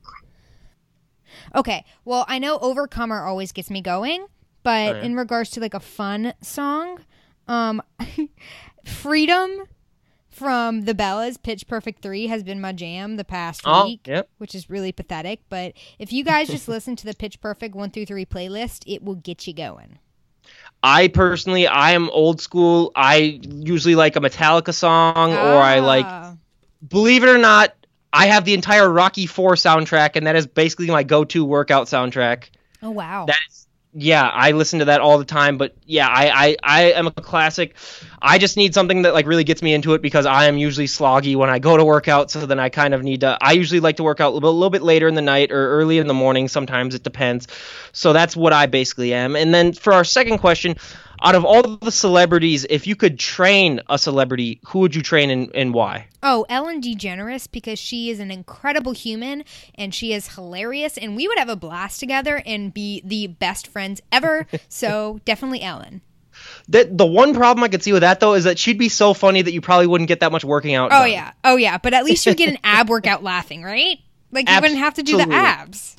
Okay, 1.54 1.84
well, 2.04 2.24
I 2.28 2.38
know 2.38 2.58
Overcomer 2.58 3.24
always 3.24 3.52
gets 3.52 3.70
me 3.70 3.80
going, 3.80 4.26
but 4.62 4.96
yeah. 4.96 5.02
in 5.02 5.14
regards 5.16 5.50
to 5.50 5.60
like 5.60 5.74
a 5.74 5.80
fun 5.80 6.32
song, 6.42 7.00
um, 7.48 7.82
Freedom 8.84 9.64
from 10.30 10.82
the 10.82 10.94
Bellas, 10.94 11.40
Pitch 11.42 11.66
Perfect 11.66 12.00
3 12.02 12.28
has 12.28 12.42
been 12.42 12.60
my 12.60 12.72
jam 12.72 13.16
the 13.16 13.24
past 13.24 13.62
Oh, 13.64 13.84
week, 13.86 14.06
yep. 14.06 14.28
which 14.38 14.54
is 14.54 14.70
really 14.70 14.90
pathetic. 14.92 15.40
But 15.50 15.74
if 15.98 16.12
you 16.12 16.24
guys 16.24 16.48
just 16.48 16.66
listen 16.68 16.96
to 16.96 17.04
the 17.04 17.14
Pitch 17.14 17.40
Perfect 17.40 17.74
1 17.74 17.90
through 17.90 18.06
3 18.06 18.24
playlist, 18.24 18.84
it 18.86 19.02
will 19.02 19.16
get 19.16 19.46
you 19.46 19.52
going. 19.52 19.98
I 20.82 21.08
personally, 21.08 21.66
I 21.66 21.92
am 21.92 22.08
old 22.10 22.40
school. 22.40 22.90
I 22.96 23.38
usually 23.42 23.94
like 23.96 24.16
a 24.16 24.20
Metallica 24.20 24.72
song, 24.72 25.32
or 25.32 25.60
I 25.60 25.80
like 25.80 26.06
Ah. 26.06 26.36
believe 26.88 27.22
it 27.22 27.28
or 27.28 27.36
not, 27.38 27.74
I 28.12 28.26
have 28.26 28.44
the 28.46 28.54
entire 28.54 28.90
Rocky 28.90 29.26
Four 29.26 29.54
soundtrack, 29.54 30.16
and 30.16 30.26
that 30.26 30.36
is 30.36 30.46
basically 30.46 30.86
my 30.86 31.02
go-to 31.02 31.44
workout 31.44 31.86
soundtrack. 31.86 32.44
Oh, 32.82 32.90
wow. 32.90 33.26
That 33.26 33.38
is, 33.50 33.59
yeah, 33.92 34.28
I 34.28 34.52
listen 34.52 34.78
to 34.78 34.84
that 34.86 35.00
all 35.00 35.18
the 35.18 35.24
time. 35.24 35.58
But 35.58 35.74
yeah, 35.84 36.06
I, 36.08 36.30
I, 36.30 36.56
I 36.62 36.82
am 36.92 37.08
a 37.08 37.10
classic. 37.10 37.74
I 38.22 38.38
just 38.38 38.56
need 38.56 38.72
something 38.72 39.02
that 39.02 39.14
like 39.14 39.26
really 39.26 39.44
gets 39.44 39.62
me 39.62 39.74
into 39.74 39.94
it 39.94 40.02
because 40.02 40.26
I 40.26 40.44
am 40.46 40.58
usually 40.58 40.86
sloggy 40.86 41.34
when 41.34 41.50
I 41.50 41.58
go 41.58 41.76
to 41.76 41.84
work 41.84 42.06
out. 42.06 42.30
So 42.30 42.46
then 42.46 42.60
I 42.60 42.68
kind 42.68 42.94
of 42.94 43.02
need 43.02 43.20
to. 43.22 43.36
I 43.40 43.52
usually 43.52 43.80
like 43.80 43.96
to 43.96 44.04
work 44.04 44.20
out 44.20 44.30
a 44.30 44.34
little, 44.34 44.50
a 44.50 44.52
little 44.52 44.70
bit 44.70 44.82
later 44.82 45.08
in 45.08 45.14
the 45.14 45.22
night 45.22 45.50
or 45.50 45.70
early 45.70 45.98
in 45.98 46.06
the 46.06 46.14
morning. 46.14 46.46
Sometimes 46.46 46.94
it 46.94 47.02
depends. 47.02 47.48
So 47.92 48.12
that's 48.12 48.36
what 48.36 48.52
I 48.52 48.66
basically 48.66 49.12
am. 49.12 49.34
And 49.34 49.52
then 49.52 49.72
for 49.72 49.92
our 49.92 50.04
second 50.04 50.38
question. 50.38 50.76
Out 51.22 51.34
of 51.34 51.44
all 51.44 51.76
the 51.76 51.92
celebrities, 51.92 52.66
if 52.70 52.86
you 52.86 52.96
could 52.96 53.18
train 53.18 53.80
a 53.88 53.98
celebrity, 53.98 54.60
who 54.66 54.80
would 54.80 54.94
you 54.94 55.02
train 55.02 55.30
and, 55.30 55.50
and 55.54 55.74
why? 55.74 56.06
Oh, 56.22 56.46
Ellen 56.48 56.80
DeGeneres 56.80 57.50
because 57.50 57.78
she 57.78 58.10
is 58.10 58.20
an 58.20 58.30
incredible 58.30 58.92
human 58.92 59.44
and 59.74 59.94
she 59.94 60.12
is 60.12 60.34
hilarious 60.34 60.96
and 60.96 61.16
we 61.16 61.28
would 61.28 61.38
have 61.38 61.48
a 61.48 61.56
blast 61.56 62.00
together 62.00 62.42
and 62.46 62.72
be 62.72 63.02
the 63.04 63.26
best 63.26 63.66
friends 63.66 64.00
ever. 64.10 64.46
so 64.68 65.20
definitely 65.24 65.62
Ellen. 65.62 66.00
That 66.68 66.96
the 66.96 67.06
one 67.06 67.34
problem 67.34 67.64
I 67.64 67.68
could 67.68 67.82
see 67.82 67.92
with 67.92 68.02
that 68.02 68.20
though 68.20 68.34
is 68.34 68.44
that 68.44 68.58
she'd 68.58 68.78
be 68.78 68.88
so 68.88 69.12
funny 69.12 69.42
that 69.42 69.52
you 69.52 69.60
probably 69.60 69.86
wouldn't 69.86 70.08
get 70.08 70.20
that 70.20 70.32
much 70.32 70.44
working 70.44 70.74
out. 70.74 70.86
Oh 70.86 71.00
done. 71.00 71.10
yeah, 71.10 71.32
oh 71.44 71.56
yeah. 71.56 71.76
But 71.76 71.92
at 71.92 72.04
least 72.04 72.24
you'd 72.24 72.36
get 72.36 72.48
an 72.48 72.58
ab 72.64 72.88
workout 72.88 73.22
laughing, 73.22 73.62
right? 73.62 73.98
Like 74.32 74.48
you 74.48 74.60
wouldn't 74.60 74.78
have 74.78 74.94
to 74.94 75.02
do 75.02 75.16
the 75.16 75.30
abs. 75.30 75.96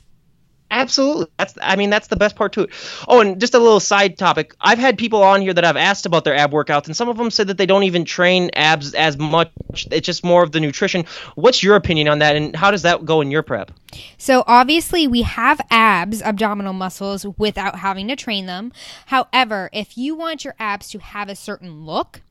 Absolutely. 0.72 1.28
That's 1.38 1.54
I 1.62 1.76
mean 1.76 1.90
that's 1.90 2.08
the 2.08 2.16
best 2.16 2.38
part 2.38 2.54
to 2.54 2.62
it. 2.62 2.70
Oh, 3.08 3.20
and 3.20 3.40
just 3.40 3.54
a 3.54 3.60
little 3.60 3.82
side 3.82 4.18
topic. 4.18 4.56
I've 4.62 4.80
had 4.80 4.98
people 4.98 5.22
on 5.22 5.42
here 5.42 5.54
that 5.54 5.66
I've 5.66 5.76
asked 5.76 6.06
about 6.06 6.24
their 6.24 6.34
ab 6.34 6.52
workouts 6.52 6.86
and 6.86 6.96
some 6.96 7.10
of 7.10 7.18
them 7.18 7.30
said 7.30 7.48
that 7.48 7.58
they 7.58 7.66
don't 7.66 7.84
even 7.84 8.06
train 8.06 8.50
abs 8.54 8.94
as 8.94 9.18
much. 9.18 9.52
It's 9.92 10.06
just 10.06 10.24
more 10.24 10.44
of 10.44 10.54
the 10.54 10.62
nutrition. 10.62 11.06
What's 11.36 11.62
your 11.62 11.76
opinion 11.76 12.08
on 12.08 12.20
that 12.20 12.38
and 12.38 12.56
how 12.56 12.72
does 12.72 12.84
that 12.84 13.04
go 13.04 13.20
in 13.20 13.30
your 13.30 13.44
prep? 13.44 13.72
So 14.18 14.46
obviously 14.48 15.08
we 15.08 15.24
have 15.24 15.60
abs, 15.70 16.22
abdominal 16.22 16.74
muscles 16.74 17.26
without 17.38 17.80
having 17.80 18.08
to 18.08 18.16
train 18.16 18.46
them. 18.46 18.72
However, 19.08 19.70
if 19.74 19.98
you 19.98 20.16
want 20.16 20.46
your 20.46 20.56
abs 20.58 20.90
to 20.92 21.00
have 21.00 21.28
a 21.28 21.36
certain 21.36 21.86
look, 21.86 22.22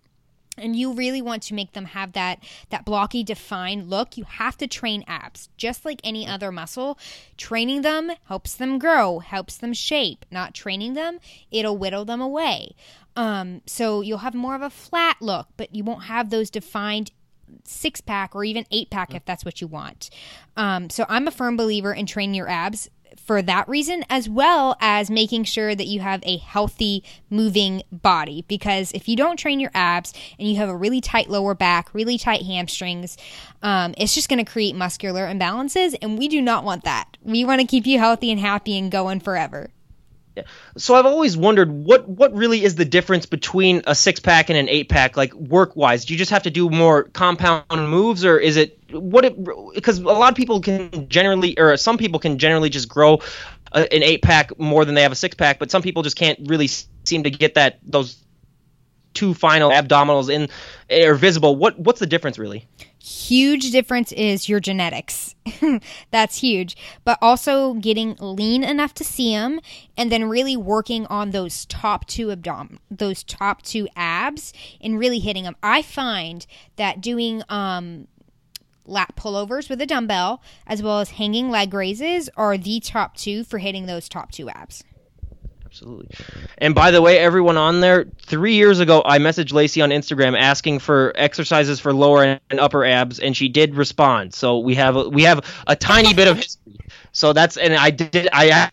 and 0.60 0.76
you 0.76 0.92
really 0.92 1.22
want 1.22 1.42
to 1.44 1.54
make 1.54 1.72
them 1.72 1.86
have 1.86 2.12
that 2.12 2.42
that 2.70 2.84
blocky 2.84 3.24
defined 3.24 3.88
look. 3.88 4.16
You 4.16 4.24
have 4.24 4.56
to 4.58 4.66
train 4.66 5.04
abs 5.06 5.48
just 5.56 5.84
like 5.84 6.00
any 6.04 6.26
other 6.26 6.52
muscle. 6.52 6.98
Training 7.36 7.82
them 7.82 8.12
helps 8.26 8.54
them 8.54 8.78
grow 8.78 9.18
helps 9.20 9.56
them 9.56 9.72
shape. 9.72 10.24
Not 10.30 10.54
training 10.54 10.94
them 10.94 11.18
it'll 11.50 11.76
whittle 11.76 12.04
them 12.04 12.20
away. 12.20 12.74
Um, 13.16 13.62
so 13.66 14.00
you'll 14.02 14.18
have 14.18 14.34
more 14.34 14.54
of 14.54 14.62
a 14.62 14.70
flat 14.70 15.16
look 15.20 15.48
but 15.56 15.74
you 15.74 15.84
won't 15.84 16.04
have 16.04 16.30
those 16.30 16.50
defined 16.50 17.10
six 17.64 18.00
pack 18.00 18.34
or 18.36 18.44
even 18.44 18.64
eight 18.70 18.90
pack 18.90 19.12
if 19.12 19.24
that's 19.24 19.44
what 19.44 19.60
you 19.60 19.66
want. 19.66 20.10
Um, 20.56 20.90
so 20.90 21.04
i'm 21.08 21.26
a 21.26 21.30
firm 21.30 21.56
believer 21.56 21.92
in 21.92 22.06
training 22.06 22.34
your 22.34 22.48
abs 22.48 22.88
for 23.24 23.42
that 23.42 23.68
reason, 23.68 24.04
as 24.10 24.28
well 24.28 24.76
as 24.80 25.10
making 25.10 25.44
sure 25.44 25.74
that 25.74 25.86
you 25.86 26.00
have 26.00 26.20
a 26.24 26.38
healthy 26.38 27.04
moving 27.28 27.82
body. 27.92 28.44
Because 28.48 28.92
if 28.92 29.08
you 29.08 29.16
don't 29.16 29.38
train 29.38 29.60
your 29.60 29.70
abs 29.74 30.12
and 30.38 30.48
you 30.48 30.56
have 30.56 30.68
a 30.68 30.76
really 30.76 31.00
tight 31.00 31.30
lower 31.30 31.54
back, 31.54 31.92
really 31.94 32.18
tight 32.18 32.42
hamstrings, 32.42 33.16
um, 33.62 33.94
it's 33.98 34.14
just 34.14 34.28
going 34.28 34.44
to 34.44 34.50
create 34.50 34.74
muscular 34.74 35.26
imbalances. 35.26 35.94
And 36.02 36.18
we 36.18 36.28
do 36.28 36.40
not 36.40 36.64
want 36.64 36.84
that. 36.84 37.16
We 37.22 37.44
want 37.44 37.60
to 37.60 37.66
keep 37.66 37.86
you 37.86 37.98
healthy 37.98 38.30
and 38.30 38.40
happy 38.40 38.78
and 38.78 38.90
going 38.90 39.20
forever. 39.20 39.70
So 40.76 40.94
I've 40.94 41.06
always 41.06 41.36
wondered 41.36 41.70
what 41.70 42.08
what 42.08 42.32
really 42.32 42.62
is 42.62 42.74
the 42.74 42.84
difference 42.84 43.26
between 43.26 43.82
a 43.86 43.94
six 43.94 44.20
pack 44.20 44.48
and 44.48 44.58
an 44.58 44.68
eight 44.68 44.88
pack, 44.88 45.16
like 45.16 45.34
work 45.34 45.76
wise. 45.76 46.04
Do 46.04 46.14
you 46.14 46.18
just 46.18 46.30
have 46.30 46.44
to 46.44 46.50
do 46.50 46.70
more 46.70 47.04
compound 47.04 47.64
moves, 47.70 48.24
or 48.24 48.38
is 48.38 48.56
it 48.56 48.78
what? 48.90 49.24
It 49.24 49.36
because 49.74 49.98
a 49.98 50.04
lot 50.04 50.30
of 50.30 50.36
people 50.36 50.60
can 50.60 51.08
generally, 51.08 51.58
or 51.58 51.76
some 51.76 51.98
people 51.98 52.20
can 52.20 52.38
generally 52.38 52.70
just 52.70 52.88
grow 52.88 53.20
a, 53.72 53.92
an 53.92 54.02
eight 54.02 54.22
pack 54.22 54.58
more 54.58 54.84
than 54.84 54.94
they 54.94 55.02
have 55.02 55.12
a 55.12 55.16
six 55.16 55.34
pack, 55.34 55.58
but 55.58 55.70
some 55.70 55.82
people 55.82 56.02
just 56.02 56.16
can't 56.16 56.38
really 56.48 56.68
seem 57.04 57.24
to 57.24 57.30
get 57.30 57.54
that 57.54 57.78
those 57.82 58.16
two 59.14 59.34
final 59.34 59.70
abdominals 59.70 60.32
in 60.32 60.48
are 61.04 61.14
visible. 61.14 61.56
What 61.56 61.78
what's 61.78 62.00
the 62.00 62.06
difference 62.06 62.38
really? 62.38 62.66
huge 63.00 63.70
difference 63.70 64.12
is 64.12 64.48
your 64.48 64.60
genetics. 64.60 65.34
That's 66.10 66.38
huge. 66.38 66.76
But 67.04 67.18
also 67.22 67.74
getting 67.74 68.16
lean 68.20 68.62
enough 68.62 68.94
to 68.94 69.04
see 69.04 69.34
them 69.34 69.60
and 69.96 70.12
then 70.12 70.28
really 70.28 70.56
working 70.56 71.06
on 71.06 71.30
those 71.30 71.64
top 71.66 72.06
two 72.06 72.30
abdom 72.30 72.78
those 72.90 73.22
top 73.24 73.62
two 73.62 73.88
abs 73.96 74.52
and 74.80 74.98
really 74.98 75.18
hitting 75.18 75.44
them. 75.44 75.56
I 75.62 75.82
find 75.82 76.46
that 76.76 77.00
doing 77.00 77.42
um 77.48 78.06
lat 78.86 79.14
pullovers 79.16 79.70
with 79.70 79.80
a 79.80 79.86
dumbbell 79.86 80.42
as 80.66 80.82
well 80.82 81.00
as 81.00 81.10
hanging 81.10 81.50
leg 81.50 81.72
raises 81.72 82.28
are 82.36 82.58
the 82.58 82.80
top 82.80 83.16
two 83.16 83.44
for 83.44 83.58
hitting 83.58 83.86
those 83.86 84.08
top 84.08 84.32
two 84.32 84.48
abs. 84.50 84.84
Absolutely. 85.70 86.08
And 86.58 86.74
by 86.74 86.90
the 86.90 87.00
way, 87.00 87.18
everyone 87.18 87.56
on 87.56 87.80
there, 87.80 88.06
three 88.22 88.54
years 88.54 88.80
ago, 88.80 89.02
I 89.04 89.18
messaged 89.18 89.52
Lacey 89.52 89.80
on 89.82 89.90
Instagram 89.90 90.36
asking 90.36 90.80
for 90.80 91.12
exercises 91.14 91.78
for 91.78 91.94
lower 91.94 92.40
and 92.50 92.60
upper 92.60 92.84
abs, 92.84 93.20
and 93.20 93.36
she 93.36 93.48
did 93.48 93.76
respond. 93.76 94.34
So 94.34 94.58
we 94.58 94.74
have 94.74 94.96
a, 94.96 95.08
we 95.08 95.22
have 95.22 95.44
a 95.68 95.76
tiny 95.76 96.12
bit 96.12 96.26
of 96.26 96.38
history. 96.38 96.76
So 97.12 97.32
that's 97.32 97.56
and 97.56 97.74
I 97.74 97.90
did 97.90 98.28
I 98.32 98.70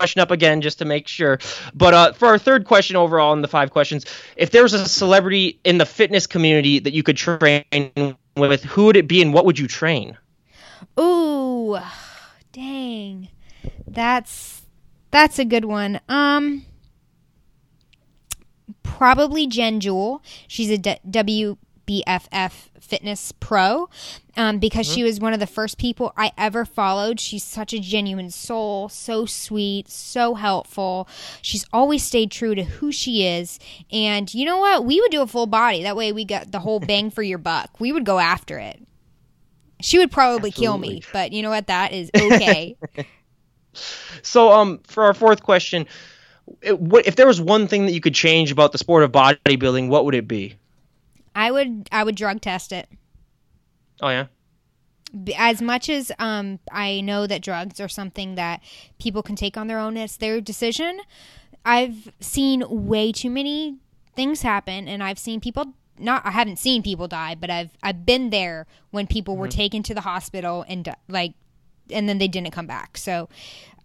question 0.00 0.20
up 0.20 0.32
again 0.32 0.62
just 0.62 0.78
to 0.78 0.84
make 0.84 1.06
sure. 1.06 1.38
But 1.74 1.94
uh, 1.94 2.12
for 2.14 2.26
our 2.26 2.38
third 2.38 2.64
question 2.64 2.96
overall 2.96 3.32
in 3.32 3.42
the 3.42 3.48
five 3.48 3.70
questions, 3.70 4.04
if 4.36 4.50
there 4.50 4.62
was 4.62 4.72
a 4.72 4.88
celebrity 4.88 5.60
in 5.62 5.78
the 5.78 5.86
fitness 5.86 6.26
community 6.26 6.80
that 6.80 6.92
you 6.92 7.02
could 7.04 7.16
train 7.16 8.16
with, 8.34 8.64
who 8.64 8.86
would 8.86 8.96
it 8.96 9.06
be, 9.06 9.22
and 9.22 9.32
what 9.32 9.44
would 9.44 9.58
you 9.58 9.68
train? 9.68 10.16
Ooh, 10.98 11.78
dang, 12.50 13.28
that's 13.86 14.59
that's 15.10 15.38
a 15.38 15.44
good 15.44 15.64
one. 15.64 16.00
Um, 16.08 16.64
probably 18.82 19.46
Jen 19.46 19.80
Jewell. 19.80 20.22
She's 20.46 20.70
a 20.70 20.78
D- 20.78 20.98
WBFF 21.08 22.52
fitness 22.80 23.32
pro 23.32 23.88
um, 24.36 24.58
because 24.58 24.86
mm-hmm. 24.86 24.94
she 24.96 25.02
was 25.04 25.20
one 25.20 25.32
of 25.32 25.40
the 25.40 25.46
first 25.46 25.78
people 25.78 26.12
I 26.16 26.32
ever 26.36 26.64
followed. 26.64 27.20
She's 27.20 27.44
such 27.44 27.72
a 27.72 27.78
genuine 27.78 28.30
soul, 28.30 28.88
so 28.88 29.26
sweet, 29.26 29.88
so 29.88 30.34
helpful. 30.34 31.08
She's 31.40 31.64
always 31.72 32.02
stayed 32.02 32.30
true 32.30 32.54
to 32.54 32.64
who 32.64 32.90
she 32.90 33.26
is. 33.26 33.58
And 33.92 34.32
you 34.34 34.44
know 34.44 34.58
what? 34.58 34.84
We 34.84 35.00
would 35.00 35.12
do 35.12 35.22
a 35.22 35.26
full 35.26 35.46
body. 35.46 35.82
That 35.82 35.96
way 35.96 36.12
we 36.12 36.24
got 36.24 36.50
the 36.50 36.60
whole 36.60 36.80
bang 36.90 37.10
for 37.10 37.22
your 37.22 37.38
buck. 37.38 37.78
We 37.78 37.92
would 37.92 38.04
go 38.04 38.18
after 38.18 38.58
it. 38.58 38.80
She 39.80 39.98
would 39.98 40.10
probably 40.10 40.50
Absolutely. 40.50 40.66
kill 40.66 40.78
me, 40.78 41.02
but 41.12 41.32
you 41.32 41.42
know 41.42 41.48
what? 41.48 41.68
That 41.68 41.92
is 41.92 42.10
okay. 42.14 42.76
so, 44.22 44.52
um, 44.52 44.80
for 44.86 45.04
our 45.04 45.14
fourth 45.14 45.42
question, 45.42 45.86
it, 46.62 46.78
what, 46.78 47.06
if 47.06 47.16
there 47.16 47.26
was 47.26 47.40
one 47.40 47.66
thing 47.66 47.86
that 47.86 47.92
you 47.92 48.00
could 48.00 48.14
change 48.14 48.50
about 48.50 48.72
the 48.72 48.78
sport 48.78 49.02
of 49.02 49.12
bodybuilding, 49.12 49.88
what 49.88 50.04
would 50.04 50.14
it 50.14 50.26
be? 50.26 50.56
I 51.34 51.50
would 51.50 51.88
I 51.92 52.04
would 52.04 52.16
drug 52.16 52.40
test 52.40 52.72
it. 52.72 52.88
Oh 54.00 54.08
yeah. 54.08 54.26
As 55.36 55.60
much 55.60 55.88
as 55.88 56.12
um, 56.18 56.60
I 56.70 57.00
know 57.00 57.26
that 57.26 57.42
drugs 57.42 57.80
are 57.80 57.88
something 57.88 58.36
that 58.36 58.62
people 59.00 59.22
can 59.22 59.36
take 59.36 59.56
on 59.56 59.66
their 59.66 59.78
own, 59.78 59.96
it's 59.96 60.16
their 60.16 60.40
decision. 60.40 61.00
I've 61.64 62.12
seen 62.20 62.64
way 62.68 63.12
too 63.12 63.30
many 63.30 63.76
things 64.14 64.42
happen, 64.42 64.88
and 64.88 65.02
I've 65.02 65.18
seen 65.18 65.40
people 65.40 65.74
not 65.98 66.24
I 66.24 66.30
haven't 66.30 66.58
seen 66.58 66.82
people 66.82 67.08
die, 67.08 67.34
but 67.34 67.50
I've 67.50 67.70
I've 67.82 68.06
been 68.06 68.30
there 68.30 68.66
when 68.90 69.06
people 69.06 69.34
mm-hmm. 69.34 69.42
were 69.42 69.48
taken 69.48 69.82
to 69.84 69.94
the 69.94 70.00
hospital 70.02 70.64
and 70.68 70.92
like 71.08 71.34
and 71.90 72.08
then 72.08 72.18
they 72.18 72.28
didn't 72.28 72.50
come 72.50 72.66
back. 72.66 72.96
So 72.96 73.28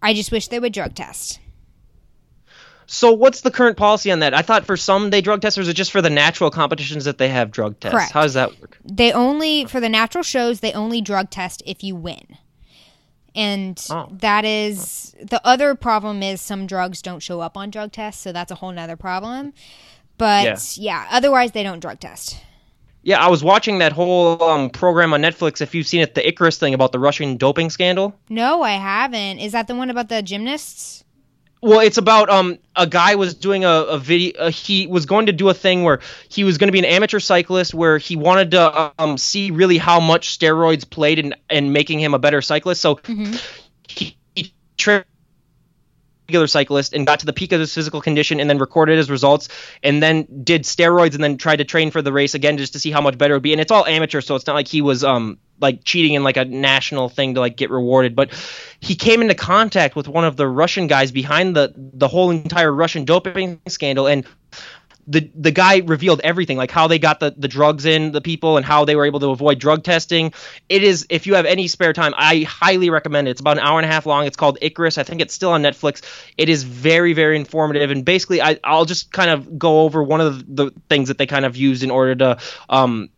I 0.02 0.14
just 0.14 0.32
wish 0.32 0.48
they 0.48 0.60
would 0.60 0.72
drug 0.72 0.94
test. 0.94 1.40
So 2.86 3.12
what's 3.12 3.40
the 3.40 3.50
current 3.50 3.76
policy 3.76 4.12
on 4.12 4.20
that? 4.20 4.32
I 4.32 4.42
thought 4.42 4.64
for 4.64 4.76
some 4.76 5.10
they 5.10 5.20
drug 5.20 5.40
test, 5.40 5.58
or 5.58 5.60
is 5.60 5.68
it 5.68 5.74
just 5.74 5.90
for 5.90 6.00
the 6.00 6.10
natural 6.10 6.50
competitions 6.50 7.04
that 7.04 7.18
they 7.18 7.28
have 7.28 7.50
drug 7.50 7.78
tests? 7.80 7.94
Correct. 7.94 8.12
How 8.12 8.22
does 8.22 8.34
that 8.34 8.60
work? 8.60 8.78
They 8.84 9.12
only 9.12 9.64
for 9.64 9.80
the 9.80 9.88
natural 9.88 10.22
shows 10.22 10.60
they 10.60 10.72
only 10.72 11.00
drug 11.00 11.30
test 11.30 11.62
if 11.66 11.82
you 11.82 11.96
win. 11.96 12.38
And 13.34 13.84
oh. 13.90 14.08
that 14.12 14.44
is 14.44 15.14
the 15.20 15.40
other 15.44 15.74
problem 15.74 16.22
is 16.22 16.40
some 16.40 16.66
drugs 16.66 17.02
don't 17.02 17.20
show 17.20 17.40
up 17.40 17.56
on 17.56 17.70
drug 17.70 17.92
tests, 17.92 18.22
so 18.22 18.32
that's 18.32 18.52
a 18.52 18.54
whole 18.54 18.72
nother 18.72 18.96
problem. 18.96 19.52
But 20.16 20.44
yeah, 20.78 21.02
yeah 21.02 21.08
otherwise 21.10 21.52
they 21.52 21.62
don't 21.62 21.80
drug 21.80 22.00
test. 22.00 22.40
Yeah, 23.06 23.24
I 23.24 23.28
was 23.28 23.44
watching 23.44 23.78
that 23.78 23.92
whole 23.92 24.42
um, 24.42 24.68
program 24.68 25.14
on 25.14 25.22
Netflix. 25.22 25.60
If 25.60 25.76
you've 25.76 25.86
seen 25.86 26.00
it, 26.00 26.16
the 26.16 26.26
Icarus 26.26 26.58
thing 26.58 26.74
about 26.74 26.90
the 26.90 26.98
Russian 26.98 27.36
doping 27.36 27.70
scandal. 27.70 28.18
No, 28.28 28.62
I 28.62 28.72
haven't. 28.72 29.38
Is 29.38 29.52
that 29.52 29.68
the 29.68 29.76
one 29.76 29.90
about 29.90 30.08
the 30.08 30.22
gymnasts? 30.22 31.04
Well, 31.62 31.78
it's 31.78 31.98
about 31.98 32.28
um 32.30 32.58
a 32.74 32.84
guy 32.84 33.14
was 33.14 33.34
doing 33.34 33.64
a, 33.64 33.70
a 33.70 33.98
video. 33.98 34.32
Uh, 34.36 34.50
he 34.50 34.88
was 34.88 35.06
going 35.06 35.26
to 35.26 35.32
do 35.32 35.48
a 35.48 35.54
thing 35.54 35.84
where 35.84 36.00
he 36.28 36.42
was 36.42 36.58
going 36.58 36.66
to 36.66 36.72
be 36.72 36.80
an 36.80 36.84
amateur 36.84 37.20
cyclist, 37.20 37.74
where 37.74 37.96
he 37.96 38.16
wanted 38.16 38.50
to 38.50 38.92
um 38.98 39.16
see 39.18 39.52
really 39.52 39.78
how 39.78 40.00
much 40.00 40.36
steroids 40.36 40.88
played 40.88 41.20
in 41.20 41.32
and 41.48 41.72
making 41.72 42.00
him 42.00 42.12
a 42.12 42.18
better 42.18 42.42
cyclist. 42.42 42.80
So 42.80 42.96
mm-hmm. 42.96 43.36
he, 43.88 44.16
he 44.34 44.52
trained 44.76 45.04
regular 46.28 46.46
cyclist 46.46 46.92
and 46.92 47.06
got 47.06 47.20
to 47.20 47.26
the 47.26 47.32
peak 47.32 47.52
of 47.52 47.60
his 47.60 47.72
physical 47.72 48.00
condition 48.00 48.40
and 48.40 48.50
then 48.50 48.58
recorded 48.58 48.96
his 48.96 49.08
results 49.10 49.48
and 49.82 50.02
then 50.02 50.26
did 50.42 50.64
steroids 50.64 51.14
and 51.14 51.22
then 51.22 51.36
tried 51.36 51.56
to 51.56 51.64
train 51.64 51.90
for 51.90 52.02
the 52.02 52.12
race 52.12 52.34
again 52.34 52.58
just 52.58 52.72
to 52.72 52.80
see 52.80 52.90
how 52.90 53.00
much 53.00 53.16
better 53.16 53.34
it 53.34 53.36
would 53.36 53.42
be. 53.42 53.52
And 53.52 53.60
it's 53.60 53.70
all 53.70 53.86
amateur, 53.86 54.20
so 54.20 54.34
it's 54.34 54.46
not 54.46 54.54
like 54.54 54.68
he 54.68 54.82
was 54.82 55.04
um 55.04 55.38
like 55.60 55.84
cheating 55.84 56.14
in 56.14 56.22
like 56.22 56.36
a 56.36 56.44
national 56.44 57.08
thing 57.08 57.34
to 57.34 57.40
like 57.40 57.56
get 57.56 57.70
rewarded. 57.70 58.16
But 58.16 58.32
he 58.80 58.94
came 58.94 59.22
into 59.22 59.34
contact 59.34 59.96
with 59.96 60.08
one 60.08 60.24
of 60.24 60.36
the 60.36 60.48
Russian 60.48 60.86
guys 60.86 61.12
behind 61.12 61.54
the 61.54 61.72
the 61.76 62.08
whole 62.08 62.30
entire 62.30 62.72
Russian 62.72 63.04
doping 63.04 63.60
scandal 63.68 64.06
and 64.06 64.26
the 65.06 65.30
the 65.34 65.50
guy 65.50 65.78
revealed 65.78 66.20
everything, 66.24 66.56
like 66.56 66.70
how 66.70 66.88
they 66.88 66.98
got 66.98 67.20
the, 67.20 67.34
the 67.36 67.48
drugs 67.48 67.84
in 67.84 68.12
the 68.12 68.20
people 68.20 68.56
and 68.56 68.66
how 68.66 68.84
they 68.84 68.96
were 68.96 69.06
able 69.06 69.20
to 69.20 69.30
avoid 69.30 69.58
drug 69.58 69.84
testing. 69.84 70.32
It 70.68 70.82
is, 70.82 71.06
if 71.10 71.26
you 71.26 71.34
have 71.34 71.46
any 71.46 71.68
spare 71.68 71.92
time, 71.92 72.12
I 72.16 72.40
highly 72.40 72.90
recommend 72.90 73.28
it. 73.28 73.32
It's 73.32 73.40
about 73.40 73.58
an 73.58 73.64
hour 73.64 73.78
and 73.78 73.88
a 73.88 73.92
half 73.92 74.06
long. 74.06 74.26
It's 74.26 74.36
called 74.36 74.58
Icarus. 74.60 74.98
I 74.98 75.04
think 75.04 75.20
it's 75.20 75.34
still 75.34 75.50
on 75.52 75.62
Netflix. 75.62 76.02
It 76.36 76.48
is 76.48 76.64
very 76.64 77.12
very 77.12 77.36
informative, 77.36 77.90
and 77.90 78.04
basically, 78.04 78.42
I 78.42 78.58
I'll 78.64 78.84
just 78.84 79.12
kind 79.12 79.30
of 79.30 79.58
go 79.58 79.82
over 79.82 80.02
one 80.02 80.20
of 80.20 80.38
the, 80.38 80.64
the 80.64 80.70
things 80.88 81.08
that 81.08 81.18
they 81.18 81.26
kind 81.26 81.44
of 81.44 81.56
used 81.56 81.82
in 81.82 81.90
order 81.90 82.14
to 82.16 82.38
um 82.68 83.10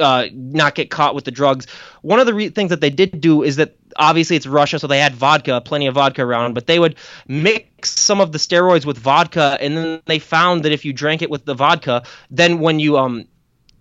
uh, 0.00 0.26
not 0.32 0.74
get 0.74 0.90
caught 0.90 1.14
with 1.14 1.24
the 1.24 1.30
drugs. 1.30 1.66
One 2.02 2.18
of 2.20 2.26
the 2.26 2.34
re- 2.34 2.48
things 2.48 2.70
that 2.70 2.80
they 2.80 2.90
did 2.90 3.20
do 3.20 3.42
is 3.42 3.56
that 3.56 3.76
obviously 3.96 4.36
it's 4.36 4.46
Russia, 4.46 4.78
so 4.78 4.86
they 4.86 4.98
had 4.98 5.14
vodka, 5.14 5.60
plenty 5.60 5.86
of 5.86 5.94
vodka 5.94 6.22
around, 6.22 6.54
but 6.54 6.66
they 6.66 6.78
would 6.78 6.96
mix 7.28 7.90
some 7.90 8.20
of 8.20 8.32
the 8.32 8.38
steroids 8.38 8.84
with 8.84 8.98
vodka, 8.98 9.58
and 9.60 9.76
then 9.76 10.02
they 10.06 10.18
found 10.18 10.64
that 10.64 10.72
if 10.72 10.84
you 10.84 10.92
drank 10.92 11.22
it 11.22 11.30
with 11.30 11.44
the 11.44 11.54
vodka, 11.54 12.02
then 12.30 12.60
when 12.60 12.80
you 12.80 12.98
um 12.98 13.26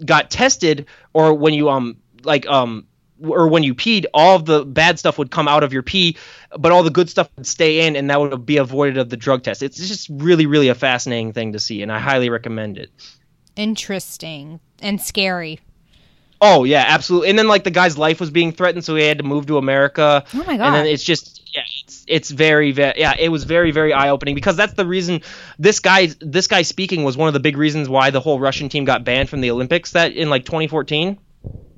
got 0.05 0.29
tested 0.29 0.85
or 1.13 1.33
when 1.33 1.53
you 1.53 1.69
um 1.69 1.97
like 2.23 2.47
um 2.47 2.85
or 3.21 3.49
when 3.49 3.63
you 3.63 3.75
peed, 3.75 4.05
all 4.13 4.35
of 4.35 4.45
the 4.45 4.63
bad 4.65 4.97
stuff 4.97 5.17
would 5.17 5.29
come 5.31 5.47
out 5.47 5.63
of 5.63 5.73
your 5.73 5.83
pee, 5.83 6.17
but 6.57 6.71
all 6.71 6.83
the 6.83 6.89
good 6.89 7.09
stuff 7.09 7.29
would 7.35 7.45
stay 7.45 7.85
in, 7.85 7.95
and 7.95 8.09
that 8.09 8.19
would 8.19 8.45
be 8.45 8.57
avoided 8.57 8.97
of 8.97 9.09
the 9.09 9.17
drug 9.17 9.43
test. 9.43 9.61
It's 9.61 9.77
just 9.77 10.07
really, 10.09 10.45
really 10.45 10.69
a 10.69 10.75
fascinating 10.75 11.33
thing 11.33 11.53
to 11.53 11.59
see, 11.59 11.81
and 11.81 11.91
I 11.91 11.99
highly 11.99 12.29
recommend 12.29 12.77
it. 12.77 12.91
Interesting 13.55 14.61
and 14.81 15.01
scary. 15.01 15.59
Oh 16.41 16.63
yeah, 16.63 16.85
absolutely. 16.87 17.29
And 17.29 17.37
then 17.39 17.47
like 17.47 17.63
the 17.63 17.71
guy's 17.71 17.97
life 17.97 18.19
was 18.19 18.29
being 18.29 18.51
threatened, 18.51 18.85
so 18.85 18.95
he 18.95 19.03
had 19.03 19.17
to 19.17 19.23
move 19.23 19.47
to 19.47 19.57
America. 19.57 20.23
Oh 20.33 20.43
my 20.45 20.57
god! 20.57 20.67
And 20.67 20.75
then 20.75 20.85
it's 20.85 21.03
just 21.03 21.41
yeah, 21.53 21.63
it's 21.81 22.05
it's 22.07 22.31
very 22.31 22.71
very 22.71 22.93
yeah, 22.97 23.13
it 23.19 23.29
was 23.29 23.43
very 23.43 23.71
very 23.71 23.91
eye 23.91 24.09
opening 24.09 24.35
because 24.35 24.55
that's 24.55 24.73
the 24.73 24.85
reason 24.85 25.21
this 25.57 25.79
guy 25.79 26.09
this 26.21 26.47
guy 26.47 26.61
speaking 26.61 27.03
was 27.03 27.17
one 27.17 27.27
of 27.27 27.33
the 27.33 27.39
big 27.39 27.57
reasons 27.57 27.89
why 27.89 28.09
the 28.09 28.21
whole 28.21 28.39
Russian 28.39 28.69
team 28.69 28.85
got 28.85 29.03
banned 29.03 29.29
from 29.29 29.41
the 29.41 29.51
Olympics 29.51 29.91
that 29.91 30.13
in 30.13 30.29
like 30.29 30.45
2014. 30.45 31.19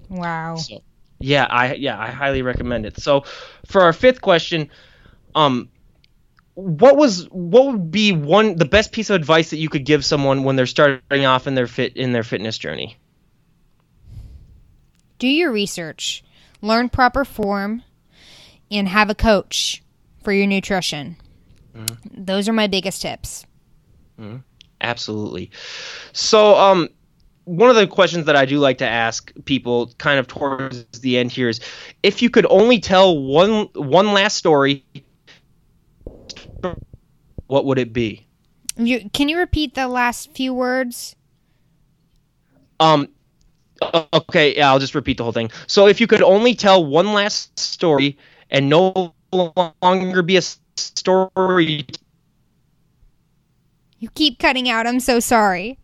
Wow. 0.09 0.57
So, 0.57 0.83
yeah, 1.19 1.47
I 1.49 1.73
yeah 1.75 1.99
I 1.99 2.11
highly 2.11 2.43
recommend 2.43 2.85
it. 2.85 2.99
So 2.99 3.23
for 3.65 3.81
our 3.81 3.93
fifth 3.93 4.21
question, 4.21 4.69
um, 5.33 5.69
what 6.53 6.97
was 6.97 7.27
what 7.31 7.65
would 7.67 7.91
be 7.91 8.11
one 8.11 8.55
the 8.55 8.65
best 8.65 8.91
piece 8.91 9.09
of 9.09 9.15
advice 9.15 9.49
that 9.49 9.57
you 9.57 9.69
could 9.69 9.85
give 9.85 10.05
someone 10.05 10.43
when 10.43 10.55
they're 10.55 10.67
starting 10.67 11.25
off 11.25 11.47
in 11.47 11.55
their 11.55 11.67
fit 11.67 11.97
in 11.97 12.11
their 12.11 12.23
fitness 12.23 12.57
journey? 12.57 12.97
Do 15.21 15.27
your 15.27 15.51
research, 15.51 16.23
learn 16.61 16.89
proper 16.89 17.23
form, 17.23 17.83
and 18.71 18.87
have 18.87 19.09
a 19.09 19.15
coach 19.15 19.83
for 20.23 20.33
your 20.33 20.47
nutrition. 20.47 21.15
Mm-hmm. 21.77 22.25
Those 22.25 22.49
are 22.49 22.53
my 22.53 22.65
biggest 22.65 23.03
tips. 23.03 23.45
Mm-hmm. 24.19 24.37
Absolutely. 24.81 25.51
So, 26.11 26.55
um, 26.55 26.89
one 27.45 27.69
of 27.69 27.75
the 27.75 27.85
questions 27.85 28.25
that 28.25 28.35
I 28.35 28.45
do 28.45 28.57
like 28.57 28.79
to 28.79 28.87
ask 28.87 29.31
people, 29.45 29.93
kind 29.99 30.17
of 30.17 30.27
towards 30.27 30.85
the 31.01 31.17
end 31.19 31.31
here, 31.31 31.49
is 31.49 31.59
if 32.01 32.23
you 32.23 32.29
could 32.31 32.47
only 32.49 32.79
tell 32.79 33.17
one 33.21 33.69
one 33.75 34.13
last 34.13 34.37
story, 34.37 34.83
what 37.45 37.65
would 37.65 37.77
it 37.77 37.93
be? 37.93 38.25
You, 38.75 39.07
can 39.11 39.29
you 39.29 39.37
repeat 39.37 39.75
the 39.75 39.87
last 39.87 40.31
few 40.33 40.51
words? 40.51 41.15
Um, 42.79 43.09
Okay, 44.13 44.55
yeah, 44.55 44.69
I'll 44.69 44.79
just 44.79 44.95
repeat 44.95 45.17
the 45.17 45.23
whole 45.23 45.31
thing. 45.31 45.51
So 45.67 45.87
if 45.87 45.99
you 45.99 46.07
could 46.07 46.21
only 46.21 46.53
tell 46.55 46.85
one 46.85 47.13
last 47.13 47.57
story 47.57 48.17
and 48.49 48.69
no 48.69 49.13
longer 49.31 50.21
be 50.21 50.37
a 50.37 50.41
story. 50.75 51.85
You 53.99 54.09
keep 54.09 54.39
cutting 54.39 54.69
out. 54.69 54.87
I'm 54.87 54.99
so 54.99 55.19
sorry. 55.19 55.79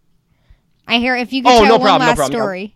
I 0.88 0.98
hear 1.00 1.16
if 1.16 1.34
you 1.34 1.44
could 1.44 1.52
oh, 1.52 1.60
tell 1.60 1.78
no 1.78 1.80
problem, 1.80 1.84
one 1.84 2.00
last 2.00 2.10
no 2.10 2.16
problem, 2.16 2.40
story. 2.40 2.76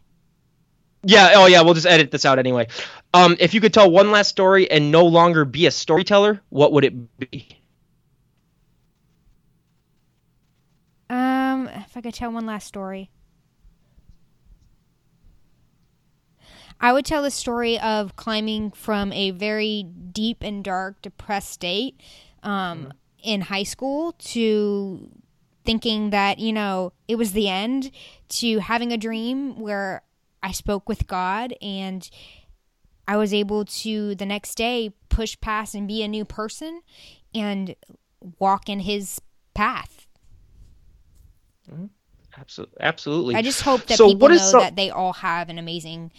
Yeah, 1.04 1.34
oh 1.36 1.48
yeah, 1.48 1.62
we'll 1.62 1.74
just 1.74 1.88
edit 1.88 2.12
this 2.12 2.26
out 2.26 2.38
anyway. 2.38 2.68
Um, 3.14 3.36
if 3.40 3.54
you 3.54 3.62
could 3.62 3.74
tell 3.74 3.90
one 3.90 4.12
last 4.12 4.28
story 4.28 4.70
and 4.70 4.92
no 4.92 5.06
longer 5.06 5.46
be 5.46 5.66
a 5.66 5.72
storyteller, 5.72 6.42
what 6.50 6.74
would 6.74 6.84
it 6.84 7.20
be? 7.20 7.48
Um, 11.10 11.68
if 11.68 11.98
I 11.98 12.02
could 12.02 12.14
tell 12.14 12.32
one 12.32 12.46
last 12.46 12.68
story. 12.68 13.10
I 16.82 16.92
would 16.92 17.06
tell 17.06 17.22
the 17.22 17.32
story 17.32 17.80
of 17.80 18.16
climbing 18.16 18.72
from 18.72 19.14
a 19.14 19.32
very 19.32 19.84
deep 19.84 20.42
and 20.42 20.64
dark, 20.64 21.02
depressed 21.04 21.52
state 21.52 22.02
um, 22.42 22.80
mm-hmm. 22.80 22.90
in 23.24 23.42
high 23.42 23.64
school 23.64 24.14
to 24.14 25.08
thinking 25.64 26.10
that, 26.10 26.40
you 26.40 26.52
know, 26.52 26.92
it 27.08 27.16
was 27.16 27.34
the 27.34 27.48
end 27.48 27.92
to 28.30 28.60
having 28.60 28.92
a 28.92 28.98
dream 28.98 29.60
where 29.60 30.02
I 30.42 30.52
spoke 30.52 30.90
with 30.90 31.06
God 31.06 31.54
and 31.62 32.10
I 33.08 33.18
was 33.18 33.32
able 33.32 33.66
to 33.66 34.16
the 34.16 34.26
next 34.26 34.56
day 34.56 34.92
push 35.10 35.40
past 35.40 35.76
and 35.76 35.88
be 35.88 36.02
a 36.02 36.08
new 36.08 36.26
person 36.26 36.82
and 37.36 37.76
walk 38.40 38.70
in 38.70 38.80
his 38.80 39.22
path. 39.54 40.08
Absolutely. 42.38 42.78
Absolutely. 42.80 43.36
I 43.36 43.42
just 43.44 43.62
hope 43.62 43.86
that 43.86 43.98
So 43.98 44.08
people 44.08 44.30
know 44.30 44.52
that 44.54 44.76
they 44.76 44.90
all 44.90 45.14
have 45.14 45.50
an 45.50 45.60
amazing 45.60 46.12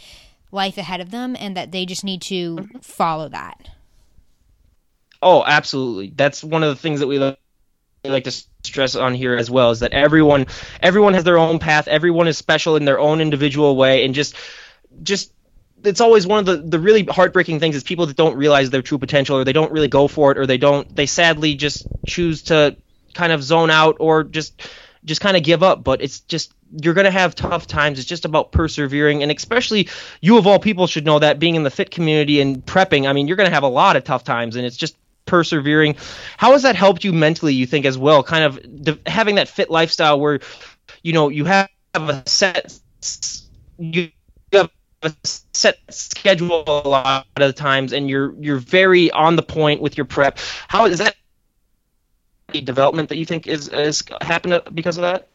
life 0.52 0.78
ahead 0.78 1.00
of 1.00 1.10
them 1.10 1.36
and 1.38 1.56
that 1.56 1.72
they 1.72 1.86
just 1.86 2.04
need 2.04 2.22
to 2.22 2.56
Mm-hmm. 2.58 2.78
follow 2.80 3.28
that. 3.30 3.70
Oh, 5.20 5.44
absolutely. 5.46 6.12
That's 6.14 6.42
one 6.42 6.62
of 6.62 6.70
the 6.70 6.76
things 6.80 7.00
that 7.00 7.06
we 7.06 7.18
we 7.18 8.10
like 8.10 8.24
to 8.24 8.32
stress 8.64 8.96
on 8.96 9.14
here 9.14 9.36
as 9.36 9.50
well 9.50 9.70
is 9.70 9.80
that 9.80 9.92
everyone 9.92 10.46
everyone 10.82 11.14
has 11.14 11.24
their 11.24 11.38
own 11.38 11.58
path. 11.58 11.88
Everyone 11.88 12.28
is 12.28 12.38
special 12.38 12.76
in 12.76 12.84
their 12.84 12.98
own 13.00 13.20
individual 13.20 13.76
way 13.76 14.04
and 14.04 14.14
just 14.14 14.36
just 15.02 15.32
it's 15.84 16.00
always 16.00 16.26
one 16.26 16.40
of 16.40 16.46
the, 16.46 16.56
the 16.58 16.78
really 16.78 17.04
heartbreaking 17.04 17.60
things 17.60 17.76
is 17.76 17.84
people 17.84 18.06
that 18.06 18.16
don't 18.16 18.36
realize 18.36 18.70
their 18.70 18.82
true 18.82 18.98
potential 18.98 19.36
or 19.36 19.44
they 19.44 19.52
don't 19.52 19.72
really 19.72 19.88
go 19.88 20.08
for 20.08 20.32
it 20.32 20.38
or 20.38 20.46
they 20.46 20.58
don't 20.58 20.94
they 20.94 21.06
sadly 21.06 21.54
just 21.56 21.86
choose 22.06 22.42
to 22.44 22.76
kind 23.14 23.32
of 23.32 23.42
zone 23.42 23.70
out 23.70 23.96
or 24.00 24.24
just 24.24 24.68
just 25.04 25.20
kind 25.20 25.36
of 25.36 25.42
give 25.42 25.62
up 25.62 25.84
but 25.84 26.02
it's 26.02 26.20
just 26.20 26.52
you're 26.80 26.94
going 26.94 27.04
to 27.04 27.10
have 27.10 27.34
tough 27.34 27.66
times. 27.66 27.98
It's 27.98 28.08
just 28.08 28.24
about 28.24 28.52
persevering 28.52 29.22
and 29.22 29.30
especially 29.30 29.88
you 30.20 30.38
of 30.38 30.46
all 30.46 30.58
people 30.58 30.86
should 30.86 31.04
know 31.04 31.18
that 31.18 31.38
being 31.38 31.54
in 31.54 31.62
the 31.62 31.70
fit 31.70 31.90
community 31.90 32.40
and 32.40 32.64
prepping 32.64 33.08
i 33.08 33.12
mean 33.12 33.28
you're 33.28 33.36
going 33.36 33.48
to 33.48 33.54
have 33.54 33.62
a 33.62 33.68
lot 33.68 33.96
of 33.96 34.04
tough 34.04 34.24
times 34.24 34.56
and 34.56 34.64
it's 34.64 34.76
just 34.76 34.96
persevering. 35.26 35.96
How 36.36 36.52
has 36.52 36.62
that 36.62 36.76
helped 36.76 37.04
you 37.04 37.12
mentally 37.12 37.54
you 37.54 37.66
think 37.66 37.86
as 37.86 37.98
well? 37.98 38.22
Kind 38.22 38.44
of 38.44 38.84
de- 38.84 38.98
having 39.10 39.36
that 39.36 39.48
fit 39.48 39.70
lifestyle 39.70 40.20
where 40.20 40.40
you 41.02 41.12
know 41.12 41.28
you 41.28 41.44
have 41.44 41.68
a 41.94 42.22
set 42.26 42.78
you 43.78 44.10
have 44.52 44.70
a 45.02 45.14
set 45.24 45.78
schedule 45.90 46.64
a 46.66 46.88
lot 46.88 47.26
of 47.36 47.54
times 47.54 47.92
and 47.92 48.08
you're 48.08 48.34
you're 48.40 48.58
very 48.58 49.10
on 49.10 49.36
the 49.36 49.42
point 49.42 49.80
with 49.80 49.96
your 49.96 50.04
prep. 50.04 50.38
How 50.68 50.86
is 50.86 50.98
that 50.98 51.16
development 52.52 53.08
that 53.08 53.16
you 53.16 53.24
think 53.24 53.46
is 53.46 53.68
is 53.68 54.02
happened 54.20 54.60
because 54.74 54.98
of 54.98 55.02
that 55.02 55.28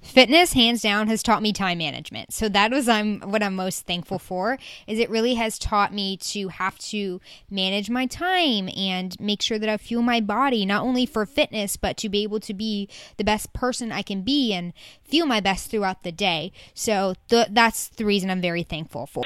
Fitness 0.00 0.52
hands 0.52 0.80
down 0.80 1.08
has 1.08 1.22
taught 1.22 1.42
me 1.42 1.52
time 1.52 1.78
management. 1.78 2.32
So 2.32 2.48
that 2.48 2.70
was 2.70 2.88
I'm 2.88 3.20
what 3.20 3.42
I'm 3.42 3.54
most 3.54 3.86
thankful 3.86 4.18
for 4.18 4.58
is 4.86 4.98
it 4.98 5.10
really 5.10 5.34
has 5.34 5.58
taught 5.58 5.92
me 5.92 6.16
to 6.18 6.48
have 6.48 6.78
to 6.78 7.20
manage 7.50 7.90
my 7.90 8.06
time 8.06 8.70
and 8.76 9.18
make 9.20 9.42
sure 9.42 9.58
that 9.58 9.68
I 9.68 9.76
fuel 9.76 10.02
my 10.02 10.20
body 10.20 10.64
not 10.64 10.82
only 10.82 11.04
for 11.04 11.26
fitness 11.26 11.76
but 11.76 11.96
to 11.98 12.08
be 12.08 12.22
able 12.22 12.40
to 12.40 12.54
be 12.54 12.88
the 13.16 13.24
best 13.24 13.52
person 13.52 13.92
I 13.92 14.02
can 14.02 14.22
be 14.22 14.52
and 14.54 14.72
feel 15.04 15.26
my 15.26 15.40
best 15.40 15.70
throughout 15.70 16.04
the 16.04 16.12
day. 16.12 16.52
So 16.74 17.14
th- 17.28 17.48
that's 17.50 17.88
the 17.90 18.04
reason 18.04 18.30
I'm 18.30 18.40
very 18.40 18.62
thankful 18.62 19.06
for. 19.06 19.24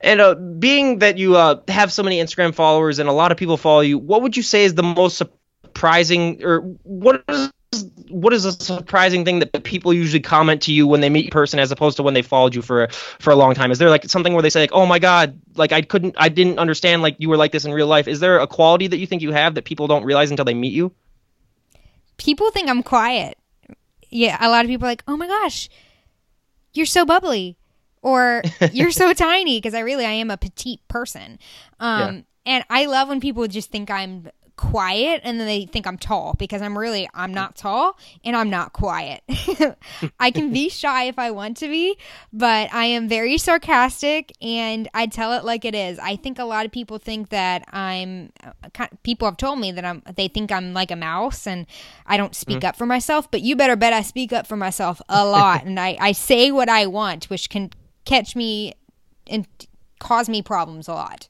And 0.00 0.20
uh, 0.20 0.34
being 0.34 1.00
that 1.00 1.18
you 1.18 1.36
uh, 1.36 1.60
have 1.68 1.92
so 1.92 2.02
many 2.02 2.18
Instagram 2.18 2.54
followers 2.54 2.98
and 2.98 3.08
a 3.08 3.12
lot 3.12 3.32
of 3.32 3.38
people 3.38 3.56
follow 3.56 3.80
you, 3.80 3.98
what 3.98 4.22
would 4.22 4.36
you 4.36 4.42
say 4.42 4.64
is 4.64 4.74
the 4.74 4.82
most 4.82 5.18
surprising, 5.18 6.42
or 6.44 6.60
what 6.82 7.24
is 7.28 7.52
what 8.08 8.32
is 8.32 8.44
a 8.44 8.52
surprising 8.52 9.24
thing 9.24 9.38
that 9.38 9.64
people 9.64 9.94
usually 9.94 10.20
comment 10.20 10.62
to 10.62 10.72
you 10.72 10.86
when 10.86 11.00
they 11.00 11.08
meet 11.08 11.26
in 11.26 11.30
person 11.30 11.58
as 11.58 11.70
opposed 11.70 11.96
to 11.96 12.02
when 12.02 12.14
they 12.14 12.22
followed 12.22 12.54
you 12.54 12.62
for 12.62 12.88
for 12.90 13.30
a 13.30 13.36
long 13.36 13.54
time? 13.54 13.70
Is 13.70 13.78
there 13.78 13.90
like 13.90 14.04
something 14.08 14.34
where 14.34 14.42
they 14.42 14.50
say 14.50 14.60
like, 14.60 14.72
"Oh 14.72 14.84
my 14.86 14.98
God, 14.98 15.40
like 15.56 15.72
I 15.72 15.82
couldn't, 15.82 16.14
I 16.18 16.28
didn't 16.28 16.58
understand 16.58 17.02
like 17.02 17.16
you 17.18 17.28
were 17.28 17.36
like 17.36 17.52
this 17.52 17.64
in 17.64 17.72
real 17.72 17.86
life"? 17.86 18.06
Is 18.08 18.20
there 18.20 18.38
a 18.38 18.46
quality 18.46 18.86
that 18.88 18.98
you 18.98 19.06
think 19.06 19.22
you 19.22 19.32
have 19.32 19.54
that 19.54 19.64
people 19.64 19.86
don't 19.86 20.04
realize 20.04 20.30
until 20.30 20.44
they 20.44 20.54
meet 20.54 20.72
you? 20.72 20.92
People 22.18 22.50
think 22.50 22.68
I'm 22.68 22.82
quiet. 22.82 23.38
Yeah, 24.10 24.36
a 24.40 24.50
lot 24.50 24.64
of 24.64 24.68
people 24.68 24.86
are 24.86 24.90
like, 24.90 25.04
"Oh 25.08 25.16
my 25.16 25.26
gosh, 25.26 25.68
you're 26.74 26.86
so 26.86 27.04
bubbly." 27.04 27.56
Or 28.02 28.42
you're 28.72 28.90
so 28.90 29.14
tiny 29.14 29.58
because 29.58 29.74
I 29.74 29.80
really 29.80 30.04
I 30.04 30.10
am 30.10 30.30
a 30.30 30.36
petite 30.36 30.86
person. 30.88 31.38
Um 31.80 32.24
and 32.44 32.64
I 32.68 32.86
love 32.86 33.08
when 33.08 33.20
people 33.20 33.46
just 33.46 33.70
think 33.70 33.90
I'm 33.90 34.28
quiet 34.56 35.20
and 35.24 35.40
then 35.40 35.46
they 35.46 35.66
think 35.66 35.86
I'm 35.86 35.98
tall 35.98 36.34
because 36.38 36.62
I'm 36.62 36.76
really 36.76 37.08
I'm 37.14 37.32
not 37.32 37.56
tall 37.56 37.98
and 38.24 38.36
I'm 38.36 38.50
not 38.50 38.72
quiet. 38.72 39.22
I 40.20 40.30
can 40.30 40.52
be 40.52 40.68
shy 40.68 41.04
if 41.04 41.18
I 41.18 41.30
want 41.30 41.56
to 41.58 41.68
be, 41.68 41.96
but 42.32 42.72
I 42.72 42.86
am 42.86 43.08
very 43.08 43.38
sarcastic 43.38 44.32
and 44.40 44.88
I 44.94 45.06
tell 45.06 45.32
it 45.32 45.44
like 45.44 45.64
it 45.64 45.74
is. 45.74 45.98
I 45.98 46.16
think 46.16 46.38
a 46.38 46.44
lot 46.44 46.66
of 46.66 46.72
people 46.72 46.98
think 46.98 47.30
that 47.30 47.64
I'm 47.72 48.32
uh, 48.44 48.86
people 49.02 49.26
have 49.26 49.36
told 49.36 49.58
me 49.58 49.72
that 49.72 49.84
I'm 49.84 50.02
they 50.14 50.28
think 50.28 50.52
I'm 50.52 50.72
like 50.72 50.90
a 50.90 50.96
mouse 50.96 51.46
and 51.46 51.66
I 52.06 52.16
don't 52.16 52.34
speak 52.34 52.64
up 52.64 52.76
for 52.76 52.86
myself, 52.86 53.30
but 53.30 53.42
you 53.42 53.56
better 53.56 53.76
bet 53.76 53.92
I 53.92 54.02
speak 54.02 54.32
up 54.32 54.46
for 54.46 54.56
myself 54.56 55.00
a 55.08 55.24
lot 55.26 55.64
and 55.64 55.78
I 55.80 55.96
I 56.00 56.12
say 56.12 56.50
what 56.50 56.68
I 56.68 56.86
want, 56.86 57.30
which 57.30 57.48
can 57.50 57.70
catch 58.04 58.36
me 58.36 58.74
and 59.26 59.46
cause 59.98 60.28
me 60.28 60.42
problems 60.42 60.88
a 60.88 60.94
lot. 60.94 61.28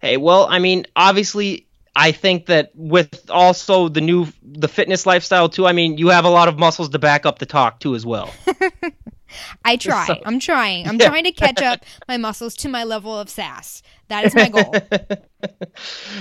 Hey, 0.00 0.18
well, 0.18 0.46
I 0.50 0.58
mean, 0.58 0.86
obviously, 0.96 1.66
I 1.96 2.10
think 2.12 2.46
that 2.46 2.70
with 2.74 3.30
also 3.30 3.88
the 3.88 4.00
new 4.00 4.26
the 4.42 4.68
fitness 4.68 5.06
lifestyle 5.06 5.48
too. 5.48 5.66
I 5.66 5.72
mean, 5.72 5.96
you 5.98 6.08
have 6.08 6.24
a 6.24 6.28
lot 6.30 6.48
of 6.48 6.58
muscles 6.58 6.88
to 6.90 6.98
back 6.98 7.24
up 7.26 7.38
the 7.38 7.46
talk 7.46 7.80
too 7.80 7.94
as 7.94 8.04
well. 8.04 8.30
I 9.64 9.76
try. 9.76 10.06
So- 10.06 10.20
I'm 10.24 10.38
trying. 10.40 10.86
I'm 10.88 10.96
Yeah. 10.96 11.08
trying 11.08 11.24
to 11.24 11.32
catch 11.32 11.60
up 11.62 11.84
my 12.08 12.16
muscles 12.16 12.54
to 12.56 12.68
my 12.68 12.84
level 12.84 13.18
of 13.18 13.28
sass. 13.28 13.82
That 14.08 14.24
is 14.24 14.34
my 14.34 14.48
goal. 14.48 14.74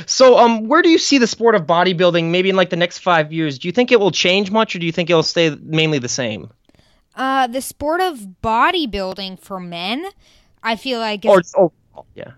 So, 0.05 0.37
um, 0.37 0.67
where 0.67 0.81
do 0.81 0.89
you 0.89 0.97
see 0.97 1.17
the 1.17 1.27
sport 1.27 1.55
of 1.55 1.61
bodybuilding 1.65 2.25
maybe 2.29 2.49
in 2.49 2.55
like 2.57 2.69
the 2.69 2.75
next 2.75 2.99
five 2.99 3.31
years? 3.31 3.57
Do 3.59 3.67
you 3.67 3.71
think 3.71 3.91
it 3.91 3.99
will 3.99 4.11
change 4.11 4.51
much, 4.51 4.75
or 4.75 4.79
do 4.79 4.85
you 4.85 4.91
think 4.91 5.09
it'll 5.09 5.23
stay 5.23 5.55
mainly 5.61 5.99
the 5.99 6.09
same? 6.09 6.49
Uh, 7.15 7.47
the 7.47 7.61
sport 7.61 8.01
of 8.01 8.19
bodybuilding 8.43 9.39
for 9.39 9.59
men, 9.61 10.05
I 10.61 10.75
feel 10.75 10.99
like. 10.99 11.23
Is, 11.23 11.53
Or 11.55 11.71
overall? 11.93 12.05
Yeah, 12.15 12.31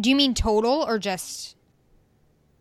do 0.00 0.10
you 0.10 0.16
mean 0.16 0.34
total 0.34 0.84
or 0.84 0.98
just? 0.98 1.54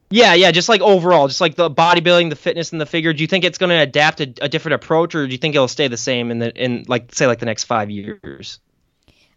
Yeah, 0.10 0.34
yeah. 0.34 0.52
Just 0.52 0.70
like 0.70 0.82
overall, 0.82 1.28
just 1.28 1.42
like 1.42 1.56
the 1.56 1.70
bodybuilding, 1.70 2.30
the 2.30 2.36
fitness, 2.36 2.72
and 2.72 2.80
the 2.82 2.86
figure. 2.86 3.14
Do 3.14 3.22
you 3.22 3.28
think 3.28 3.44
it's 3.44 3.58
going 3.58 3.70
to 3.70 3.76
adapt 3.78 4.22
a, 4.22 4.34
a 4.42 4.50
different 4.50 4.76
approach, 4.76 5.16
or 5.16 5.26
do 5.26 5.32
you 5.32 5.38
think 5.38 5.56
it'll 5.56 5.68
stay 5.68 5.88
the 5.88 5.98
same 5.98 6.32
in 6.32 6.40
the 6.40 6.54
in 6.56 6.86
like 6.88 7.14
say 7.14 7.28
like 7.28 7.40
the 7.40 7.46
next 7.46 7.66
five 7.66 7.90
years? 7.90 8.60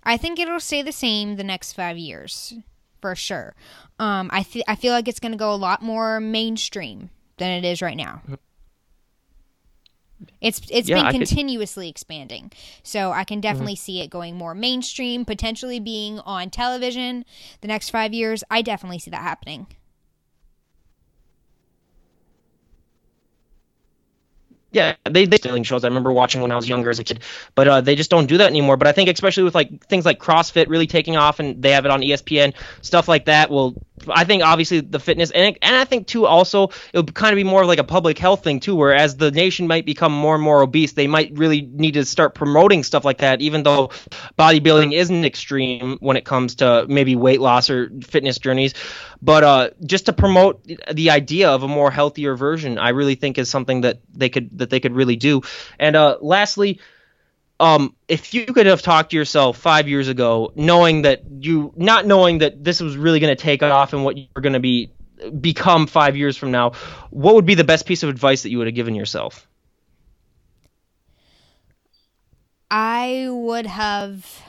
I 0.04 0.16
think 0.16 0.38
it'll 0.40 0.60
stay 0.60 0.82
the 0.82 0.92
same 0.92 1.36
the 1.36 1.44
next 1.44 1.74
five 1.74 1.96
years, 1.96 2.54
for 3.00 3.14
sure. 3.14 3.54
Um, 3.98 4.30
I 4.32 4.42
th- 4.42 4.64
I 4.66 4.74
feel 4.74 4.92
like 4.92 5.06
it's 5.08 5.20
going 5.20 5.32
to 5.32 5.38
go 5.38 5.52
a 5.52 5.56
lot 5.56 5.82
more 5.82 6.18
mainstream 6.20 7.10
than 7.36 7.50
it 7.50 7.64
is 7.68 7.80
right 7.82 7.96
now. 7.96 8.22
It's 10.40 10.60
it's 10.70 10.88
Yeah, 10.88 10.96
been 10.96 11.06
I 11.06 11.10
could- 11.12 11.18
continuously 11.26 11.88
expanding, 11.88 12.52
so 12.82 13.12
I 13.12 13.24
can 13.24 13.40
definitely 13.40 13.74
see 13.76 14.00
it 14.00 14.08
going 14.08 14.36
more 14.36 14.54
mainstream, 14.54 15.24
potentially 15.24 15.80
being 15.80 16.20
on 16.20 16.50
television 16.50 17.24
the 17.60 17.68
next 17.68 17.90
five 17.90 18.12
years. 18.14 18.42
I 18.50 18.62
definitely 18.62 18.98
see 19.00 19.10
that 19.10 19.22
happening. 19.22 19.66
Yeah, 24.72 24.96
they 25.08 25.26
they 25.26 25.36
styling 25.36 25.64
shows. 25.64 25.84
I 25.84 25.88
remember 25.88 26.12
watching 26.12 26.40
when 26.40 26.50
I 26.50 26.56
was 26.56 26.66
younger 26.66 26.88
as 26.88 26.98
a 26.98 27.04
kid, 27.04 27.20
but 27.54 27.68
uh, 27.68 27.80
they 27.82 27.94
just 27.94 28.10
don't 28.10 28.26
do 28.26 28.38
that 28.38 28.46
anymore. 28.46 28.78
But 28.78 28.88
I 28.88 28.92
think 28.92 29.10
especially 29.10 29.42
with 29.42 29.54
like 29.54 29.86
things 29.86 30.06
like 30.06 30.18
CrossFit 30.18 30.68
really 30.68 30.86
taking 30.86 31.16
off, 31.16 31.40
and 31.40 31.62
they 31.62 31.70
have 31.72 31.84
it 31.84 31.90
on 31.90 32.00
ESPN, 32.00 32.54
stuff 32.80 33.06
like 33.06 33.26
that. 33.26 33.50
Will 33.50 33.74
I 34.08 34.24
think 34.24 34.42
obviously 34.42 34.80
the 34.80 34.98
fitness, 34.98 35.30
and 35.30 35.56
and 35.62 35.76
I 35.76 35.84
think 35.84 36.06
too 36.06 36.26
also 36.26 36.68
it 36.92 36.98
would 36.98 37.14
kind 37.14 37.32
of 37.32 37.36
be 37.36 37.44
more 37.44 37.62
of 37.62 37.68
like 37.68 37.78
a 37.78 37.84
public 37.84 38.18
health 38.18 38.42
thing 38.44 38.60
too, 38.60 38.76
where 38.76 38.94
as 38.94 39.16
the 39.16 39.30
nation 39.30 39.66
might 39.66 39.86
become 39.86 40.12
more 40.12 40.34
and 40.34 40.42
more 40.42 40.62
obese, 40.62 40.92
they 40.92 41.06
might 41.06 41.36
really 41.36 41.62
need 41.62 41.94
to 41.94 42.04
start 42.04 42.34
promoting 42.34 42.82
stuff 42.82 43.04
like 43.04 43.18
that. 43.18 43.40
Even 43.40 43.62
though 43.62 43.88
bodybuilding 44.38 44.92
isn't 44.92 45.24
extreme 45.24 45.98
when 46.00 46.16
it 46.16 46.24
comes 46.24 46.56
to 46.56 46.86
maybe 46.88 47.16
weight 47.16 47.40
loss 47.40 47.70
or 47.70 47.90
fitness 48.02 48.38
journeys, 48.38 48.74
but 49.20 49.44
uh, 49.44 49.70
just 49.84 50.06
to 50.06 50.12
promote 50.12 50.66
the 50.92 51.10
idea 51.10 51.50
of 51.50 51.62
a 51.62 51.68
more 51.68 51.90
healthier 51.90 52.34
version, 52.34 52.78
I 52.78 52.90
really 52.90 53.14
think 53.14 53.38
is 53.38 53.48
something 53.48 53.82
that 53.82 54.00
they 54.12 54.28
could 54.28 54.58
that 54.58 54.70
they 54.70 54.80
could 54.80 54.94
really 54.94 55.16
do. 55.16 55.42
And 55.78 55.96
uh, 55.96 56.18
lastly, 56.20 56.80
um, 57.62 57.94
if 58.08 58.34
you 58.34 58.44
could 58.44 58.66
have 58.66 58.82
talked 58.82 59.10
to 59.10 59.16
yourself 59.16 59.56
five 59.56 59.88
years 59.88 60.08
ago, 60.08 60.52
knowing 60.56 61.02
that 61.02 61.22
you 61.38 61.72
not 61.76 62.06
knowing 62.06 62.38
that 62.38 62.64
this 62.64 62.80
was 62.80 62.96
really 62.96 63.20
going 63.20 63.34
to 63.34 63.40
take 63.40 63.62
off 63.62 63.92
and 63.92 64.04
what 64.04 64.16
you 64.18 64.26
were 64.34 64.42
going 64.42 64.54
to 64.54 64.60
be 64.60 64.92
become 65.40 65.86
five 65.86 66.16
years 66.16 66.36
from 66.36 66.50
now, 66.50 66.72
what 67.10 67.36
would 67.36 67.46
be 67.46 67.54
the 67.54 67.62
best 67.62 67.86
piece 67.86 68.02
of 68.02 68.08
advice 68.08 68.42
that 68.42 68.50
you 68.50 68.58
would 68.58 68.66
have 68.66 68.74
given 68.74 68.96
yourself? 68.96 69.46
I 72.68 73.28
would 73.30 73.66
have. 73.66 74.42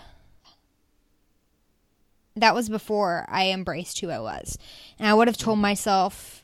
That 2.36 2.55
was 2.55 2.68
before 2.68 3.28
I 3.30 3.51
embraced 3.51 3.99
who 3.99 4.09
I 4.09 4.20
was, 4.20 4.57
and 4.97 5.07
I 5.07 5.14
would 5.14 5.28
have 5.28 5.38
told 5.38 5.59
myself, 5.59 6.43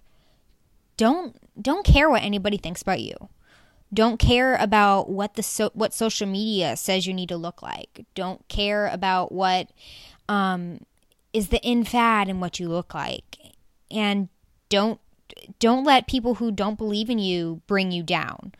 "Don't 0.97 1.35
don't 1.59 1.83
care 1.83 2.11
what 2.11 2.21
anybody 2.21 2.57
thinks 2.57 2.83
about 2.83 2.99
you. 2.99 3.15
Don't 3.93 4.19
care 4.19 4.55
about 4.55 5.09
what 5.09 5.33
the 5.33 5.43
so, 5.43 5.71
what 5.73 5.93
social 5.93 6.27
media 6.27 6.77
says 6.77 7.07
you 7.07 7.13
need 7.13 7.29
to 7.29 7.37
look 7.37 7.61
like. 7.61 8.05
Don't 8.13 8.47
care 8.47 8.87
about 8.87 9.31
what 9.31 9.69
um, 10.27 10.81
is 11.33 11.49
the 11.49 11.59
in 11.61 11.83
fad 11.83 12.29
and 12.29 12.39
what 12.39 12.59
you 12.59 12.69
look 12.69 12.93
like, 12.93 13.37
and 13.89 14.29
don't 14.69 14.99
don't 15.59 15.83
let 15.83 16.07
people 16.07 16.35
who 16.35 16.51
don't 16.51 16.77
believe 16.77 17.09
in 17.09 17.19
you 17.19 17.61
bring 17.67 17.91
you 17.91 18.03
down 18.03 18.53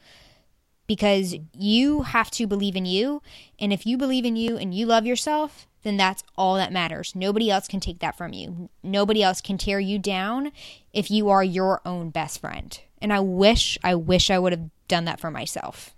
because 0.88 1.36
you 1.56 2.02
have 2.02 2.32
to 2.32 2.48
believe 2.48 2.76
in 2.76 2.86
you. 2.86 3.22
And 3.60 3.72
if 3.72 3.86
you 3.86 3.98
believe 3.98 4.26
in 4.26 4.36
you 4.36 4.58
and 4.58 4.74
you 4.74 4.88
love 4.88 5.06
yourself, 5.06 5.68
then 5.84 5.98
that's 5.98 6.24
all 6.36 6.56
that 6.56 6.74
matters. 6.74 7.14
Nobody 7.16 7.52
else 7.52 7.68
can 7.68 7.80
take 7.80 8.00
that 8.00 8.18
from 8.18 8.34
you. 8.34 8.70
Nobody 8.82 9.22
else 9.22 9.40
can 9.40 9.58
tear 9.58 9.80
you 9.80 10.00
down 10.00 10.52
if 10.92 11.12
you 11.12 11.30
are 11.30 11.44
your 11.44 11.82
own 11.86 12.10
best 12.10 12.42
friend. 12.42 12.80
And 13.02 13.14
I 13.14 13.20
wish, 13.20 13.78
I 13.84 13.96
wish 13.96 14.30
I 14.30 14.40
would 14.40 14.52
have 14.52 14.70
done 14.90 15.06
that 15.06 15.22
for 15.22 15.32
myself. 15.32 15.96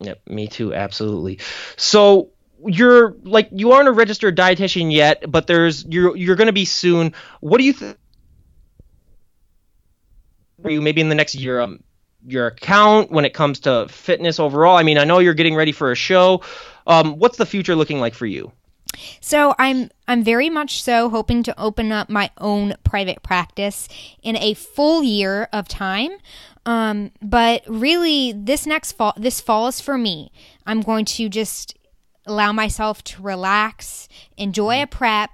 Yep, 0.00 0.22
me 0.28 0.48
too, 0.48 0.74
absolutely. 0.74 1.40
So 1.76 2.30
you're 2.66 3.16
like 3.22 3.48
you 3.52 3.72
aren't 3.72 3.88
a 3.88 3.92
registered 3.92 4.36
dietitian 4.36 4.92
yet, 4.92 5.30
but 5.30 5.46
there's 5.46 5.84
you're 5.84 6.16
you're 6.16 6.36
going 6.36 6.46
to 6.46 6.52
be 6.52 6.64
soon. 6.64 7.14
What 7.40 7.58
do 7.58 7.64
you 7.64 7.74
think? 7.74 7.98
You 10.66 10.80
maybe 10.80 11.00
in 11.00 11.08
the 11.08 11.14
next 11.14 11.34
year, 11.34 11.60
um, 11.60 11.82
your 12.26 12.46
account 12.46 13.10
when 13.10 13.24
it 13.24 13.32
comes 13.32 13.60
to 13.60 13.86
fitness 13.88 14.38
overall. 14.38 14.76
I 14.76 14.82
mean, 14.82 14.98
I 14.98 15.04
know 15.04 15.18
you're 15.18 15.34
getting 15.34 15.54
ready 15.54 15.72
for 15.72 15.90
a 15.90 15.94
show. 15.94 16.42
Um, 16.86 17.18
what's 17.18 17.38
the 17.38 17.46
future 17.46 17.74
looking 17.74 18.00
like 18.00 18.14
for 18.14 18.26
you? 18.26 18.52
So 19.20 19.54
I'm 19.58 19.90
I'm 20.08 20.22
very 20.22 20.50
much 20.50 20.82
so 20.82 21.08
hoping 21.08 21.42
to 21.44 21.60
open 21.60 21.92
up 21.92 22.08
my 22.10 22.30
own 22.38 22.74
private 22.84 23.22
practice 23.22 23.88
in 24.22 24.36
a 24.36 24.54
full 24.54 25.02
year 25.02 25.48
of 25.52 25.68
time. 25.68 26.10
Um, 26.66 27.12
but 27.22 27.62
really, 27.66 28.32
this 28.32 28.66
next 28.66 28.92
fall, 28.92 29.14
this 29.16 29.40
fall 29.40 29.68
is 29.68 29.80
for 29.80 29.96
me. 29.96 30.30
I'm 30.66 30.82
going 30.82 31.04
to 31.06 31.28
just 31.28 31.76
allow 32.26 32.52
myself 32.52 33.02
to 33.04 33.22
relax, 33.22 34.08
enjoy 34.36 34.82
a 34.82 34.86
prep, 34.86 35.30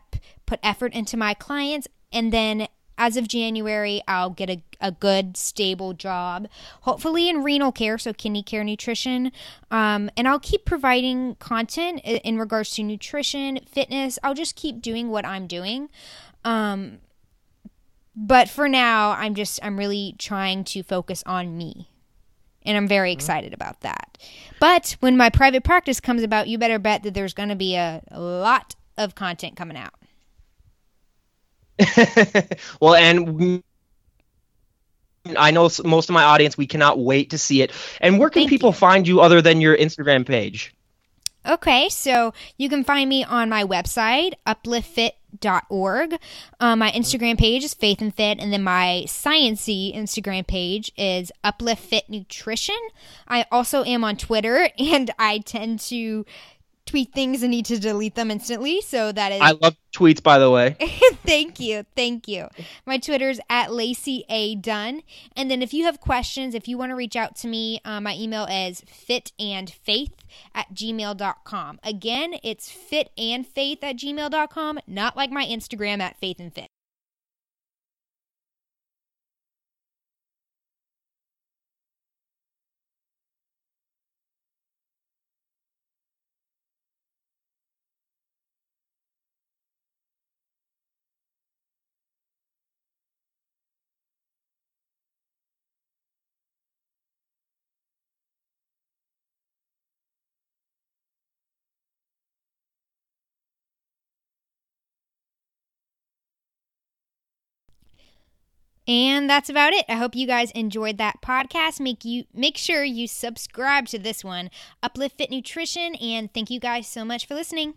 put 0.46 0.60
effort 0.62 0.92
into 0.92 1.16
my 1.16 1.34
clients, 1.34 1.88
and 2.12 2.32
then 2.32 2.68
as 2.98 3.16
of 3.16 3.28
January, 3.28 4.02
I'll 4.08 4.30
get 4.30 4.50
a, 4.50 4.62
a 4.80 4.90
good, 4.90 5.36
stable 5.36 5.92
job, 5.92 6.48
hopefully 6.82 7.28
in 7.28 7.42
renal 7.42 7.72
care, 7.72 7.98
so 7.98 8.12
kidney 8.12 8.42
care 8.42 8.64
nutrition. 8.64 9.32
Um, 9.70 10.10
and 10.16 10.26
I'll 10.26 10.40
keep 10.40 10.64
providing 10.64 11.34
content 11.36 12.00
in, 12.04 12.38
regards 12.38 12.70
to 12.72 12.82
nutrition, 12.82 13.60
fitness. 13.70 14.18
I'll 14.22 14.34
just 14.34 14.56
keep 14.56 14.80
doing 14.80 15.10
what 15.10 15.24
I'm 15.24 15.46
doing. 15.46 15.88
Um, 16.44 16.98
but 18.14 18.48
for 18.48 18.68
now, 18.68 19.10
I'm 19.10 19.34
just, 19.34 19.60
I'm 19.62 19.78
really 19.78 20.14
trying 20.18 20.64
to 20.64 20.82
focus 20.82 21.22
on 21.26 21.56
me. 21.56 21.90
And 22.64 22.76
I'm 22.76 22.88
very 22.88 23.10
mm-hmm. 23.10 23.18
excited 23.18 23.54
about 23.54 23.82
that. 23.82 24.18
But 24.58 24.96
when 25.00 25.16
my 25.16 25.30
private 25.30 25.64
practice 25.64 26.00
comes 26.00 26.22
about, 26.22 26.48
you 26.48 26.58
better 26.58 26.78
bet 26.78 27.02
that 27.02 27.14
there's 27.14 27.34
going 27.34 27.50
to 27.50 27.56
be 27.56 27.76
a, 27.76 28.02
a 28.10 28.20
lot 28.20 28.74
of 28.96 29.14
content 29.14 29.56
coming 29.56 29.76
out. 29.76 29.94
well, 32.80 32.94
and 32.94 33.62
I 35.36 35.50
know 35.50 35.68
most 35.84 36.08
of 36.08 36.14
my 36.14 36.24
audience, 36.24 36.56
we 36.56 36.66
cannot 36.66 36.98
wait 36.98 37.30
to 37.30 37.38
see 37.38 37.62
it. 37.62 37.72
And 38.00 38.18
where 38.18 38.30
can 38.30 38.42
Thank 38.42 38.50
people 38.50 38.70
you. 38.70 38.74
find 38.74 39.08
you 39.08 39.20
other 39.20 39.42
than 39.42 39.60
your 39.60 39.76
Instagram 39.76 40.26
page? 40.26 40.74
Okay, 41.46 41.88
so 41.88 42.34
you 42.56 42.68
can 42.68 42.82
find 42.82 43.08
me 43.08 43.22
on 43.22 43.48
my 43.48 43.62
website, 43.62 44.32
upliftfit.org. 44.46 46.18
Um, 46.58 46.80
my 46.80 46.90
Instagram 46.90 47.38
page 47.38 47.62
is 47.62 47.72
Faith 47.72 48.00
and 48.00 48.12
Fit, 48.12 48.40
and 48.40 48.52
then 48.52 48.64
my 48.64 49.04
sciency 49.06 49.96
Instagram 49.96 50.44
page 50.44 50.90
is 50.96 51.30
Uplift 51.44 51.84
Fit 51.84 52.10
Nutrition. 52.10 52.78
I 53.28 53.46
also 53.52 53.84
am 53.84 54.02
on 54.02 54.16
Twitter, 54.16 54.70
and 54.78 55.12
I 55.20 55.38
tend 55.38 55.78
to 55.80 56.26
tweet 56.86 57.12
things 57.12 57.42
and 57.42 57.50
need 57.50 57.66
to 57.66 57.78
delete 57.78 58.14
them 58.14 58.30
instantly. 58.30 58.80
So 58.80 59.12
that 59.12 59.32
is. 59.32 59.40
I 59.40 59.52
love 59.52 59.76
tweets, 59.92 60.22
by 60.22 60.38
the 60.38 60.50
way. 60.50 60.76
thank 61.24 61.60
you, 61.60 61.84
thank 61.94 62.28
you. 62.28 62.48
My 62.86 62.98
Twitter's 62.98 63.40
at 63.50 63.72
Lacey 63.72 64.24
A 64.28 64.54
Dunn, 64.54 65.02
and 65.36 65.50
then 65.50 65.62
if 65.62 65.74
you 65.74 65.84
have 65.84 66.00
questions, 66.00 66.54
if 66.54 66.68
you 66.68 66.78
want 66.78 66.90
to 66.90 66.96
reach 66.96 67.16
out 67.16 67.36
to 67.36 67.48
me, 67.48 67.80
uh, 67.84 68.00
my 68.00 68.14
email 68.14 68.44
is 68.44 68.82
fitandfaith 68.82 70.12
at 70.54 70.72
gmail.com. 70.74 71.80
Again, 71.82 72.34
it's 72.42 72.70
fitandfaith 72.70 73.82
at 73.82 73.96
gmail.com, 73.96 74.78
not 74.86 75.16
like 75.16 75.30
my 75.30 75.44
Instagram 75.44 76.00
at 76.00 76.18
faith 76.18 76.36
And 108.88 109.28
that's 109.28 109.50
about 109.50 109.72
it. 109.72 109.84
I 109.88 109.94
hope 109.94 110.14
you 110.14 110.26
guys 110.26 110.50
enjoyed 110.52 110.98
that 110.98 111.20
podcast. 111.20 111.80
Make 111.80 112.04
you 112.04 112.24
make 112.32 112.56
sure 112.56 112.84
you 112.84 113.08
subscribe 113.08 113.86
to 113.88 113.98
this 113.98 114.22
one, 114.22 114.50
Uplift 114.82 115.18
Fit 115.18 115.30
Nutrition, 115.30 115.96
and 115.96 116.32
thank 116.32 116.50
you 116.50 116.60
guys 116.60 116.86
so 116.86 117.04
much 117.04 117.26
for 117.26 117.34
listening. 117.34 117.74